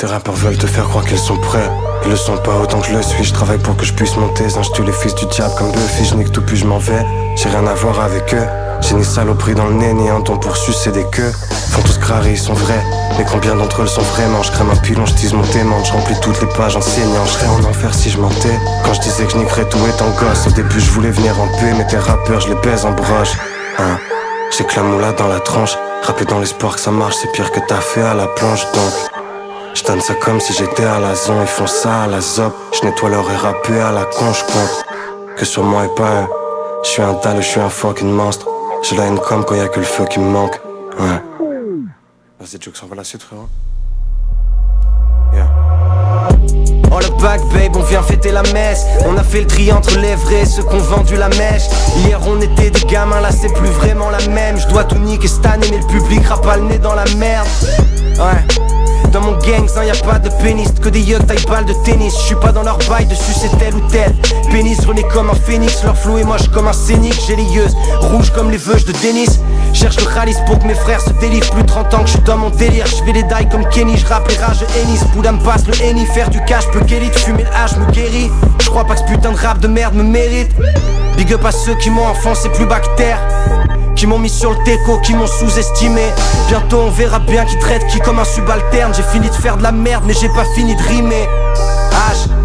Tes 0.00 0.06
rappeurs 0.06 0.34
veulent 0.34 0.56
te 0.56 0.66
faire 0.66 0.88
croire 0.88 1.04
qu'ils 1.04 1.18
sont 1.18 1.36
prêts. 1.36 1.70
Ils 2.04 2.10
le 2.10 2.16
sont 2.16 2.38
pas 2.38 2.56
autant 2.56 2.80
que 2.80 2.86
je 2.86 2.94
le 2.94 3.02
suis. 3.02 3.22
Je 3.22 3.34
travaille 3.34 3.58
pour 3.58 3.76
que 3.76 3.84
je 3.84 3.92
puisse 3.92 4.16
monter. 4.16 4.44
Je 4.48 4.70
tue 4.70 4.82
les 4.82 4.92
fils 4.92 5.14
du 5.14 5.26
diable 5.26 5.52
comme 5.58 5.70
Buffy. 5.72 6.06
Je 6.06 6.14
nique 6.14 6.32
tout 6.32 6.40
puis 6.40 6.56
je 6.56 6.64
m'en 6.64 6.78
vais. 6.78 7.04
J'ai 7.36 7.50
rien 7.50 7.66
à 7.66 7.74
voir 7.74 8.00
avec 8.00 8.32
eux. 8.32 8.46
J'ai 8.80 8.94
ni 8.94 9.04
saloperie 9.04 9.54
dans 9.54 9.66
le 9.66 9.74
nez, 9.74 9.92
ni 9.92 10.08
un 10.08 10.22
ton 10.22 10.38
pour 10.38 10.56
sucer 10.56 10.90
des 10.90 11.04
queues. 11.12 11.30
Font 11.72 11.82
tous 11.82 11.98
crari, 11.98 12.30
ils 12.30 12.38
sont 12.38 12.54
vrais. 12.54 12.82
Mais 13.18 13.26
combien 13.30 13.54
d'entre 13.54 13.82
eux 13.82 13.86
sont 13.86 14.00
vraiment? 14.00 14.42
Je 14.42 14.50
crème 14.52 14.70
un 14.70 14.76
pilon, 14.76 15.04
je 15.04 15.36
mon 15.36 15.42
témoin, 15.42 15.84
je 15.84 15.92
remplis 15.92 16.18
toutes 16.22 16.40
les 16.40 16.48
pages 16.48 16.76
enseignant. 16.76 17.26
Je 17.26 17.32
serais 17.32 17.48
en 17.48 17.62
enfer 17.68 17.92
si 17.94 18.08
je 18.08 18.18
mentais. 18.18 18.58
Quand 18.86 18.94
je 18.94 19.00
disais 19.00 19.26
que 19.26 19.32
je 19.32 19.36
niquerais 19.36 19.68
tout 19.68 19.86
étant 19.86 20.08
gosse, 20.18 20.46
au 20.46 20.50
début 20.52 20.80
je 20.80 20.90
voulais 20.92 21.10
venir 21.10 21.38
en 21.38 21.46
paix, 21.60 21.74
mais 21.76 21.86
tes 21.86 21.98
rappeurs, 21.98 22.40
je 22.40 22.48
les 22.48 22.60
baise 22.62 22.86
en 22.86 22.92
broche. 22.92 23.36
Hein? 23.78 23.98
J'ai 24.56 24.64
que 24.64 24.80
la 24.80 25.12
dans 25.12 25.28
la 25.28 25.40
tranche. 25.40 25.76
Rapper 26.04 26.24
dans 26.24 26.38
l'espoir 26.38 26.76
que 26.76 26.80
ça 26.80 26.90
marche, 26.90 27.16
c'est 27.20 27.30
pire 27.32 27.52
que 27.52 27.60
t'as 27.68 27.82
fait 27.82 28.00
à 28.00 28.14
la 28.14 28.26
planche 28.28 28.64
donc. 28.72 29.09
Je 29.74 29.82
ça 29.82 30.14
comme 30.14 30.40
si 30.40 30.52
j'étais 30.52 30.84
à 30.84 30.98
la 30.98 31.14
zone, 31.14 31.42
ils 31.42 31.46
font 31.46 31.66
ça 31.66 32.02
à 32.02 32.06
la 32.06 32.20
zop. 32.20 32.52
Je 32.72 32.86
nettoie 32.86 33.08
leur 33.08 33.26
rappé 33.40 33.78
à 33.80 33.92
la 33.92 34.04
con, 34.04 34.32
je 34.32 34.44
compte. 34.44 34.84
Que 35.36 35.44
sur 35.44 35.62
moi 35.62 35.84
et 35.84 35.94
pas 35.94 36.22
eux. 36.22 36.26
Je 36.82 36.88
suis 36.88 37.02
un 37.02 37.12
dalle, 37.22 37.36
je 37.36 37.46
suis 37.46 37.60
un 37.60 37.68
fucking 37.68 38.10
monstre. 38.10 38.46
J'ai 38.82 38.96
la 38.96 39.06
haine 39.06 39.18
comme 39.18 39.44
quand 39.44 39.54
y 39.54 39.60
a 39.60 39.68
que 39.68 39.78
le 39.78 39.86
feu 39.86 40.04
qui 40.06 40.18
me 40.18 40.28
manque. 40.30 40.60
Ouais. 40.98 41.22
Vas-y, 42.40 42.60
Jux, 42.60 42.72
on 42.82 42.86
va 42.86 42.96
la 42.96 43.04
suite, 43.04 43.22
frérot. 43.22 43.48
Oh 46.92 46.98
le 46.98 47.22
back 47.22 47.40
babe, 47.52 47.76
on 47.76 47.82
vient 47.82 48.02
fêter 48.02 48.32
la 48.32 48.42
messe 48.52 48.84
On 49.06 49.16
a 49.16 49.22
fait 49.22 49.42
le 49.42 49.46
tri 49.46 49.70
entre 49.70 49.96
les 49.98 50.16
vrais, 50.16 50.44
ceux 50.44 50.64
qu'on 50.64 50.78
vendu 50.78 51.14
la 51.14 51.28
mèche 51.28 51.68
Hier 51.98 52.18
on 52.26 52.40
était 52.40 52.70
des 52.70 52.80
gamins, 52.80 53.20
là 53.20 53.30
c'est 53.30 53.52
plus 53.54 53.68
vraiment 53.68 54.10
la 54.10 54.18
même 54.26 54.58
Je 54.58 54.66
dois 54.66 54.82
tout 54.82 54.98
niquer 54.98 55.28
cette 55.28 55.46
année 55.46 55.68
mais 55.70 55.78
le 55.78 55.86
public 55.86 56.22
pas 56.42 56.56
le 56.56 56.64
nez 56.64 56.78
dans 56.78 56.94
la 56.94 57.04
merde 57.16 57.46
Ouais 58.18 58.79
dans 59.12 59.20
mon 59.20 59.32
gang, 59.32 59.66
hein, 59.76 59.84
y 59.84 60.02
pas 60.04 60.18
de 60.18 60.28
pénis, 60.42 60.70
que 60.80 60.88
des 60.88 61.00
yucks 61.00 61.26
taille 61.26 61.44
balle 61.48 61.64
de 61.64 61.72
tennis. 61.84 62.14
Je 62.20 62.26
suis 62.26 62.34
pas 62.36 62.52
dans 62.52 62.62
leur 62.62 62.78
bail 62.88 63.06
de 63.06 63.14
sucer 63.14 63.48
tel 63.58 63.74
ou 63.74 63.80
tel. 63.90 64.14
Pénis 64.50 64.78
rené 64.84 65.02
comme 65.12 65.30
un 65.30 65.34
phénix, 65.34 65.82
leur 65.84 65.96
flou 65.96 66.18
est 66.18 66.24
moche 66.24 66.48
comme 66.52 66.68
un 66.68 66.72
scénic. 66.72 67.14
J'ai 67.26 67.36
les 67.36 67.44
yeux 67.44 67.66
comme 68.34 68.50
les 68.50 68.56
veuches 68.56 68.84
de 68.84 68.92
Denis. 68.92 69.38
Cherche 69.72 69.96
le 69.96 70.12
chalice 70.12 70.38
pour 70.46 70.58
que 70.58 70.66
mes 70.66 70.74
frères 70.74 71.00
se 71.00 71.10
délivrent. 71.20 71.50
Plus 71.50 71.62
de 71.62 71.68
30 71.68 71.94
ans 71.94 72.00
que 72.00 72.06
je 72.06 72.12
suis 72.12 72.20
dans 72.20 72.36
mon 72.36 72.50
délire. 72.50 72.86
Je 72.86 72.96
fais 73.04 73.12
les 73.12 73.22
dailles 73.22 73.48
comme 73.48 73.66
Kenny, 73.68 73.96
je 73.96 74.06
rappe 74.06 74.28
les 74.28 74.36
rages 74.36 74.64
Ennis. 74.82 75.00
Bouddha 75.14 75.32
me 75.32 75.40
passe 75.40 75.66
le 75.66 75.74
Henny, 75.82 76.06
faire 76.06 76.30
du 76.30 76.42
cash, 76.44 76.66
peut 76.72 76.80
guérir. 76.80 77.12
Fumer 77.12 77.44
le 77.44 77.50
H 77.50 77.78
me 77.78 77.90
guérit. 77.92 78.30
Je 78.60 78.68
crois 78.68 78.84
pas 78.84 78.94
que 78.94 79.00
ce 79.00 79.04
putain 79.04 79.32
de 79.32 79.38
rap 79.38 79.58
de 79.60 79.68
merde 79.68 79.94
me 79.94 80.02
mérite. 80.02 80.50
Big 81.16 81.32
up 81.32 81.44
à 81.44 81.52
ceux 81.52 81.74
qui 81.76 81.90
m'ont 81.90 82.06
enfoncé 82.06 82.48
plus 82.50 82.66
bactère 82.66 83.18
qui 84.00 84.06
m'ont 84.06 84.18
mis 84.18 84.30
sur 84.30 84.52
le 84.52 84.64
déco, 84.64 84.98
qui 85.00 85.12
m'ont 85.12 85.26
sous-estimé. 85.26 86.00
Bientôt 86.48 86.78
on 86.78 86.90
verra 86.90 87.18
bien 87.18 87.44
qui 87.44 87.58
traite 87.58 87.86
qui 87.88 87.98
comme 88.00 88.18
un 88.18 88.24
subalterne. 88.24 88.94
J'ai 88.94 89.02
fini 89.02 89.28
de 89.28 89.34
faire 89.34 89.58
de 89.58 89.62
la 89.62 89.72
merde, 89.72 90.04
mais 90.06 90.14
j'ai 90.14 90.30
pas 90.30 90.46
fini 90.54 90.74
de 90.74 90.82
rimer. 90.82 91.28
H 92.08 92.39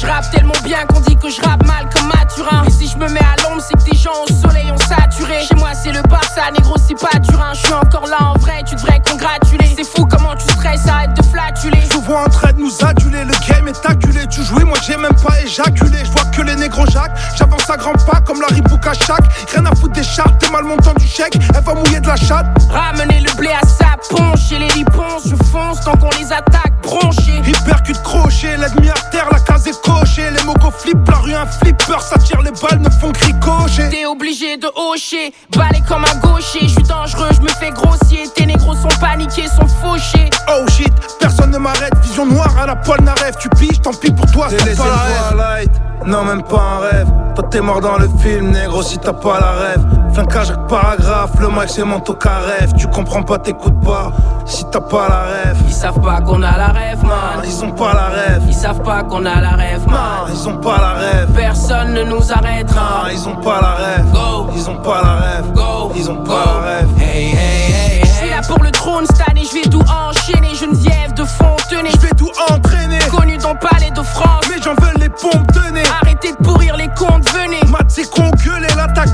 Je 0.00 0.06
rappe 0.06 0.30
tellement 0.30 0.54
bien 0.64 0.86
qu'on 0.86 1.00
dit 1.00 1.14
que 1.16 1.28
je 1.28 1.42
rappe 1.42 1.62
mal 1.66 1.86
comme 1.94 2.08
Maturin. 2.08 2.64
Et 2.66 2.70
si 2.70 2.88
je 2.88 2.96
me 2.96 3.06
mets 3.08 3.20
à 3.20 3.36
l'ombre, 3.42 3.60
c'est 3.60 3.74
que 3.74 3.90
des 3.90 3.96
gens 3.98 4.12
au 4.24 4.32
soleil 4.32 4.72
ont 4.72 4.78
saturé. 4.78 5.44
Chez 5.46 5.54
moi, 5.56 5.70
c'est 5.74 5.92
le 5.92 6.00
Barça, 6.08 6.50
négro, 6.52 6.74
c'est 6.78 6.98
pas 6.98 7.18
Durin. 7.18 7.52
Je 7.52 7.66
suis 7.66 7.74
encore 7.74 8.06
là 8.06 8.32
en 8.34 8.38
vrai, 8.38 8.62
tu 8.66 8.74
devrais 8.76 9.02
congratuler. 9.06 9.74
C'est 9.76 9.84
fou 9.84 10.06
comment 10.06 10.34
tu 10.36 10.50
stresses, 10.54 10.88
arrête 10.88 11.12
de 11.12 11.22
flatuler. 11.22 11.82
Je 11.92 11.98
vois 11.98 12.22
en 12.22 12.28
train 12.30 12.54
de 12.54 12.60
nous 12.60 12.72
aduler, 12.82 13.24
le 13.24 13.34
game 13.46 13.68
est 13.68 13.86
acculé. 13.86 14.26
Tu 14.28 14.42
jouais, 14.42 14.64
moi 14.64 14.78
j'ai 14.86 14.96
même 14.96 15.14
pas 15.22 15.38
éjaculé. 15.42 15.98
Je 16.02 16.10
vois 16.12 16.24
que 16.34 16.40
les 16.40 16.56
négros 16.56 16.86
jacques, 16.86 17.18
j'avance 17.36 17.68
à 17.68 17.76
grands 17.76 17.92
pas 17.92 18.20
comme 18.22 18.40
la 18.40 18.46
ribouka 18.46 18.94
chaque. 18.94 19.26
Rien 19.52 19.66
à 19.66 19.74
foutre 19.76 19.92
des 19.92 20.02
chartes, 20.02 20.38
t'es 20.38 20.50
mal 20.50 20.64
montant 20.64 20.94
du 20.94 21.06
chèque, 21.06 21.36
elle 21.54 21.62
va 21.62 21.74
mouiller 21.74 22.00
de 22.00 22.08
la 22.08 22.16
chatte. 22.16 22.46
Ramener 22.70 23.20
le 23.20 23.32
blé 23.36 23.50
à 23.50 23.66
sa 23.66 23.98
ponche, 24.08 24.48
chez 24.48 24.58
les 24.58 24.68
lipons, 24.68 25.18
je 25.26 25.36
fonce 25.50 25.82
tant 25.84 25.96
qu'on 25.98 26.10
les 26.18 26.32
attaque 26.32 26.69
bronché. 26.82 27.42
Il 27.46 27.58
percute 27.64 28.00
crochet, 28.02 28.56
l'ennemi 28.56 28.88
à 28.90 29.10
terre, 29.10 29.28
la 29.32 29.40
case 29.40 29.66
est 29.66 29.80
cochée. 29.82 30.30
Les 30.30 30.42
mocos 30.44 30.70
flippent, 30.70 31.08
la 31.08 31.18
rue 31.18 31.34
un 31.34 31.46
flipper, 31.46 32.00
ça 32.00 32.18
tire 32.18 32.40
les 32.42 32.50
balles, 32.50 32.80
me 32.80 32.90
font 32.90 33.12
cricocher. 33.12 33.88
T'es 33.90 34.06
obligé 34.06 34.56
de 34.56 34.66
hocher, 34.76 35.32
balai 35.56 35.82
comme 35.88 36.04
un 36.04 36.16
gaucher. 36.20 36.68
J'suis 36.68 36.82
dangereux, 36.82 37.28
j'me 37.34 37.48
fais 37.48 37.70
grossier. 37.70 38.28
Tes 38.34 38.46
négros 38.46 38.74
sont 38.74 39.00
paniqués, 39.00 39.48
sont 39.48 39.68
fauchés. 39.68 40.30
Oh 40.48 40.64
shit, 40.70 40.92
personne 41.18 41.50
ne 41.50 41.58
m'arrête, 41.58 41.94
vision 42.02 42.26
noire 42.26 42.56
à 42.58 42.66
la 42.66 42.76
poêle 42.76 43.02
n'arrête 43.02 43.36
Tu 43.38 43.48
piges, 43.50 43.80
tant 43.80 43.92
pis 43.92 44.10
pour 44.10 44.26
toi, 44.30 44.48
c'est 44.50 44.76
pas 44.76 44.84
la. 45.36 45.89
Non, 46.06 46.24
même 46.24 46.42
pas 46.42 46.60
un 46.60 46.78
rêve. 46.78 47.08
Toi, 47.34 47.44
t'es 47.50 47.60
mort 47.60 47.80
dans 47.80 47.98
le 47.98 48.08
film, 48.18 48.50
négro, 48.50 48.82
si 48.82 48.98
t'as 48.98 49.12
pas 49.12 49.38
la 49.38 49.52
rêve. 49.52 49.84
Flincage 50.12 50.52
paragraphe, 50.68 51.38
le 51.38 51.48
mic 51.48 51.68
c'est 51.68 51.84
mon 51.84 52.00
rêve. 52.00 52.72
Tu 52.76 52.86
comprends 52.88 53.22
pas, 53.22 53.38
t'écoutes 53.38 53.80
pas, 53.80 54.10
si 54.44 54.64
t'as 54.70 54.80
pas 54.80 55.08
la 55.08 55.20
rêve. 55.20 55.56
Ils 55.66 55.72
savent 55.72 56.00
pas 56.00 56.20
qu'on 56.20 56.42
a 56.42 56.56
la 56.56 56.68
rêve, 56.68 57.02
man. 57.04 57.44
Ils 57.44 57.64
ont 57.64 57.70
pas 57.72 57.92
la 57.94 58.08
rêve. 58.08 58.42
Ils 58.48 58.54
savent 58.54 58.82
pas 58.82 59.02
qu'on 59.02 59.24
a 59.24 59.40
la 59.40 59.50
rêve, 59.50 59.86
man. 59.86 60.30
Ils 60.32 60.48
ont 60.48 60.56
pas 60.56 60.78
la 60.78 60.92
rêve. 60.94 61.28
Personne 61.34 61.94
ne 61.94 62.02
nous 62.02 62.32
arrêtera. 62.32 63.12
ils 63.12 63.28
ont 63.28 63.36
pas 63.36 63.60
la 63.60 63.74
rêve. 63.74 64.12
Go. 64.12 64.50
Ils 64.54 64.68
ont 64.68 64.76
pas 64.76 65.02
la 65.02 65.14
rêve. 65.14 65.52
Go. 65.52 65.92
Ils 65.94 66.10
ont 66.10 66.24
pas 66.24 66.44
la 66.44 66.60
rêve. 66.68 66.88
Hey, 67.00 67.26
hey, 67.26 67.72
hey, 67.72 67.79
là 68.40 68.46
pour 68.46 68.62
le 68.62 68.70
trône 68.70 69.04
cette 69.06 69.28
année, 69.28 69.42
je 69.44 69.54
vais 69.54 69.68
tout 69.68 69.82
enchaîner. 69.82 70.54
Geneviève 70.54 71.14
de 71.14 71.24
Fontenay. 71.24 71.90
Je 71.94 72.06
vais 72.06 72.14
tout 72.16 72.30
entraîner. 72.50 72.98
Connu 73.10 73.36
dans 73.38 73.54
palais 73.54 73.90
de 73.90 74.02
France. 74.02 74.44
Mais 74.48 74.60
j'en 74.62 74.74
veux 74.74 74.98
les 74.98 75.08
pompes 75.08 75.46
tenez. 75.52 75.82
Arrêtez 76.02 76.32
de 76.32 76.36
pourrir 76.36 76.76
les 76.76 76.88
comptes, 76.88 77.28
venez. 77.30 77.60
Mat 77.68 77.84
c'est 77.88 78.08
con 78.10 78.30
gueule 78.44 78.64
et 78.64 78.74
t'as 78.94 79.06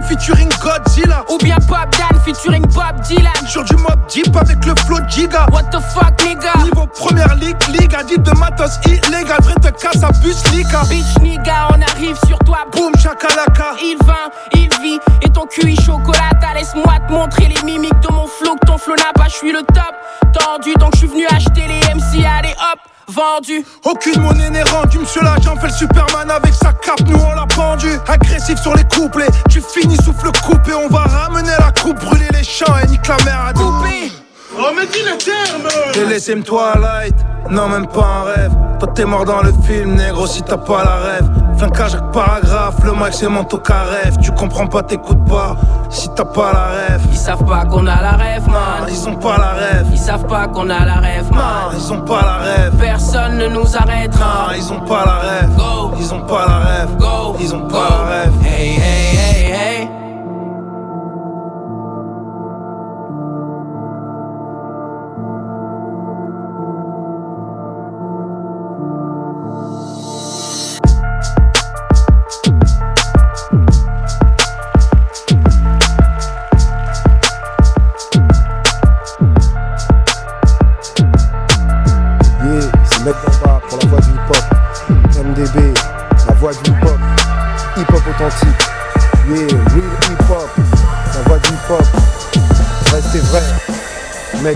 King 0.00 0.08
featuring 0.08 0.48
Godzilla. 0.60 1.24
Ou 1.28 1.38
bien 1.38 1.56
Pop 1.66 1.88
Dan 1.98 2.20
featuring 2.24 2.62
Bob 2.68 3.00
Dylan. 3.06 3.32
Sur 3.46 3.64
du 3.64 3.76
mob 3.76 3.98
deep 4.08 4.34
avec 4.36 4.64
le 4.64 4.74
flow 4.86 4.98
Giga. 5.08 5.46
What 5.52 5.64
the 5.70 5.80
fuck, 5.80 6.12
nigga? 6.24 6.52
Niveau 6.64 6.86
première 6.86 7.34
ligue, 7.36 7.56
ligue 7.68 7.94
addict 7.94 8.22
de 8.22 8.32
matos 8.38 8.78
illégal. 8.86 9.38
Vrai 9.42 9.54
te 9.54 9.68
casse 9.68 10.02
à 10.02 10.10
bus, 10.20 10.42
Lika. 10.52 10.82
Bitch, 10.88 11.18
nigga, 11.20 11.68
on 11.70 11.80
arrive 11.82 12.16
sur 12.26 12.38
toi. 12.40 12.66
Boom, 12.72 12.92
chakalaka. 12.96 13.74
Il 13.82 13.96
vint, 14.04 14.30
il 14.54 14.68
vit. 14.82 14.98
Et 15.22 15.28
ton 15.28 15.46
QI 15.46 15.76
chocolat, 15.76 16.30
laisse-moi 16.54 16.94
te 17.06 17.12
montrer 17.12 17.48
les 17.48 17.62
mimiques 17.62 18.00
de 18.00 18.12
mon 18.12 18.26
flow. 18.26 18.56
Que 18.56 18.66
ton 18.66 18.78
flow 18.78 18.94
n'a 18.96 19.12
pas, 19.14 19.28
je 19.28 19.34
suis 19.34 19.52
le 19.52 19.62
top. 19.62 19.94
Tendu, 20.32 20.74
donc 20.74 20.94
je 20.94 20.98
suis 20.98 21.08
venu 21.08 21.26
acheter 21.26 21.66
les 21.66 21.80
MC, 21.94 22.24
allez 22.24 22.54
hop 22.72 22.80
vendu. 23.10 23.64
Aucune 23.84 24.20
monnaie 24.22 24.50
n'est 24.50 24.62
rendue, 24.62 24.98
monsieur 24.98 25.22
l'agent 25.22 25.56
fait 25.56 25.66
le 25.66 25.72
Superman 25.72 26.30
avec 26.30 26.54
sa 26.54 26.72
cape, 26.72 27.00
nous 27.06 27.18
on 27.18 27.32
l'a 27.32 27.46
pendu. 27.46 27.88
Agressif 28.06 28.60
sur 28.60 28.74
les 28.74 28.84
couplets, 28.84 29.28
tu 29.48 29.60
finis 29.60 29.89
souffle 29.96 30.30
coupé, 30.44 30.72
on 30.74 30.88
va 30.88 31.04
ramener 31.04 31.52
la 31.58 31.72
coupe, 31.72 32.00
brûler 32.00 32.28
les 32.32 32.44
champs 32.44 32.76
et 32.82 32.86
nique 32.86 33.06
la 33.06 33.16
mer 33.24 33.40
à 33.48 33.52
couper. 33.52 34.12
Oh 34.58 34.72
mais 34.76 34.86
dis 34.86 35.02
le 35.02 35.16
terme 35.16 35.68
T'es 35.92 36.04
laissé 36.04 36.34
Twilight, 36.40 37.14
non 37.48 37.68
même 37.68 37.86
pas 37.86 38.04
un 38.04 38.22
rêve. 38.24 38.52
Toi 38.78 38.88
t'es 38.94 39.04
mort 39.04 39.24
dans 39.24 39.42
le 39.42 39.52
film 39.64 39.94
négro 39.94 40.26
si 40.26 40.42
t'as 40.42 40.56
pas 40.56 40.84
la 40.84 40.96
rêve. 40.96 41.30
Flincage 41.56 41.94
avec 41.94 42.10
paragraphe, 42.10 42.82
le 42.84 42.92
mic 42.92 43.12
c'est 43.12 43.28
mon 43.28 43.44
rêve 43.44 44.16
Tu 44.22 44.32
comprends 44.32 44.66
pas, 44.66 44.82
t'écoutes 44.82 45.24
pas, 45.26 45.56
si 45.88 46.08
t'as 46.14 46.24
pas 46.24 46.52
la 46.52 46.64
rêve. 46.66 47.02
Ils 47.10 47.16
savent 47.16 47.44
pas 47.44 47.64
qu'on 47.64 47.86
a 47.86 48.02
la 48.02 48.12
rêve 48.12 48.46
man. 48.48 48.88
Ils 48.88 49.08
ont 49.08 49.16
pas 49.16 49.38
la 49.38 49.52
rêve. 49.52 49.86
Ils 49.92 49.98
savent 49.98 50.26
pas 50.26 50.46
qu'on 50.48 50.68
a 50.68 50.84
la 50.84 50.94
rêve 50.94 51.30
man. 51.30 51.74
Ils 51.74 51.92
ont 51.92 52.00
pas 52.00 52.22
la 52.22 52.36
rêve. 52.38 52.72
Personne 52.78 53.38
ne 53.38 53.48
nous 53.48 53.76
arrêtera 53.76 54.52
Ils 54.56 54.72
ont 54.72 54.80
pas 54.80 55.04
la 55.04 55.18
rêve. 55.18 55.50
Go. 55.56 55.92
Ils 55.98 56.14
ont 56.14 56.22
pas 56.22 56.46
la 56.46 56.58
rêve. 56.58 56.96
Go. 56.98 57.36
Ils 57.40 57.54
ont 57.54 57.68
pas 57.68 57.88
la 57.90 58.10
rêve. 58.10 58.32
Hey 58.44 58.70
hey 58.70 58.78
hey 58.78 59.16
hey 59.16 59.29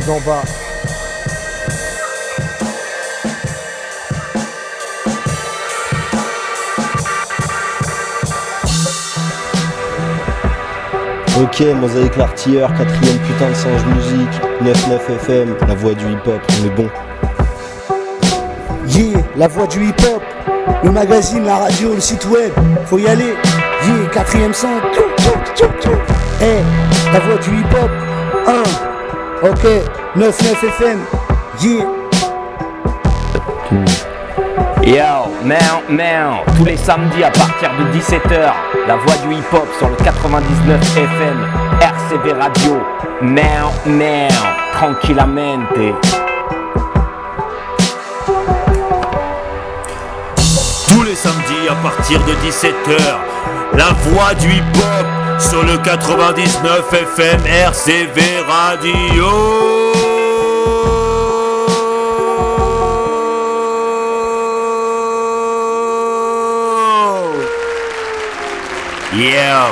musique 0.05 0.09
en 0.09 0.21
bas. 0.21 0.43
Ok, 11.43 11.61
Mosaïque 11.81 12.17
l'artilleur, 12.17 12.73
quatrième 12.75 13.19
putain 13.19 13.49
de 13.51 13.55
singe 13.55 13.85
musique, 13.97 14.41
99 14.61 15.11
FM, 15.11 15.57
la 15.67 15.75
voix 15.75 15.95
du 15.95 16.05
hip-hop, 16.05 16.41
on 16.61 16.67
est 16.67 16.71
bon. 16.71 16.89
Yeah, 18.87 19.19
la 19.37 19.49
voix 19.49 19.67
du 19.67 19.85
hip-hop, 19.89 20.23
le 20.85 20.91
magazine, 20.93 21.45
la 21.45 21.57
radio, 21.57 21.95
le 21.95 22.01
site 22.01 22.25
web, 22.27 22.53
faut 22.87 22.99
y 22.99 23.09
aller. 23.09 23.35
Yeah, 23.85 24.09
quatrième 24.13 24.55
son, 24.55 24.69
Eh, 26.41 26.45
hey, 26.45 26.63
la 27.13 27.19
voix 27.19 27.37
du 27.39 27.51
hip-hop, 27.51 27.91
1. 28.47 28.84
Ok, 29.45 29.67
99 30.17 30.65
FM. 30.65 31.01
Yeah. 31.61 31.85
Yo, 34.83 35.31
man, 35.45 35.83
man, 35.91 36.39
tous 36.57 36.65
les 36.65 36.79
samedis 36.79 37.23
à 37.23 37.31
partir 37.31 37.69
de 37.79 37.99
17h, 37.99 38.53
la 38.89 38.97
voix 38.97 39.17
du 39.27 39.35
hip-hop 39.35 39.69
sur 39.79 39.91
le 39.91 39.97
99 39.97 40.81
FM, 40.97 41.47
RCV 41.79 42.33
Radio, 42.41 42.81
man, 43.21 43.71
man, 43.85 44.31
tranquillamente. 44.73 45.95
Tous 50.89 51.03
les 51.03 51.15
samedis 51.15 51.69
à 51.71 51.75
partir 51.83 52.19
de 52.21 52.33
17h, 52.33 53.77
la 53.77 53.93
voix 54.09 54.33
du 54.37 54.49
hip-hop 54.49 55.24
sur 55.39 55.63
le 55.65 55.79
99 55.79 56.93
FM 56.93 57.41
RCV 57.47 58.21
Radio. 58.47 59.25
Yeah 69.17 69.69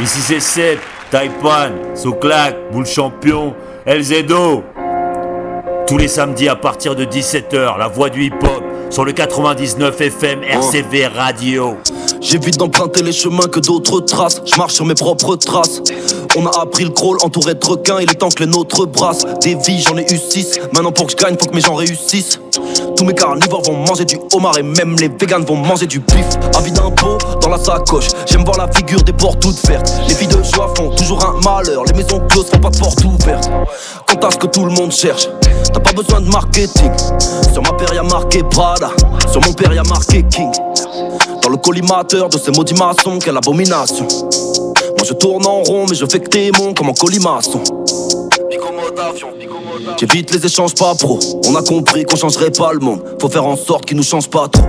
Ici 0.00 0.20
c'est 0.20 0.40
Seb, 0.40 0.78
Taipan, 1.10 1.72
Soclac, 1.94 2.54
Boule 2.70 2.86
Champion, 2.86 3.54
Elzedo. 3.84 4.64
Tous 5.86 5.98
les 5.98 6.08
samedis 6.08 6.48
à 6.48 6.56
partir 6.56 6.94
de 6.94 7.04
17h, 7.04 7.78
la 7.78 7.88
voix 7.88 8.08
du 8.10 8.24
hip-hop 8.24 8.62
sur 8.90 9.04
le 9.04 9.12
99 9.12 10.00
FM 10.00 10.42
RCV 10.44 11.06
Radio. 11.08 11.76
J'évite 12.20 12.58
d'emprunter 12.58 13.02
les 13.02 13.12
chemins 13.12 13.46
que 13.46 13.60
d'autres 13.60 14.00
tracent. 14.00 14.42
Je 14.44 14.56
marche 14.56 14.74
sur 14.74 14.84
mes 14.84 14.94
propres 14.94 15.36
traces. 15.36 15.80
On 16.36 16.46
a 16.46 16.60
appris 16.60 16.84
le 16.84 16.90
crawl 16.90 17.18
entouré 17.22 17.54
de 17.54 17.64
requins. 17.64 18.00
Il 18.00 18.10
est 18.10 18.14
temps 18.14 18.28
que 18.28 18.42
les 18.42 18.50
nôtres 18.50 18.86
brassent. 18.86 19.24
Des 19.40 19.54
vies, 19.54 19.82
j'en 19.86 19.96
ai 19.96 20.12
eu 20.12 20.18
6. 20.18 20.60
Maintenant 20.72 20.92
pour 20.92 21.06
que 21.06 21.12
je 21.12 21.16
gagne, 21.16 21.36
faut 21.38 21.46
que 21.46 21.54
mes 21.54 21.60
gens 21.60 21.74
réussissent. 21.74 22.40
Tous 22.96 23.04
mes 23.04 23.14
carnivores 23.14 23.62
vont 23.62 23.84
manger 23.86 24.04
du 24.04 24.18
homard 24.34 24.58
et 24.58 24.62
même 24.62 24.96
les 24.96 25.08
véganes 25.08 25.44
vont 25.44 25.56
manger 25.56 25.86
du 25.86 26.00
bif. 26.00 26.26
Avis 26.56 26.72
d'impôt 26.72 27.18
dans 27.40 27.50
la 27.50 27.58
sacoche. 27.58 28.08
J'aime 28.26 28.44
voir 28.44 28.58
la 28.58 28.72
figure 28.72 29.02
des 29.02 29.12
portes 29.12 29.40
toutes 29.40 29.64
vertes. 29.66 29.92
Les 30.08 30.14
filles 30.14 30.28
de 30.28 30.42
joie 30.42 30.72
font 30.76 30.90
toujours 30.90 31.24
un 31.24 31.40
malheur. 31.42 31.84
Les 31.84 31.92
maisons 31.92 32.20
closes 32.28 32.46
font 32.50 32.58
pas 32.58 32.70
de 32.70 32.78
porte 32.78 33.04
ouverte. 33.04 33.50
Quant 34.06 34.26
à 34.26 34.30
ce 34.30 34.36
que 34.36 34.46
tout 34.48 34.64
le 34.64 34.72
monde 34.72 34.90
cherche, 34.90 35.28
t'as 35.72 35.80
pas 35.80 35.92
besoin 35.92 36.20
de 36.20 36.28
marketing. 36.28 36.90
Sur 37.52 37.62
ma 37.62 37.72
paire 37.72 37.94
y'a 37.94 38.02
marqué 38.02 38.42
Prada. 38.42 38.90
Sur 39.30 39.40
mon 39.42 39.52
père 39.52 39.72
y'a 39.72 39.84
marqué 39.84 40.24
King. 40.24 40.50
Le 41.50 41.56
collimateur 41.56 42.28
de 42.28 42.36
ces 42.36 42.50
maudits 42.50 42.74
maçons, 42.74 43.18
quelle 43.18 43.36
abomination. 43.36 44.06
Moi 44.06 45.04
je 45.04 45.14
tourne 45.14 45.46
en 45.46 45.62
rond, 45.62 45.86
mais 45.88 45.94
je 45.94 46.04
fais 46.04 46.20
que 46.20 46.28
tes 46.28 46.52
monts 46.52 46.74
comme 46.74 46.90
en 46.90 46.92
colimaçon. 46.92 47.62
J'évite 49.98 50.32
les 50.34 50.44
échanges 50.44 50.74
pas 50.74 50.94
pro. 50.94 51.18
On 51.46 51.54
a 51.54 51.62
compris 51.62 52.04
qu'on 52.04 52.16
changerait 52.16 52.50
pas 52.50 52.72
le 52.74 52.80
monde. 52.80 53.02
Faut 53.18 53.30
faire 53.30 53.46
en 53.46 53.56
sorte 53.56 53.86
qu'ils 53.86 53.96
nous 53.96 54.02
changent 54.02 54.28
pas 54.28 54.48
trop. 54.48 54.62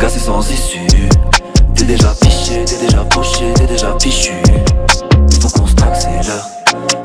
Gassé 0.00 0.18
sans 0.18 0.40
issue. 0.50 0.86
T'es 1.74 1.84
déjà 1.84 2.14
fiché, 2.22 2.64
t'es 2.64 2.86
déjà 2.86 3.04
poché, 3.04 3.52
t'es 3.54 3.66
déjà 3.66 3.94
fichu. 4.00 4.32
Il 5.30 5.40
faut 5.40 5.48
qu'on 5.48 5.66
se 5.66 5.74
accélère. 5.84 6.46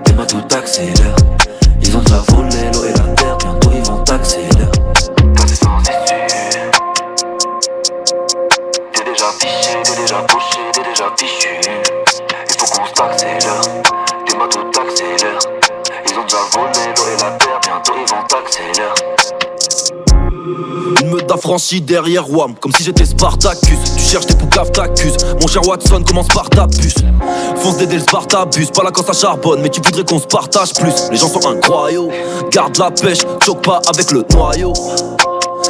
T'es 0.05 0.13
ma 0.13 0.25
tout 0.25 0.37
accélère. 0.55 1.15
Ils 1.81 1.95
ont 1.97 1.99
déjà 1.99 2.23
volé 2.29 2.71
l'eau 2.73 2.85
et 2.85 2.93
la 2.93 3.13
terre, 3.15 3.37
bientôt 3.37 3.69
ils 3.75 3.83
vont 3.83 4.01
t'accélérer. 4.03 4.44
Déjà 10.05 10.21
poché, 10.21 10.59
t'es 10.71 10.81
déjà 10.83 11.11
fichu. 11.17 11.49
Il 12.47 12.55
faut 12.59 12.67
qu'on 12.67 12.85
se 12.85 13.01
accélère. 13.01 13.61
T'es 14.25 14.37
ma 14.37 14.47
tout 14.47 14.79
accélère. 14.79 15.39
Ils 16.07 16.19
ont 16.19 16.23
déjà 16.23 16.37
volé 16.51 16.93
l'eau 16.95 17.03
et 17.07 17.23
la 17.23 17.31
terre, 17.31 17.59
bientôt 17.63 17.93
ils 17.99 18.09
vont 18.11 18.23
t'accélérer. 18.27 18.93
Une 21.01 21.09
meute 21.09 21.27
d'affranchis 21.27 21.81
derrière 21.81 22.29
Wam, 22.29 22.53
comme 22.55 22.71
si 22.71 22.83
j'étais 22.83 23.05
Spartacus. 23.05 23.79
Tu 23.97 24.03
cherches 24.03 24.27
des 24.27 24.35
poucaves, 24.35 24.71
t'accuses. 24.71 25.17
Mon 25.41 25.47
cher 25.47 25.67
Watson 25.67 26.03
commence 26.03 26.27
par 26.27 26.49
ta 26.49 26.67
puce. 26.67 26.95
Fonce 27.57 27.77
d'aider 27.77 27.95
le 27.95 28.01
Spartabus, 28.01 28.67
pas 28.67 28.83
là 28.83 28.91
quand 28.91 29.05
ça 29.05 29.13
charbonne, 29.13 29.61
mais 29.61 29.69
tu 29.69 29.81
voudrais 29.81 30.03
qu'on 30.03 30.19
se 30.19 30.27
partage 30.27 30.73
plus. 30.73 31.09
Les 31.09 31.17
gens 31.17 31.29
sont 31.29 31.47
incroyables, 31.47 32.13
garde 32.51 32.77
la 32.77 32.91
pêche, 32.91 33.19
choque 33.43 33.63
pas 33.63 33.81
avec 33.87 34.11
le 34.11 34.23
noyau. 34.31 34.73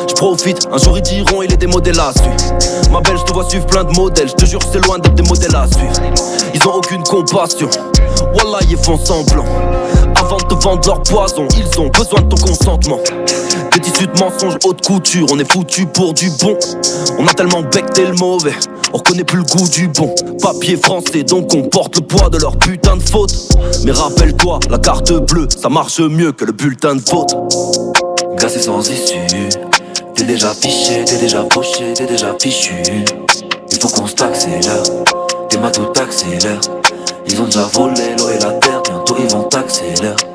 Je 0.07 0.13
profite, 0.15 0.67
un 0.71 0.77
jour 0.77 0.97
ils 0.97 1.01
diront 1.01 1.41
il 1.43 1.51
est 1.53 1.57
des 1.57 1.67
modèles 1.67 1.99
à 1.99 2.11
suivre. 2.13 2.91
Ma 2.91 3.01
belle, 3.01 3.17
je 3.17 3.23
te 3.23 3.33
vois 3.33 3.49
suivre 3.49 3.65
plein 3.65 3.83
de 3.83 3.91
modèles, 3.93 4.29
je 4.29 4.33
te 4.33 4.45
jure 4.45 4.59
c'est 4.71 4.85
loin 4.85 4.99
d'être 4.99 5.15
des 5.15 5.23
modèles 5.23 5.55
à 5.55 5.67
suivre. 5.67 5.93
Ils 6.53 6.67
ont 6.67 6.73
aucune 6.75 7.03
compassion, 7.03 7.69
Wallah 8.33 8.59
ils 8.69 8.77
font 8.77 8.97
semblant. 8.97 9.45
Avant 10.15 10.37
de 10.37 10.43
te 10.43 10.63
vendre 10.63 10.81
leur 10.87 11.03
poison, 11.03 11.47
ils 11.57 11.79
ont 11.79 11.89
besoin 11.89 12.21
de 12.21 12.27
ton 12.27 12.37
consentement. 12.37 12.99
Des 13.71 13.79
tissus 13.79 14.07
de 14.07 14.19
mensonges 14.19 14.57
haute 14.63 14.85
couture, 14.85 15.27
on 15.31 15.39
est 15.39 15.51
foutu 15.51 15.85
pour 15.85 16.13
du 16.13 16.29
bon. 16.41 16.57
On 17.19 17.27
a 17.27 17.33
tellement 17.33 17.61
becté 17.61 18.05
le 18.05 18.13
mauvais, 18.13 18.53
on 18.93 18.97
reconnaît 18.97 19.23
plus 19.23 19.39
le 19.39 19.43
goût 19.43 19.67
du 19.67 19.87
bon. 19.89 20.13
Papier 20.41 20.77
français, 20.77 21.23
donc 21.23 21.53
on 21.53 21.63
porte 21.63 21.97
le 21.97 22.05
poids 22.05 22.29
de 22.29 22.37
leur 22.37 22.57
putain 22.57 22.95
de 22.95 23.03
faute. 23.03 23.33
Mais 23.83 23.91
rappelle-toi, 23.91 24.59
la 24.69 24.77
carte 24.77 25.11
bleue, 25.11 25.47
ça 25.49 25.69
marche 25.69 25.99
mieux 25.99 26.31
que 26.31 26.45
le 26.45 26.53
bulletin 26.53 26.95
de 26.95 27.01
faute. 27.01 27.35
Gassé 28.37 28.61
sans 28.61 28.89
issue. 28.89 29.19
T'es 30.15 30.23
déjà 30.23 30.53
fiché, 30.53 31.03
t'es 31.05 31.17
déjà 31.17 31.43
poché, 31.43 31.93
t'es 31.93 32.05
déjà 32.05 32.35
fichu. 32.39 32.73
Il 33.69 33.77
faut 33.79 33.89
qu'on 33.89 34.07
se 34.07 34.13
t'accélère. 34.13 34.83
T'es 35.49 35.57
ma 35.57 35.69
tout 35.71 35.91
accélère. 35.99 36.59
Ils 37.27 37.41
ont 37.41 37.45
déjà 37.45 37.63
volé 37.73 38.15
l'eau 38.17 38.29
et 38.29 38.39
la 38.39 38.51
terre, 38.53 38.81
bientôt 38.83 39.15
ils 39.19 39.27
vont 39.27 39.43
t'accélérer. 39.43 40.34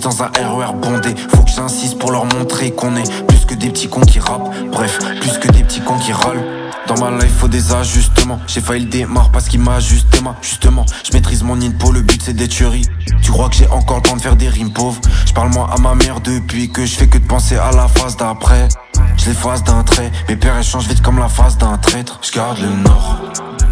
8, 0.00 0.02
5, 0.02 0.10
6 0.18 0.18
dans 0.18 0.22
un 0.22 0.26
RER 0.26 0.72
bondé. 0.74 1.14
Faut 1.28 1.42
que 1.42 1.50
j'insiste 1.50 1.98
pour 1.98 2.12
leur 2.12 2.24
montrer 2.24 2.70
qu'on 2.70 2.96
est 2.96 3.26
plus 3.26 3.44
que 3.46 3.54
des 3.54 3.68
petits 3.68 3.88
cons 3.88 4.00
qui 4.00 4.18
rappent. 4.18 4.50
Bref, 4.72 4.98
plus 5.20 5.38
que 5.38 5.48
des 5.48 5.62
petits 5.62 5.80
cons 5.80 5.98
qui 5.98 6.12
râlent. 6.12 6.44
Dans 6.86 6.98
ma 6.98 7.10
life, 7.10 7.32
faut 7.38 7.48
des 7.48 7.72
ajustements. 7.72 8.40
J'ai 8.46 8.60
failli 8.60 8.84
le 8.84 8.90
démarrer 8.90 9.28
parce 9.32 9.48
qu'il 9.48 9.60
m'a 9.60 9.76
ajusté 9.76 10.20
ma. 10.22 10.36
Justement, 10.40 10.86
je 11.04 11.12
maîtrise 11.12 11.42
mon 11.42 11.60
info, 11.60 11.92
le 11.92 12.00
but 12.00 12.20
c'est 12.22 12.32
d'être 12.32 12.52
chéri. 12.52 12.82
Tu 13.22 13.30
crois 13.30 13.48
que 13.48 13.56
j'ai 13.56 13.68
encore 13.68 13.98
le 13.98 14.02
temps 14.02 14.16
de 14.16 14.22
faire 14.22 14.36
des 14.36 14.48
rimes 14.48 14.72
pauvres 14.72 15.00
Je 15.26 15.32
parle 15.32 15.50
moi 15.50 15.68
à 15.72 15.78
ma 15.78 15.94
mère 15.94 16.20
depuis 16.20 16.70
que 16.70 16.84
je 16.86 16.96
fais 16.96 17.06
que 17.06 17.18
de 17.18 17.26
penser 17.26 17.56
à 17.56 17.70
la 17.72 17.88
phase 17.88 18.16
d'après. 18.16 18.68
Je 19.16 19.26
l'efface 19.26 19.62
d'un 19.64 19.82
trait, 19.82 20.10
mes 20.28 20.36
pères 20.36 20.58
échangent 20.58 20.88
vite 20.88 21.02
comme 21.02 21.18
la 21.18 21.28
face 21.28 21.58
d'un 21.58 21.76
traître. 21.76 22.18
Je 22.22 22.32
garde 22.32 22.58
le 22.58 22.68
nord, 22.68 23.20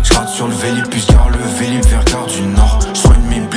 je 0.03 0.13
sur 0.35 0.47
le 0.47 0.55
vélib, 0.55 0.87
puis 0.89 1.01
je 1.01 1.13
le 1.13 1.45
vélib 1.59 1.85
vers 1.87 2.05
garde 2.05 2.31
du 2.31 2.43
nord. 2.43 2.88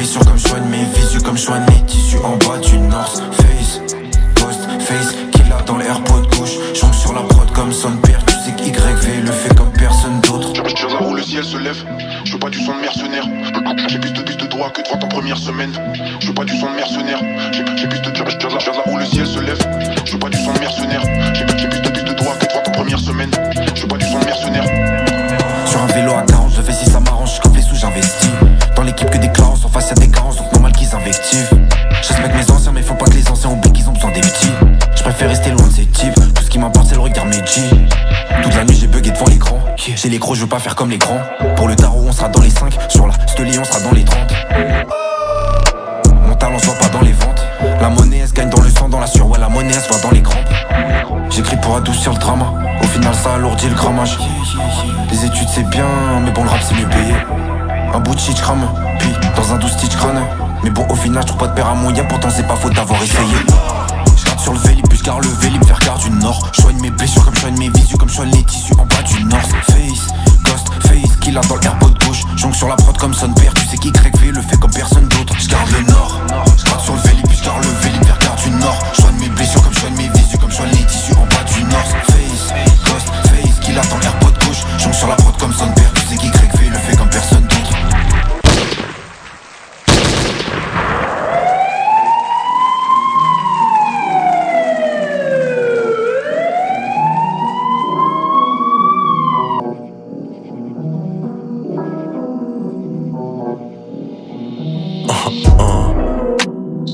Comme 0.02 0.40
soigne 0.40 0.68
mes 0.72 0.84
visus, 0.96 1.22
comme 1.22 1.38
soigne 1.38 1.64
mes 1.70 1.86
tissus 1.86 2.18
en 2.24 2.36
bas 2.38 2.58
du 2.58 2.76
North 2.80 3.22
Face, 3.34 3.80
Ghost 4.34 4.62
Face, 4.80 5.16
qu'il 5.32 5.54
a 5.54 5.62
dans 5.62 5.78
l'airpod 5.78 6.28
gauche. 6.36 6.58
J'ongle 6.74 6.96
sur 6.96 7.14
la 7.14 7.22
prod 7.22 7.52
comme 7.52 7.72
son 7.72 7.92
père, 7.98 8.20
tu 8.26 8.34
sais 8.34 8.52
que 8.52 8.64
YV 8.64 9.22
le 9.22 9.32
fait 9.32 9.54
comme 9.56 9.72
personne 9.74 10.20
d'autre. 10.22 10.54
Je 10.56 10.88
là 10.88 11.08
où 11.08 11.14
le 11.14 11.22
ciel 11.22 11.44
se 11.44 11.56
lève, 11.56 11.78
je 12.26 12.34
veux 12.34 12.40
pas 12.40 12.50
du 12.50 12.58
son 12.66 12.74
de 12.74 12.82
mercenaire. 12.82 13.26
J'ai 13.88 14.00
plus 14.00 14.12
de 14.12 14.22
plus 14.22 14.36
de 14.36 14.46
que 14.48 14.82
de 14.82 15.06
en 15.06 15.08
première 15.08 15.38
semaine. 15.38 15.72
Je 16.20 16.28
veux 16.28 16.34
pas 16.34 16.46
du 16.46 16.58
son 16.58 16.72
de 16.72 16.76
mercenaire, 16.76 17.20
j'ai 17.54 17.64
plus 17.64 18.00
de 18.00 18.12
je 18.16 18.70
là 18.72 18.84
où 18.88 18.98
le 18.98 19.06
ciel 19.06 19.28
se 19.28 19.40
lève, 19.40 19.60
je 20.04 20.14
veux 20.14 20.20
pas 20.20 20.30
du 20.30 20.38
son 20.38 20.52
de 20.52 20.60
mercenaire. 20.60 21.04
J'ai 21.36 21.46
plus 21.46 21.62
de 21.62 21.90
plus 21.90 22.04
de 22.04 22.14
droit 22.14 22.34
que 22.40 22.48
de 22.48 22.54
vente 22.54 22.68
en 22.68 22.72
première 22.72 23.00
semaine. 23.00 23.32
Je 23.76 23.84
veux 23.84 23.88
pas 23.88 23.98
du 23.98 24.06
son 24.06 24.20
de 24.20 24.26
mercenaire. 24.26 25.11
Sur 25.72 25.82
un 25.82 25.88
vélo 25.88 26.12
à 26.12 26.24
40, 26.24 26.52
je 26.54 26.62
fais 26.62 26.74
si 26.74 26.86
ça 26.86 27.00
m'arrange, 27.00 27.40
je 27.42 27.50
les 27.56 27.62
sous, 27.62 27.78
j'investis. 27.78 28.30
Dans 28.76 28.84
l'équipe 28.84 29.10
que 29.10 29.18
des 29.18 29.32
clans, 29.32 29.54
en 29.54 29.70
face 29.70 29.88
y'a 29.88 29.96
des 29.96 30.10
carences, 30.10 30.36
donc 30.36 30.52
normal 30.52 30.74
qu'ils 30.74 30.94
invectivent. 30.94 31.50
Je 32.02 32.14
mes 32.38 32.52
anciens, 32.52 32.74
mais 32.74 32.82
faut 32.82 32.94
pas 32.94 33.06
que 33.06 33.14
les 33.14 33.26
anciens 33.30 33.52
oublient 33.52 33.72
qu'ils 33.72 33.88
ont 33.88 33.94
besoin 33.94 34.12
des 34.12 34.20
petits. 34.20 34.52
Je 34.94 35.02
préfère 35.02 35.30
rester 35.30 35.50
loin 35.52 35.66
de 35.66 35.72
ces 35.72 35.86
types, 35.86 36.14
tout 36.36 36.44
ce 36.44 36.50
qui 36.50 36.60
m'importe 36.60 36.88
c'est 36.90 36.96
le 36.96 37.02
regard 37.02 37.26
Meiji. 37.26 37.70
Toute 38.44 38.54
la 38.54 38.66
nuit 38.66 38.76
j'ai 38.76 38.88
bugué 38.88 39.12
devant 39.12 39.28
l'écran. 39.28 39.60
J'ai 39.78 40.10
les 40.10 40.20
gros, 40.20 40.36
je 40.36 40.42
veux 40.42 40.50
pas 40.50 40.60
faire 40.60 40.76
comme 40.76 40.90
les 40.90 40.98
grands. 40.98 41.22
Pour 41.56 41.70
le 41.70 41.76
tarot, 41.78 42.04
on 42.06 42.12
sera 42.12 42.28
dans 42.28 42.42
les 42.42 42.50
5. 42.50 42.78
Sur 42.90 43.08
la 43.08 43.14
Steli, 43.28 43.58
on 43.58 43.64
sera 43.64 43.80
dans 43.80 43.94
les 43.94 44.04
30. 44.04 44.18
Talent 46.42 46.58
soit 46.58 46.74
pas 46.74 46.88
dans 46.88 47.02
les 47.02 47.12
ventes. 47.12 47.46
La 47.80 47.90
monnaie, 47.90 48.18
elle 48.18 48.28
se 48.28 48.34
gagne 48.34 48.50
dans 48.50 48.62
le 48.62 48.70
sang, 48.72 48.90
dans 48.90 49.00
la 49.00 49.06
sueur. 49.06 49.30
Ouais, 49.30 49.38
la 49.38 49.48
monnaie, 49.48 49.74
elle 49.76 49.80
se 49.80 49.88
voit 49.90 50.02
dans 50.02 50.10
les 50.10 50.24
crampes. 50.24 50.50
J'écris 51.30 51.58
pour 51.58 51.76
adoucir 51.76 52.14
le 52.14 52.18
drama. 52.18 52.54
Au 52.82 52.88
final, 52.88 53.14
ça 53.14 53.36
alourdit 53.36 53.70
le 53.70 53.76
grammage. 53.76 54.18
Les 55.12 55.24
études, 55.24 55.48
c'est 55.54 55.70
bien, 55.70 55.86
mais 56.26 56.32
bon, 56.32 56.44
le 56.44 56.50
rap, 56.50 56.60
c'est 56.68 56.74
mieux 56.74 56.90
payé. 56.90 57.14
Un 57.94 58.00
bout 58.00 58.16
de 58.16 58.20
shit 58.20 58.42
crame, 58.42 58.68
puis 58.98 59.12
dans 59.36 59.54
un 59.54 59.58
douce 59.60 59.74
stitch 59.74 59.96
crâne. 59.96 60.20
Mais 60.64 60.72
bon, 60.72 60.84
au 60.90 60.96
final, 60.96 61.22
je 61.22 61.28
trouve 61.28 61.42
pas 61.42 61.48
de 61.48 61.54
père 61.54 61.68
à 61.68 61.76
mon 61.76 61.94
pourtant 62.06 62.30
c'est 62.32 62.48
pas 62.48 62.56
faute 62.56 62.74
d'avoir 62.74 63.04
essayé. 63.04 63.36
Je 64.18 64.42
sur 64.42 64.54
le 64.54 64.60
vélib, 64.60 64.88
puis 64.88 64.98
je 64.98 65.04
garde 65.04 65.24
le 65.24 65.30
vélib 65.30 65.64
vers 65.66 65.78
garde 65.78 66.02
du 66.02 66.10
nord. 66.10 66.50
Je 66.54 66.62
soigne 66.64 66.82
mes 66.82 66.90
blessures 66.90 67.24
comme 67.24 67.36
je 67.36 67.42
soigne 67.42 67.60
mes 67.60 67.70
visus, 67.70 67.98
comme 67.98 68.10
je 68.10 68.16
soigne 68.16 68.32
les 68.32 68.44
tissus 68.44 68.74
en 68.80 68.86
bas 68.88 69.04
du 69.06 69.24
nord. 69.26 69.40
Face, 69.68 70.08
Face, 71.02 71.16
kill 71.18 71.38
a 71.38 71.42
dans 71.42 71.56
le 71.56 71.64
airpod 71.64 71.98
gauche. 72.06 72.24
Jongle 72.36 72.56
sur 72.56 72.68
la 72.68 72.76
prod 72.76 72.98
comme 72.98 73.14
son 73.14 73.32
père, 73.34 73.54
tu 73.54 73.66
sais 73.66 73.78
qui 73.78 73.92
crée 73.92 74.12
le 74.32 74.42
fait 74.42 74.58
comme 74.58 74.72
personne 74.72 75.08
d'autre. 75.08 75.34
Je 75.40 75.48
garde 75.48 75.70
le 75.72 75.82
nord, 75.92 76.22
je 76.58 76.66
garde 76.66 76.82
sur 76.82 76.94
le 76.94 77.02
vélib, 77.02 77.28
puis 77.28 77.38
je 77.38 77.44
garde 77.44 77.64
le 77.64 77.72
vélib 77.82 78.04
vers 78.04 78.20
garde 78.20 78.42
du 78.42 78.50
nord. 78.52 78.80
Soigne 78.94 79.16
mes 79.20 79.30
blessures 79.30 79.64
comme 79.64 79.74
soigne 79.74 79.96
mes 79.96 80.10
visus, 80.10 80.38
comme 80.38 80.52
soigne 80.52 80.72
les 80.72 80.86
tissus 80.86 81.14
en 81.14 81.26
bas 81.26 81.44
du 81.54 81.64
nord. 81.64 81.88
Face, 82.08 82.54
Ghost, 82.86 83.08
Face, 83.30 83.60
kill 83.62 83.78
a 83.78 83.82
dans 83.82 83.98
le 83.98 84.04
airpod 84.04 84.34
gauche. 84.46 84.64
Jongle 84.78 84.96
sur 84.96 85.08
la 85.08 85.16
prod 85.16 85.38
comme 85.38 85.54
son 85.54 85.68
père, 85.72 85.92
tu 85.94 86.02
sais 86.02 86.18
qui 86.18 86.28
fait 86.30 86.61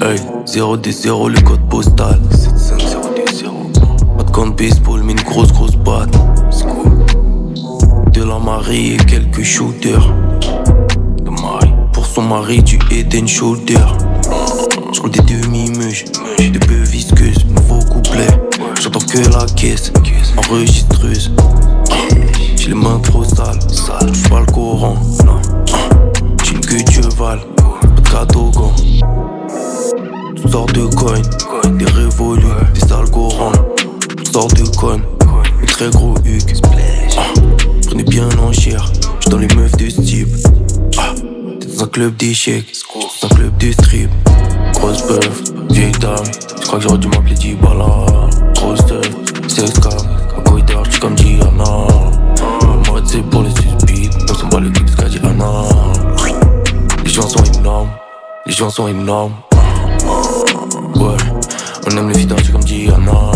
Hey, 0.08 0.22
0 0.46 0.78
des 0.78 0.94
0 0.94 1.28
le 1.28 1.42
code 1.42 1.68
postal. 1.68 2.18
750 2.32 3.82
Pas 4.18 4.24
de 4.24 4.32
compte 4.32 4.56
baseball 4.56 5.04
mais 5.04 5.12
une 5.12 5.20
grosse 5.20 5.52
grosse 5.52 5.76
batte 5.76 6.18
De 8.14 8.24
la 8.24 8.40
Marie 8.40 8.94
et 8.94 8.98
quelques 8.98 9.44
shooters. 9.44 10.08
De 11.22 11.30
Marie. 11.30 11.74
Pour 11.92 12.06
son 12.06 12.22
mari 12.22 12.64
du 12.64 12.80
head 12.90 13.14
and 13.22 13.28
shoulder 13.28 13.86
J'roule 14.94 15.12
des 15.12 15.20
demi-muges 15.24 16.06
Des 16.38 16.52
peu 16.52 16.84
visqueuses, 16.84 17.46
nouveau 17.46 17.80
couplet. 17.92 18.28
J'entends 18.82 19.00
que 19.00 19.18
la 19.18 19.46
caisse. 19.58 19.92
Enregistreuse. 20.38 21.34
J'ai 22.56 22.70
les 22.70 22.76
mains 22.76 23.00
trop 23.00 23.26
sales. 23.26 23.60
J'touche 23.70 24.30
pas 24.30 24.40
le 24.40 24.46
courant. 24.46 24.96
J'ai 26.46 26.54
une 26.54 26.62
queue 26.62 26.82
de 26.82 26.92
cheval. 26.92 27.42
Pas 27.58 28.02
de 28.02 28.10
cadeau 28.10 28.52
sortes 30.58 30.74
de 30.74 30.86
coins, 30.96 31.22
des 31.78 31.86
révolus, 31.86 32.42
des 32.74 32.80
toutes 32.80 34.34
sortes 34.34 34.56
de 34.56 34.76
connes, 34.76 35.04
un 35.62 35.66
très 35.68 35.90
gros 35.92 36.16
huc. 36.26 36.56
Ah, 37.16 37.22
prenez 37.86 38.04
bien 38.04 38.28
en 38.42 38.52
chair, 38.52 38.92
j'suis 39.20 39.30
dans 39.30 39.38
les 39.38 39.48
meufs 39.56 39.78
de 39.78 39.88
ce 39.88 40.02
type. 40.02 40.30
Ah, 40.98 41.14
t'es 41.60 41.68
dans 41.68 41.84
un 41.84 41.88
club 41.88 42.16
d'échecs, 42.16 42.66
dans 42.92 43.28
un 43.28 43.36
club 43.36 43.58
de 43.58 43.72
strip. 43.72 44.10
Grosse 44.74 45.06
bœuf, 45.08 45.44
vieille 45.70 45.92
dame, 46.00 46.16
j'crois 46.60 46.80
que 46.80 46.86
j'aurais 46.86 46.98
dû 46.98 47.08
m'appeler 47.08 47.36
Dibala. 47.36 48.06
Grosse 48.56 48.84
teuf, 48.88 49.12
sex 49.48 49.80
cam, 49.80 49.94
un 50.40 50.42
corridor, 50.42 50.84
j'suis 50.86 51.00
comme 51.00 51.14
Diana. 51.14 51.88
Le 52.62 52.92
mode 52.92 53.06
c'est 53.06 53.22
pour 53.30 53.44
les 53.44 53.52
suspics, 53.52 54.12
on 54.28 54.34
s'en 54.34 54.48
bat 54.48 54.60
le 54.60 54.72
de 54.72 54.90
ce 54.90 54.96
qu'a 54.96 55.08
dit 55.08 55.20
Anna. 55.24 55.52
Les 57.04 57.12
gens 57.12 57.28
sont 57.28 57.44
énormes, 57.44 57.90
les 58.48 58.54
gens 58.54 58.72
sont 58.72 58.88
énormes. 58.88 59.34
On 61.90 61.96
aime 61.96 62.10
les 62.10 62.18
vidanges 62.18 62.52
comme 62.52 62.64
Diana. 62.66 63.32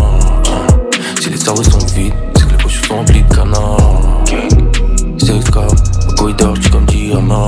Si 1.21 1.29
les 1.29 1.37
cerveaux 1.37 1.63
sont 1.63 1.77
vides, 1.95 2.13
c'est 2.35 2.45
que 2.45 2.51
les 2.51 2.57
poches 2.57 2.81
sont 2.85 2.95
remplies 2.95 3.23
de 3.23 3.33
canards. 3.33 4.23
Sex 5.17 5.49
cam, 5.49 5.63
un 5.63 6.15
corridor, 6.15 6.55
j'suis 6.57 6.69
comme 6.69 6.85
Diana. 6.85 7.47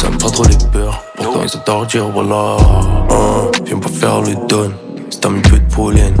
Ça 0.00 0.08
me 0.08 0.16
pas 0.16 0.30
trop 0.30 0.44
les 0.44 0.56
peurs, 0.72 1.02
pourtant 1.16 1.40
ils 1.44 1.58
adorent 1.58 1.84
dire 1.84 2.08
voilà. 2.08 2.56
Hein, 3.10 3.78
pas 3.82 3.88
faire 3.90 4.22
le 4.22 4.36
don, 4.48 4.72
c'est 5.10 5.26
un 5.26 5.32
peu 5.32 5.58
de 5.58 5.74
pollen. 5.74 6.14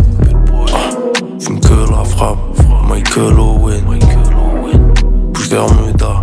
Fume 1.40 1.60
que 1.60 1.90
la 1.90 2.04
frappe, 2.04 2.38
Michael 2.86 3.38
Owen. 3.38 3.82
Bouge 5.32 5.48
vers 5.48 5.66
Meda, 5.74 6.22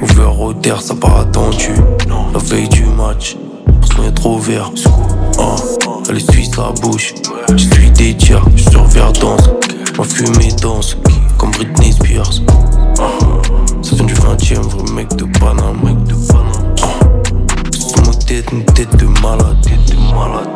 ouvert 0.00 0.40
au 0.40 0.52
terre, 0.52 0.80
ça 0.80 0.94
part 0.94 1.18
attendu. 1.18 1.74
La 2.32 2.38
veille 2.38 2.68
du 2.68 2.84
match, 2.84 3.36
parce 3.80 3.92
qu'on 3.92 4.04
est 4.04 4.12
trop 4.12 4.38
vert. 4.38 4.70
Elle 6.08 6.16
est 6.16 6.30
suisse 6.32 6.50
la 6.56 6.72
bouche. 6.80 7.14
Je 7.50 7.56
suis 7.56 7.90
des 7.90 8.16
tiers, 8.16 8.44
je 8.56 8.62
sur 8.70 8.84
danse. 9.20 9.50
Ma 9.98 10.04
fumée 10.04 10.52
danse, 10.60 10.96
comme 11.38 11.50
Britney 11.50 11.92
Spears. 11.92 12.32
Ça 13.82 13.96
vient 13.96 14.04
du 14.04 14.14
20ème, 14.14 14.60
vrai 14.62 14.92
mec 14.92 15.08
de 15.16 15.24
Panama, 15.38 15.72
mec 15.84 16.02
de 16.04 16.14
sur 17.74 18.02
ma 18.06 18.14
tête, 18.14 18.50
une 18.52 18.64
tête 18.64 18.96
de 18.96 19.06
malade, 19.22 19.56
tête 19.62 19.90
de 19.90 20.14
malade. 20.14 20.50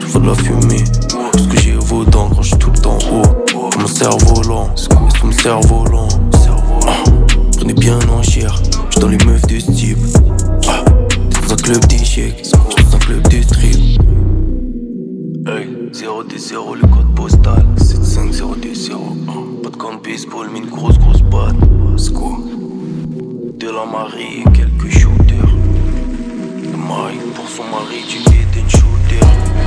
Je 0.00 0.06
veux 0.06 0.20
de 0.20 0.26
la 0.26 0.34
fumée, 0.34 0.84
parce 1.32 1.46
que 1.46 1.60
j'ai 1.60 1.72
vos 1.72 2.04
dents 2.04 2.28
quand 2.34 2.42
je 2.42 2.48
suis 2.48 2.58
tout 2.58 2.70
le 2.70 2.78
temps 2.78 2.98
haut. 3.12 3.70
Comme 3.70 3.82
un 3.82 3.86
cerveau 3.86 4.42
lent, 4.42 4.70
c'est 4.76 4.88
cerveau 5.42 5.84
lent. 5.86 6.08
Ah, 6.86 7.04
prenez 7.56 7.74
bien 7.74 7.98
en 8.10 8.22
chair, 8.22 8.54
je 8.90 9.00
dans 9.00 9.08
les 9.08 9.18
meufs 9.24 9.46
de 9.46 9.58
ce 9.58 9.70
0 16.20 16.24
des 16.24 16.38
0 16.38 16.74
le 16.74 16.86
code 16.88 17.14
postal. 17.14 17.64
750 17.78 18.60
des 18.60 18.74
0 18.74 19.16
Pas 19.62 19.70
de 19.70 19.76
compte 19.76 20.02
baseball 20.02 20.48
mais 20.52 20.58
une 20.58 20.66
grosse 20.68 20.98
grosse 20.98 21.22
batte 21.22 21.56
Sco 21.96 22.38
De 23.58 23.66
la 23.66 23.86
Marie 23.86 24.40
et 24.40 24.52
quelques 24.52 24.90
shooters. 24.90 25.54
De 26.62 26.76
Mike 26.76 27.34
pour 27.34 27.48
son 27.48 27.64
mari 27.64 28.02
du 28.08 28.18
head 28.18 28.48
and 28.58 28.68
shoulder 28.68 29.20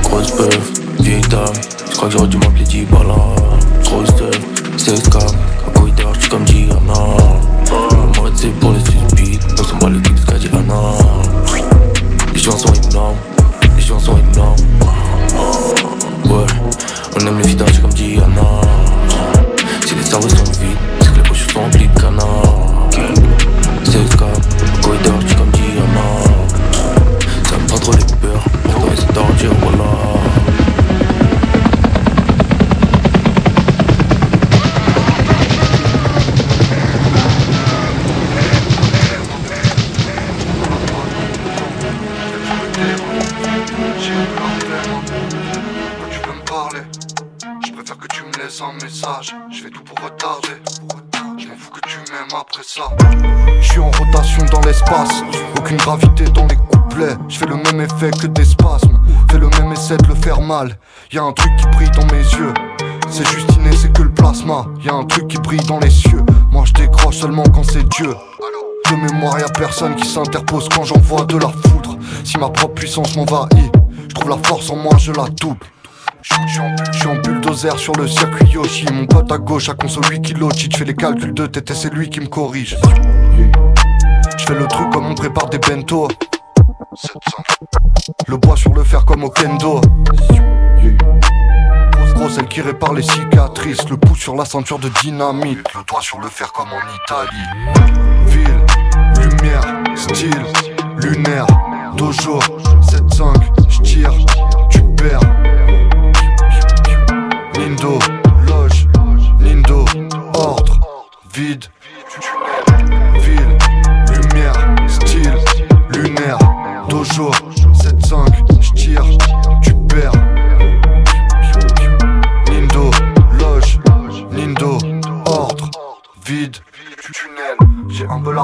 Grosse 0.04 0.36
bœuf, 0.36 0.72
vieille 1.00 1.20
dame. 1.22 1.46
J'crois 1.90 2.08
que 2.08 2.14
j'aurais 2.14 2.28
dû 2.28 2.36
m'appeler 2.36 2.64
Dibala 2.64 3.16
Grosse 3.84 4.14
teuf, 4.14 4.40
sex 4.76 5.08
cam 5.08 5.22
Un 5.66 5.70
corridor, 5.72 6.14
j'suis 6.14 6.30
comme 6.30 6.44
Diana 6.44 6.94
mode 8.20 8.32
c'est 8.36 8.48
pour 8.60 8.72
les 8.72 8.80
suspics 8.80 9.40
On 9.58 9.64
s'en 9.64 9.76
bat 9.78 9.88
le 9.88 9.98
de 9.98 10.08
ce 10.16 10.26
qu'a 10.26 10.38
dit 10.38 10.48
Anna 10.52 10.80
Les 12.32 12.40
gens 12.40 12.56
sont 12.56 12.72
énormes. 12.72 13.16
Les 13.76 13.82
gens 13.82 13.98
sont 13.98 14.16
énormes 14.18 14.56
on 17.16 17.26
aime 17.26 17.38
les 17.38 17.48
vidanges 17.48 17.80
comme 17.80 17.92
Diana. 17.92 18.60
Si 19.86 19.94
les 19.94 20.04
services 20.04 20.43
Aucune 55.58 55.76
gravité 55.78 56.24
dans 56.24 56.46
les 56.46 56.56
couplets. 56.56 57.16
Je 57.28 57.38
fais 57.38 57.46
le 57.46 57.56
même 57.56 57.80
effet 57.80 58.10
que 58.10 58.26
des 58.26 58.44
spasmes. 58.44 59.00
Fais 59.30 59.38
le 59.38 59.48
même 59.48 59.72
essai 59.72 59.96
de 59.96 60.06
le 60.08 60.14
faire 60.14 60.40
mal. 60.40 60.76
Y 61.12 61.18
a 61.18 61.22
un 61.22 61.32
truc 61.32 61.50
qui 61.56 61.66
brille 61.68 61.90
dans 61.90 62.06
mes 62.06 62.22
yeux. 62.22 62.52
C'est 63.08 63.26
juste 63.28 63.50
inné, 63.56 63.70
c'est 63.74 63.92
que 63.92 64.02
le 64.02 64.10
plasma. 64.12 64.66
Y 64.84 64.88
a 64.88 64.94
un 64.94 65.04
truc 65.04 65.28
qui 65.28 65.38
brille 65.38 65.64
dans 65.66 65.78
les 65.78 65.90
cieux. 65.90 66.22
Moi 66.50 66.64
je 66.66 66.72
décroche 66.74 67.16
seulement 67.16 67.44
quand 67.44 67.64
c'est 67.64 67.88
Dieu. 67.88 68.14
De 68.90 68.96
mémoire, 68.96 69.38
y 69.40 69.42
a 69.42 69.48
personne 69.48 69.94
qui 69.94 70.06
s'interpose 70.06 70.68
quand 70.68 70.84
j'envoie 70.84 71.24
de 71.24 71.38
la 71.38 71.48
foudre. 71.48 71.96
Si 72.22 72.38
ma 72.38 72.50
propre 72.50 72.74
puissance 72.74 73.16
m'envahit, 73.16 73.72
je 74.08 74.14
trouve 74.14 74.30
la 74.30 74.38
force 74.44 74.70
en 74.70 74.76
moi, 74.76 74.96
je 74.98 75.12
la 75.12 75.24
double. 75.40 75.66
Je 76.22 76.98
suis 76.98 77.08
en 77.08 77.16
bulldozer 77.16 77.78
sur 77.78 77.94
le 77.96 78.08
circuit 78.08 78.48
Yoshi 78.48 78.86
Mon 78.92 79.04
pote 79.06 79.30
à 79.30 79.36
gauche 79.36 79.68
a 79.68 79.74
conso 79.74 80.00
8 80.08 80.22
kilos 80.22 80.54
Tu 80.54 80.70
fais 80.74 80.86
les 80.86 80.94
calculs 80.94 81.34
de 81.34 81.46
tête 81.46 81.70
c'est 81.74 81.92
lui 81.92 82.08
qui 82.08 82.20
me 82.20 82.26
corrige 82.26 82.78
Je 84.46 84.52
fais 84.52 84.58
le 84.58 84.66
truc 84.66 84.90
comme 84.90 85.06
on 85.06 85.14
prépare 85.14 85.48
des 85.48 85.56
bento. 85.56 86.06
Le 88.26 88.36
bois 88.36 88.56
sur 88.56 88.74
le 88.74 88.84
fer 88.84 89.06
comme 89.06 89.24
au 89.24 89.30
kendo. 89.30 89.80
Grosse 91.92 92.14
grosse 92.14 92.38
qui 92.50 92.60
répare 92.60 92.92
les 92.92 93.00
cicatrices. 93.00 93.88
Le 93.88 93.96
pouce 93.96 94.18
sur 94.18 94.36
la 94.36 94.44
ceinture 94.44 94.78
de 94.78 94.90
dynamite. 95.00 95.66
Le 95.74 95.82
doigt 95.84 96.02
sur 96.02 96.20
le 96.20 96.28
fer 96.28 96.52
comme 96.52 96.68
en 96.68 96.82
Italie. 96.94 97.48
Ville, 98.26 98.60
lumière, 99.22 99.64
style, 99.96 100.44
lunaire, 100.98 101.46
dojo 101.96 102.38
7-5, 102.82 103.70
j'tire, 103.70 104.12
tu 104.68 104.82
perds 104.82 105.20
Lindo, 107.54 107.98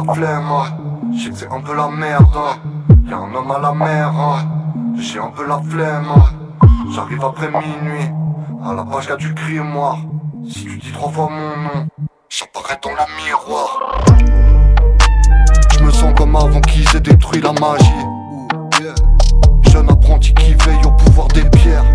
la 0.05 0.15
flemme, 0.15 1.13
je 1.15 1.25
sais 1.25 1.31
que 1.31 1.37
c'est 1.37 1.51
un 1.51 1.61
peu 1.61 1.75
la 1.75 1.89
merde, 1.89 2.25
hein. 2.37 2.59
y'a 3.09 3.17
un 3.19 3.35
homme 3.35 3.51
à 3.51 3.59
la 3.59 3.73
mer, 3.73 4.09
hein. 4.09 4.39
j'ai 4.97 5.19
un 5.19 5.29
peu 5.29 5.47
la 5.47 5.59
flemme, 5.59 6.07
hein. 6.15 6.69
j'arrive 6.95 7.25
après 7.25 7.49
minuit. 7.49 8.11
À 8.63 8.75
la 8.75 8.85
page 8.85 9.07
qu'a 9.07 9.17
du 9.17 9.33
moi 9.63 9.97
Si 10.47 10.65
tu 10.65 10.77
dis 10.77 10.93
trois 10.93 11.11
fois 11.11 11.31
mon 11.31 11.63
nom 11.63 11.89
J'apparais 12.29 12.79
dans 12.83 12.91
le 12.91 13.25
miroir 13.25 14.05
Je 15.73 15.83
me 15.83 15.91
sens 15.91 16.13
comme 16.15 16.37
avant 16.37 16.61
qu'ils 16.61 16.85
aient 16.95 17.01
détruit 17.01 17.41
la 17.41 17.55
magie 17.55 17.91
Jeune 19.73 19.89
apprenti 19.89 20.35
qui 20.35 20.53
veille 20.53 20.85
au 20.85 20.91
pouvoir 20.91 21.29
des 21.29 21.49
pierres 21.49 21.87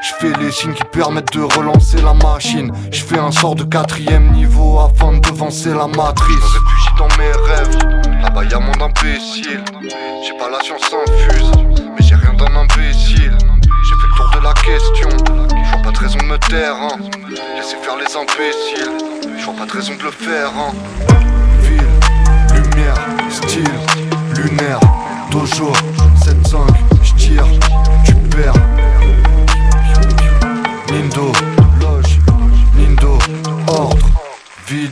je 0.00 0.14
fais 0.14 0.32
les 0.38 0.52
signes 0.52 0.74
qui 0.74 0.84
permettent 0.84 1.34
de 1.34 1.42
relancer 1.42 2.00
la 2.00 2.14
machine. 2.14 2.72
Je 2.92 3.02
fais 3.02 3.18
un 3.18 3.32
sort 3.32 3.56
de 3.56 3.64
quatrième 3.64 4.30
niveau 4.32 4.78
afin 4.78 5.12
de 5.12 5.18
devancer 5.18 5.70
la 5.70 5.88
matrice. 5.88 6.54
Dans 6.98 7.08
mes 7.16 7.30
rêves. 7.30 7.78
Là-bas 8.22 8.44
y'a 8.44 8.58
mon 8.58 8.72
imbécile. 8.72 9.64
J'ai 9.80 10.36
pas 10.36 10.50
la 10.50 10.60
science 10.60 10.92
infuse, 10.92 11.52
mais 11.96 12.04
j'ai 12.04 12.16
rien 12.16 12.34
d'un 12.34 12.54
imbécile. 12.56 13.38
J'ai 13.38 13.94
fait 13.94 14.08
le 14.10 14.16
tour 14.16 14.30
de 14.34 14.40
la 14.42 14.52
question. 14.54 15.08
Je 15.08 15.70
vois 15.70 15.82
pas 15.84 15.90
de 15.92 15.98
raison 15.98 16.18
de 16.18 16.24
me 16.24 16.38
taire. 16.38 16.74
Hein. 16.74 16.98
Laissez 17.56 17.76
faire 17.76 17.96
les 17.96 18.16
imbéciles. 18.16 18.92
Je 19.38 19.44
vois 19.44 19.54
pas 19.54 19.66
de 19.66 19.72
raison 19.72 19.94
de 19.94 20.02
le 20.02 20.10
faire. 20.10 20.50
Hein. 20.56 20.72
Ville, 21.62 21.82
lumière, 22.54 22.96
style, 23.30 23.64
lunaire, 24.34 24.80
dojo, 25.30 25.72
7-5, 26.24 26.58
j'tire, 27.02 27.46
tu 28.04 28.14
perds. 28.14 28.54
Lindo, 30.90 31.32
loge, 31.80 32.18
Lindo, 32.76 33.18
ordre, 33.68 34.06
vide, 34.66 34.90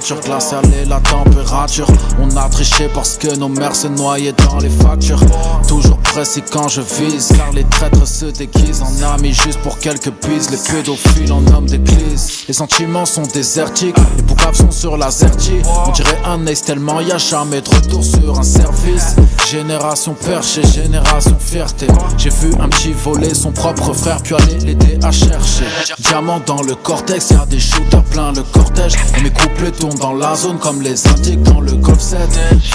ratures, 0.00 0.20
glace 0.20 0.50
salée 0.50 0.84
la 0.86 0.98
température. 1.00 1.86
On 2.20 2.34
a 2.36 2.48
triché 2.48 2.88
parce 2.94 3.18
que 3.18 3.36
nos 3.36 3.48
mères 3.48 3.76
se 3.76 3.86
noyaient 3.86 4.32
dans 4.32 4.58
les 4.58 4.70
factures. 4.70 5.20
Toujours 5.68 5.98
pressé 5.98 6.42
quand 6.50 6.68
je 6.68 6.80
vise, 6.80 7.32
car 7.36 7.52
les 7.52 7.64
traîtres 7.64 8.06
se 8.06 8.26
déguisent 8.26 8.82
en 8.82 9.14
amis 9.14 9.34
juste 9.34 9.60
pour 9.60 9.78
quelques 9.78 10.12
bises. 10.26 10.50
Les 10.50 10.72
pédophiles 10.72 11.32
en 11.32 11.46
hommes 11.48 11.66
d'église. 11.66 12.29
Les 12.50 12.54
sentiments 12.54 13.06
sont 13.06 13.22
désertiques, 13.22 13.94
les 14.16 14.22
boucaves 14.22 14.56
sont 14.56 14.72
sur 14.72 14.96
la 14.96 15.08
zertie. 15.12 15.62
On 15.86 15.92
dirait 15.92 16.18
un 16.24 16.44
ace 16.48 16.62
tellement 16.62 16.98
y 16.98 17.12
a 17.12 17.16
jamais 17.16 17.60
de 17.60 17.68
retour 17.68 18.02
sur 18.02 18.36
un 18.36 18.42
service. 18.42 19.14
Génération 19.48 20.14
perchée, 20.14 20.64
génération 20.64 21.36
fierté. 21.38 21.86
J'ai 22.18 22.30
vu 22.30 22.50
un 22.60 22.68
petit 22.68 22.90
voler 22.92 23.34
son 23.34 23.52
propre 23.52 23.92
frère, 23.92 24.20
puis 24.20 24.34
aller 24.34 24.58
l'aider 24.64 24.98
à 25.00 25.12
chercher. 25.12 25.64
Diamant 26.00 26.40
dans 26.44 26.60
le 26.62 26.74
cortex, 26.74 27.30
y'a 27.30 27.46
des 27.46 27.60
shooters 27.60 28.02
plein 28.02 28.32
le 28.32 28.42
cortège. 28.42 28.94
Et 29.16 29.22
mes 29.22 29.30
couples 29.30 29.70
tombent 29.70 30.00
dans 30.00 30.14
la 30.14 30.34
zone 30.34 30.58
comme 30.58 30.82
les 30.82 31.06
indiques 31.06 31.44
dans 31.44 31.60
le 31.60 31.74
golf 31.74 32.00
7. 32.00 32.18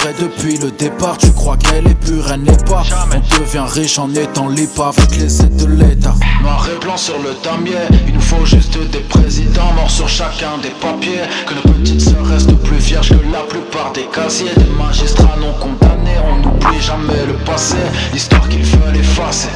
Vrai 0.00 0.14
depuis 0.18 0.56
le 0.56 0.70
départ, 0.70 1.18
tu 1.18 1.30
crois 1.32 1.58
qu'elle 1.58 1.86
est 1.86 2.00
pure, 2.00 2.32
elle 2.32 2.44
n'est 2.44 2.64
pas. 2.64 2.82
On 3.14 3.40
devient 3.40 3.66
riche 3.68 3.98
en 3.98 4.08
étant 4.14 4.48
libre 4.48 4.86
avec 4.86 5.16
les 5.18 5.42
aides 5.42 5.56
de 5.56 5.66
l'État. 5.66 6.14
Noir 6.42 6.66
et 6.74 6.82
blanc 6.82 6.96
sur 6.96 7.18
le 7.18 7.34
damier, 7.44 7.76
il 8.06 8.14
nous 8.14 8.20
faut 8.22 8.46
juste 8.46 8.78
des 8.90 9.00
présidents 9.00 9.65
morts 9.72 9.90
sur 9.90 10.08
chacun 10.08 10.58
des 10.62 10.70
papiers. 10.70 11.22
Que 11.46 11.54
nos 11.54 11.74
petites 11.74 12.00
sœurs 12.00 12.26
restent 12.26 12.56
plus 12.62 12.76
vierges 12.76 13.10
que 13.10 13.32
la 13.32 13.40
plupart 13.40 13.92
des 13.92 14.06
casiers. 14.06 14.50
Des 14.56 14.70
magistrats 14.78 15.36
non 15.40 15.52
condamnés, 15.54 16.18
on 16.30 16.36
n'oublie 16.36 16.80
jamais 16.80 17.26
le 17.26 17.34
passé, 17.44 17.76
l'histoire 18.12 18.48
qu'il 18.48 18.62
veulent 18.62 18.96
effacer. 18.96 19.48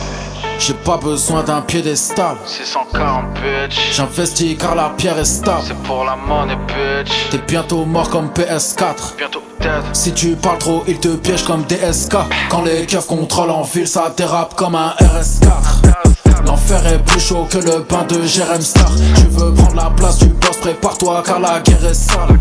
J'ai 0.58 0.74
pas 0.74 0.98
besoin 0.98 1.42
d'un 1.42 1.62
piédestal. 1.62 2.36
640 2.44 3.24
bitch 3.32 3.94
J'investis 3.94 4.58
car 4.58 4.74
la 4.74 4.90
pierre 4.90 5.18
est 5.18 5.24
stable. 5.24 5.62
C'est 5.66 5.82
pour 5.84 6.04
la 6.04 6.16
monnaie 6.16 6.58
bitch. 6.66 7.10
T'es 7.30 7.38
bientôt 7.38 7.86
mort 7.86 8.10
comme 8.10 8.28
PS4 8.28 9.16
Bientôt 9.16 9.42
dead 9.58 9.82
Si 9.94 10.12
tu 10.12 10.36
parles 10.36 10.58
trop 10.58 10.84
ils 10.86 11.00
te 11.00 11.08
piègent 11.08 11.44
comme 11.44 11.64
DSK 11.64 12.14
Quand 12.50 12.62
les 12.62 12.84
keufs 12.84 13.06
contrôlent 13.06 13.50
en 13.50 13.62
ville 13.62 13.88
ça 13.88 14.12
dérape 14.14 14.54
comme 14.54 14.74
un 14.74 14.90
RS4 15.00 16.19
L'enfer 16.46 16.86
est 16.86 16.98
plus 17.04 17.20
chaud 17.20 17.46
que 17.48 17.58
le 17.58 17.82
pain 17.82 18.04
de 18.08 18.22
Jérém 18.22 18.60
Star 18.60 18.90
Tu 19.16 19.22
veux 19.30 19.52
prendre 19.52 19.76
la 19.76 19.90
place 19.90 20.18
du 20.18 20.28
boss, 20.28 20.56
prépare-toi 20.60 21.22
car 21.24 21.40
la 21.40 21.60
guerre 21.60 21.84
est 21.84 21.94
sale. 21.94 22.38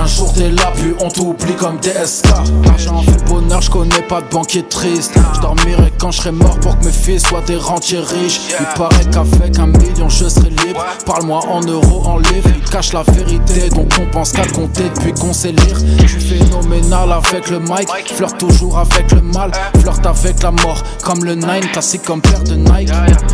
Un 0.00 0.06
jour 0.06 0.32
t'es 0.32 0.50
là 0.50 0.72
puis 0.74 0.94
on 1.00 1.08
t'oublie 1.08 1.54
comme 1.54 1.78
DSK 1.78 2.26
L'argent 2.64 3.02
fait 3.02 3.12
le 3.12 3.30
bonheur, 3.30 3.60
je 3.60 3.70
connais 3.70 4.02
pas 4.08 4.20
de 4.20 4.28
banquier 4.28 4.62
triste. 4.64 5.12
Je 5.34 5.40
dormirai 5.40 5.92
quand 5.98 6.10
je 6.10 6.18
serai 6.18 6.32
mort 6.32 6.58
pour 6.60 6.78
que 6.78 6.86
mes 6.86 6.92
fils 6.92 7.26
soient 7.26 7.42
des 7.42 7.56
rentiers 7.56 8.00
riches. 8.00 8.40
Il 8.58 8.66
paraît 8.78 9.04
qu'avec 9.12 9.58
un 9.58 9.66
million 9.66 10.08
je 10.08 10.28
serai 10.28 10.50
libre. 10.50 10.84
Parle-moi 11.06 11.40
en 11.48 11.60
euros, 11.60 12.02
en 12.06 12.18
livres. 12.18 12.50
Il 12.54 12.70
cache 12.70 12.92
la 12.92 13.02
vérité 13.02 13.68
donc 13.70 13.92
on 14.00 14.06
pense 14.10 14.32
qu'à 14.32 14.46
compter 14.46 14.84
depuis 14.94 15.12
qu'on 15.12 15.32
sait 15.32 15.52
lire. 15.52 15.78
Je 16.02 16.06
suis 16.06 16.20
phénoménal 16.20 17.12
avec 17.12 17.50
le 17.50 17.60
mic. 17.60 17.88
Flirte 18.06 18.38
toujours 18.38 18.78
avec 18.78 19.12
le 19.12 19.22
mal. 19.22 19.52
Flirte 19.80 20.06
avec 20.06 20.42
la 20.42 20.50
mort 20.50 20.82
comme 21.02 21.24
le 21.24 21.34
Nine 21.34 21.68
Classique 21.72 22.02
comme 22.02 22.20
père 22.20 22.42
de 22.42 22.54
Nike 22.54 22.90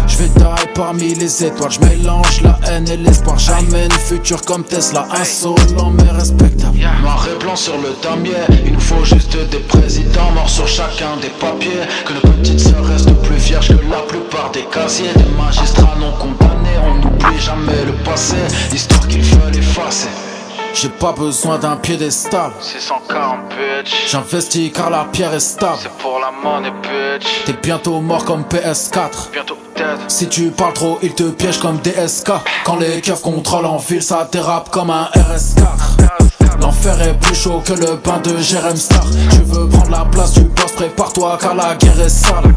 je 0.06 0.16
vais 0.18 0.28
die 0.28 0.68
parmi 0.74 1.14
les 1.14 1.44
étoiles, 1.44 1.72
je 1.72 1.80
mélange 1.80 2.40
la 2.42 2.58
haine 2.68 2.88
et 2.88 2.96
l'espoir. 2.96 3.38
Jamais 3.38 3.86
une 3.86 3.92
futur 3.92 4.40
comme 4.42 4.64
Tesla, 4.64 5.06
insolent 5.20 5.92
mais 5.92 6.10
respectable. 6.10 6.78
Noir 7.02 7.26
blanc 7.40 7.56
sur 7.56 7.76
le 7.78 7.90
damier, 8.02 8.44
il 8.64 8.72
nous 8.72 8.80
faut 8.80 9.04
juste 9.04 9.36
des 9.50 9.58
présidents 9.58 10.30
morts 10.34 10.48
sur 10.48 10.68
chacun 10.68 11.16
des 11.20 11.30
papiers. 11.40 11.82
Que 12.06 12.12
nos 12.14 12.32
petites 12.32 12.60
sœurs 12.60 12.86
restent 12.86 13.14
plus 13.22 13.36
vierges 13.36 13.68
que 13.68 13.90
la 13.90 14.02
plupart 14.08 14.50
des 14.52 14.64
casiers. 14.72 15.12
Des 15.16 15.36
magistrats 15.36 15.96
non 15.98 16.12
condamnés, 16.12 16.78
on 16.86 16.94
n'oublie 16.96 17.40
jamais 17.40 17.84
le 17.86 17.92
passé, 18.04 18.36
l'histoire 18.70 19.06
qu'il 19.08 19.22
veulent 19.22 19.56
effacer. 19.56 20.27
J'ai 20.74 20.88
pas 20.88 21.12
besoin 21.12 21.58
d'un 21.58 21.76
piédestal. 21.76 22.52
640 22.60 23.48
bitch. 23.48 24.10
J'investis 24.10 24.70
car 24.72 24.90
la 24.90 25.04
pierre 25.04 25.34
est 25.34 25.40
stable. 25.40 25.78
C'est 25.80 25.92
pour 25.92 26.20
la 26.20 26.30
money 26.30 26.70
bitch. 26.82 27.44
T'es 27.46 27.54
bientôt 27.54 28.00
mort 28.00 28.24
comme 28.24 28.42
PS4. 28.42 29.30
Bientôt 29.32 29.58
dead. 29.76 29.98
Si 30.08 30.28
tu 30.28 30.50
parles 30.50 30.74
trop, 30.74 30.98
ils 31.02 31.14
te 31.14 31.24
piègent 31.24 31.58
comme 31.58 31.78
DSK. 31.78 32.30
Quand 32.64 32.76
les 32.76 33.00
keufs 33.00 33.22
contrôlent 33.22 33.66
en 33.66 33.78
ville, 33.78 34.02
ça 34.02 34.28
dérape 34.30 34.70
comme 34.70 34.90
un 34.90 35.08
RS4. 35.14 36.60
L'enfer 36.60 37.00
est 37.02 37.14
plus 37.14 37.34
chaud 37.34 37.62
que 37.64 37.72
le 37.72 37.96
bain 37.96 38.18
de 38.18 38.36
Jérém 38.38 38.76
Star. 38.76 39.04
Tu 39.30 39.42
veux 39.44 39.68
prendre 39.68 39.90
la 39.90 40.04
place 40.04 40.34
du 40.34 40.42
boss, 40.42 40.72
prépare-toi 40.72 41.38
car 41.40 41.54
la 41.54 41.74
guerre 41.76 42.00
est 42.00 42.08
sale. 42.08 42.54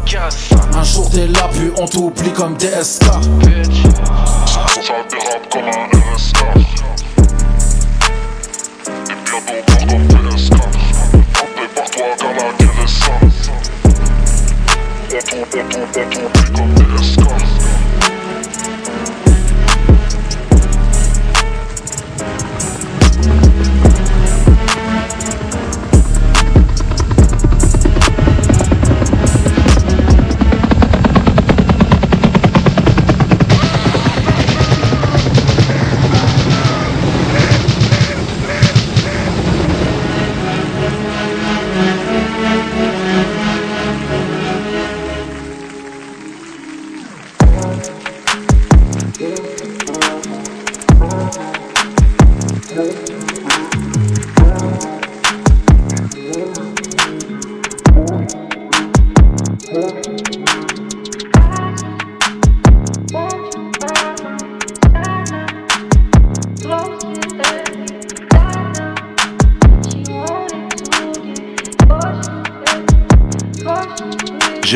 Un 0.74 0.82
jour 0.82 1.08
t'es 1.10 1.26
là, 1.28 1.48
puis 1.52 1.70
on 1.78 1.86
t'oublie 1.86 2.32
comme 2.32 2.56
DSK. 2.56 3.04
Ça 4.46 4.92
dérape 5.08 5.48
comme 5.50 5.62
un 5.62 5.88
RS4 6.16 7.01
On 15.14 15.18
tourne, 17.16 17.61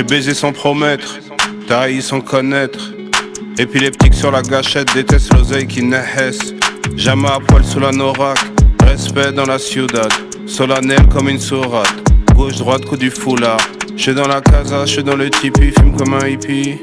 on 0.07 0.13
tourne, 0.13 0.13
on 0.13 0.13
tourne 0.13 0.13
comme 0.13 0.13
PS4 0.13 0.13
J'ai 0.13 0.15
baisé 0.15 0.35
sans 0.35 0.53
promettre, 0.53 1.19
taillé 1.67 2.01
sans 2.01 2.21
connaître. 2.21 2.93
Épileptique 3.59 4.15
sur 4.15 4.31
la 4.31 4.43
gâchette, 4.43 4.95
déteste 4.95 5.33
l'oseille 5.35 5.67
qui 5.67 5.83
naisse. 5.83 6.55
Jamais 6.97 7.29
à 7.29 7.39
poil 7.41 7.65
sous 7.65 7.81
la 7.81 7.91
norac, 7.91 8.39
respect 8.83 9.33
dans 9.33 9.47
la 9.47 9.59
ciudad. 9.59 10.13
Solennel 10.47 11.09
comme 11.09 11.29
une 11.29 11.41
sourate, 11.41 11.95
gauche 12.35 12.57
droite 12.57 12.85
coup 12.85 12.97
du 12.97 13.11
foulard. 13.11 13.61
J'suis 13.97 14.15
dans 14.15 14.29
la 14.29 14.41
casa, 14.41 14.85
j'suis 14.87 15.03
dans 15.03 15.17
le 15.17 15.31
tipi, 15.31 15.73
fume 15.73 15.97
comme 15.97 16.15
un 16.15 16.29
hippie. 16.29 16.83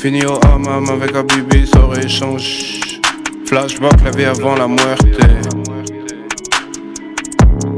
Fini 0.00 0.24
au 0.26 0.38
hammam 0.44 0.88
avec 0.90 1.16
un 1.16 1.24
bibi, 1.24 1.66
sur 1.66 1.98
échange. 1.98 2.80
Flashback 3.46 4.02
la 4.04 4.10
vie 4.10 4.24
avant 4.24 4.56
la 4.56 4.68
muerte. 4.68 5.06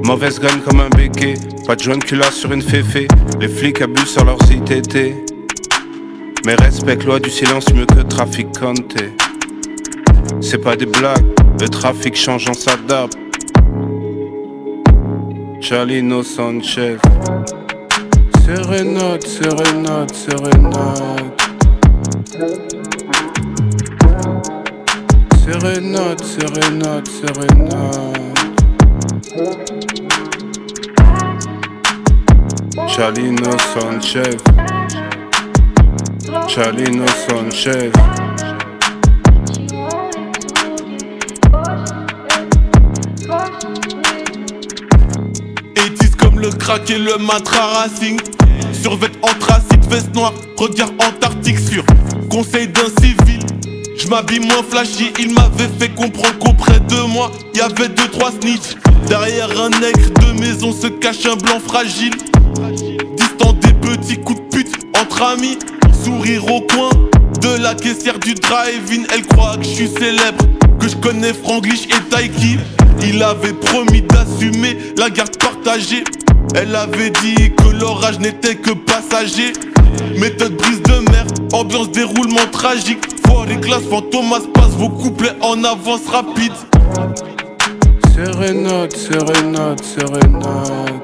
Mauvaise 0.04 0.38
gagne 0.38 0.60
comme 0.60 0.80
un 0.80 0.88
béquet, 0.90 1.34
pas 1.66 1.74
de 1.74 1.82
joint 1.82 1.98
culasse 1.98 2.36
sur 2.36 2.52
une 2.52 2.62
féfé. 2.62 3.08
Les 3.40 3.48
flics 3.48 3.82
abusent 3.82 4.12
sur 4.12 4.24
leurs 4.24 4.38
ITT. 4.50 5.14
Mais 6.44 6.54
respecte 6.54 7.04
loi 7.04 7.18
du 7.18 7.28
silence 7.28 7.72
mieux 7.74 7.86
que 7.86 8.02
traficante. 8.02 8.94
C'est 10.40 10.58
pas 10.58 10.76
des 10.76 10.86
blagues, 10.86 11.26
le 11.60 11.68
trafic 11.68 12.14
change, 12.14 12.46
on 12.48 12.54
s'adapte. 12.54 13.18
Charlino 15.60 16.22
Sanchez. 16.22 16.98
Sérénade, 18.44 19.26
sérénade, 19.26 20.14
sérénade. 20.14 21.32
Sérénade, 25.44 26.22
sérénade, 26.22 27.08
sérénade. 27.08 28.25
Charlino 32.96 33.50
Sanchez. 33.74 34.38
Charlino 36.48 37.04
Sanchez. 37.28 37.92
Comme 46.18 46.40
le 46.40 46.48
crack 46.48 46.88
et 46.90 46.96
le 46.96 47.18
matra 47.18 47.66
racing. 47.66 48.18
Survêt 48.72 49.10
anthracite, 49.20 49.84
veste 49.90 50.14
noire, 50.14 50.32
regard 50.56 50.88
antarctique 51.06 51.58
sur 51.58 51.84
conseil 52.30 52.68
d'un 52.68 52.88
civil. 53.02 53.40
Je 53.98 54.08
m'habille 54.08 54.40
moins 54.40 54.62
flashy, 54.66 55.12
il 55.18 55.34
m'avait 55.34 55.68
fait 55.78 55.94
comprendre 55.94 56.38
qu'auprès 56.38 56.80
de 56.80 57.06
moi, 57.12 57.30
y 57.54 57.60
avait 57.60 57.90
deux 57.90 58.08
trois 58.08 58.30
snitch. 58.30 58.74
Derrière 59.06 59.50
un 59.60 59.68
nègre 59.68 60.08
de 60.20 60.40
maison 60.40 60.72
se 60.72 60.86
cache 60.86 61.26
un 61.26 61.36
blanc 61.36 61.60
fragile. 61.60 62.14
Distant 62.56 63.52
des 63.60 63.72
petits 63.74 64.16
coups 64.18 64.40
de 64.40 64.56
pute 64.56 64.74
entre 64.98 65.22
amis, 65.22 65.58
sourire 66.04 66.50
au 66.50 66.62
coin 66.62 66.88
de 67.42 67.62
la 67.62 67.74
caissière 67.74 68.18
du 68.18 68.34
drive-in. 68.34 69.02
Elle 69.12 69.26
croit 69.26 69.56
que 69.58 69.64
je 69.64 69.68
suis 69.68 69.88
célèbre, 69.88 70.44
que 70.80 70.88
je 70.88 70.96
connais 70.96 71.34
Franglish 71.34 71.84
et 71.84 72.08
Taiki. 72.08 72.58
Il 73.02 73.22
avait 73.22 73.52
promis 73.52 74.02
d'assumer 74.02 74.78
la 74.96 75.10
garde 75.10 75.36
partagée. 75.36 76.02
Elle 76.54 76.74
avait 76.74 77.10
dit 77.10 77.52
que 77.54 77.68
l'orage 77.78 78.18
n'était 78.20 78.54
que 78.54 78.70
passager. 78.70 79.52
Méthode 80.18 80.56
brise 80.56 80.82
de 80.82 81.10
mer, 81.10 81.26
ambiance 81.52 81.90
déroulement 81.90 82.46
tragique. 82.52 83.04
Foire 83.26 83.50
et 83.50 83.56
glace, 83.56 83.82
fantomas 83.90 84.40
passe 84.54 84.70
vos 84.78 84.88
couplets 84.88 85.36
en 85.42 85.62
avance 85.62 86.06
rapide. 86.10 86.52
Sérénade, 88.14 88.96
sérénade, 88.96 89.82
sérénade. 89.84 91.02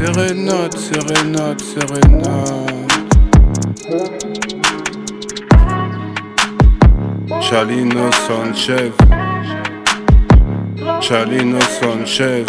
Sérénade, 0.00 0.78
sérénade, 0.78 1.60
sérénade. 1.60 2.90
Charlino 7.42 8.10
Sanchez. 8.26 8.92
Charlino 11.02 11.58
Sanchez. 11.60 12.46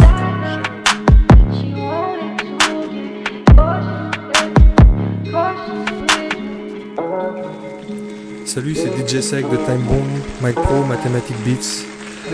Salut, 8.46 8.76
c'est 8.76 8.96
DJ 8.96 9.20
Sec 9.20 9.50
de 9.50 9.58
Time 9.58 9.84
Bomb, 9.90 10.08
Mike 10.42 10.56
Pro, 10.56 10.86
Mathematic 10.86 11.36
Beats, 11.44 11.86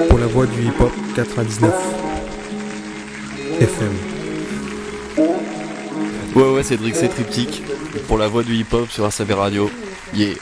pour 0.10 0.20
la 0.20 0.28
voix 0.28 0.46
du 0.46 0.62
hip-hop 0.62 0.92
99 1.16 1.74
FM. 3.60 4.17
Ouais, 6.38 6.52
ouais, 6.52 6.62
Cédric, 6.62 6.96
c'est 6.96 7.08
triptyque 7.08 7.64
pour 8.08 8.20
la 8.20 8.28
voix 8.28 8.44
du 8.44 8.54
hip-hop 8.54 8.92
sur 8.92 9.06
RCV 9.06 9.34
Radio. 9.34 9.72
Yeah. 10.14 10.36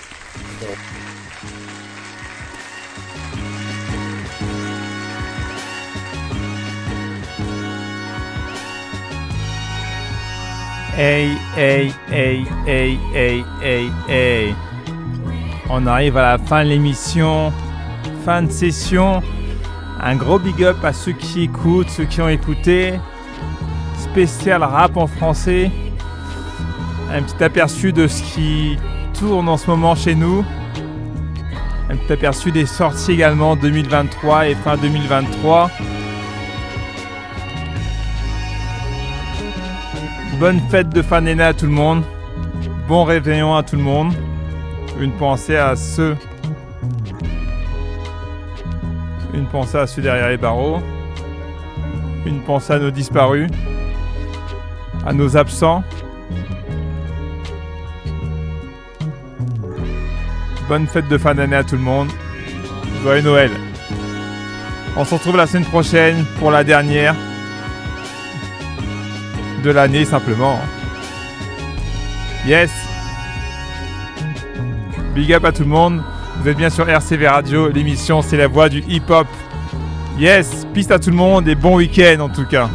Hey, 10.97 11.29
hey, 11.55 11.93
hey, 12.11 12.45
hey, 12.67 12.99
hey, 13.13 13.45
hey, 13.63 13.89
hey. 14.09 14.55
On 15.69 15.87
arrive 15.87 16.17
à 16.17 16.33
la 16.33 16.37
fin 16.37 16.65
de 16.65 16.71
l'émission, 16.71 17.53
fin 18.25 18.43
de 18.43 18.51
session. 18.51 19.23
Un 20.01 20.17
gros 20.17 20.39
big 20.39 20.61
up 20.61 20.83
à 20.83 20.91
ceux 20.91 21.13
qui 21.13 21.43
écoutent, 21.43 21.89
ceux 21.89 22.03
qui 22.03 22.19
ont 22.19 22.27
écouté. 22.27 22.95
Spécial 23.97 24.61
rap 24.61 24.97
en 24.97 25.07
français. 25.07 25.71
Un 27.11 27.21
petit 27.21 27.43
aperçu 27.43 27.93
de 27.93 28.07
ce 28.07 28.21
qui 28.23 28.77
tourne 29.17 29.47
en 29.47 29.57
ce 29.57 29.69
moment 29.69 29.95
chez 29.95 30.15
nous. 30.15 30.43
Un 31.89 31.95
petit 31.97 32.13
aperçu 32.13 32.51
des 32.51 32.65
sorties 32.65 33.13
également 33.13 33.55
2023 33.55 34.47
et 34.47 34.55
fin 34.55 34.75
2023. 34.75 35.69
Bonne 40.39 40.59
fête 40.69 40.89
de 40.89 41.01
fin 41.01 41.21
d'année 41.21 41.43
à 41.43 41.53
tout 41.53 41.67
le 41.67 41.71
monde. 41.71 42.03
Bon 42.87 43.03
réveillon 43.03 43.55
à 43.55 43.63
tout 43.63 43.77
le 43.77 43.83
monde. 43.83 44.13
Une 44.99 45.11
pensée 45.11 45.55
à 45.57 45.75
ceux 45.75 46.17
Une 49.33 49.45
pensée 49.45 49.77
à 49.77 49.87
ceux 49.87 50.01
derrière 50.01 50.29
les 50.29 50.37
barreaux. 50.37 50.81
Une 52.25 52.41
pensée 52.41 52.73
à 52.73 52.79
nos 52.79 52.91
disparus. 52.91 53.49
À 55.05 55.13
nos 55.13 55.37
absents. 55.37 55.83
Bonne 60.67 60.87
fête 60.87 61.07
de 61.07 61.17
fin 61.17 61.35
d'année 61.35 61.55
à 61.55 61.63
tout 61.63 61.75
le 61.75 61.81
monde. 61.81 62.09
Joyeux 63.03 63.21
Noël. 63.21 63.51
On 64.97 65.05
se 65.05 65.13
retrouve 65.13 65.37
la 65.37 65.45
semaine 65.45 65.65
prochaine 65.65 66.25
pour 66.39 66.49
la 66.49 66.63
dernière 66.63 67.15
de 69.63 69.69
l'année 69.69 70.05
simplement. 70.05 70.59
Yes. 72.47 72.71
Big 75.13 75.33
up 75.33 75.45
à 75.45 75.51
tout 75.51 75.63
le 75.63 75.69
monde. 75.69 76.01
Vous 76.39 76.49
êtes 76.49 76.57
bien 76.57 76.69
sur 76.69 76.89
RCV 76.89 77.27
Radio. 77.27 77.69
L'émission, 77.69 78.21
c'est 78.23 78.37
la 78.37 78.47
voix 78.47 78.67
du 78.67 78.83
hip-hop. 78.87 79.27
Yes. 80.17 80.65
Piste 80.73 80.91
à 80.91 80.97
tout 80.97 81.11
le 81.11 81.15
monde 81.15 81.47
et 81.47 81.55
bon 81.55 81.75
week-end 81.75 82.21
en 82.21 82.29
tout 82.29 82.45
cas. 82.45 82.69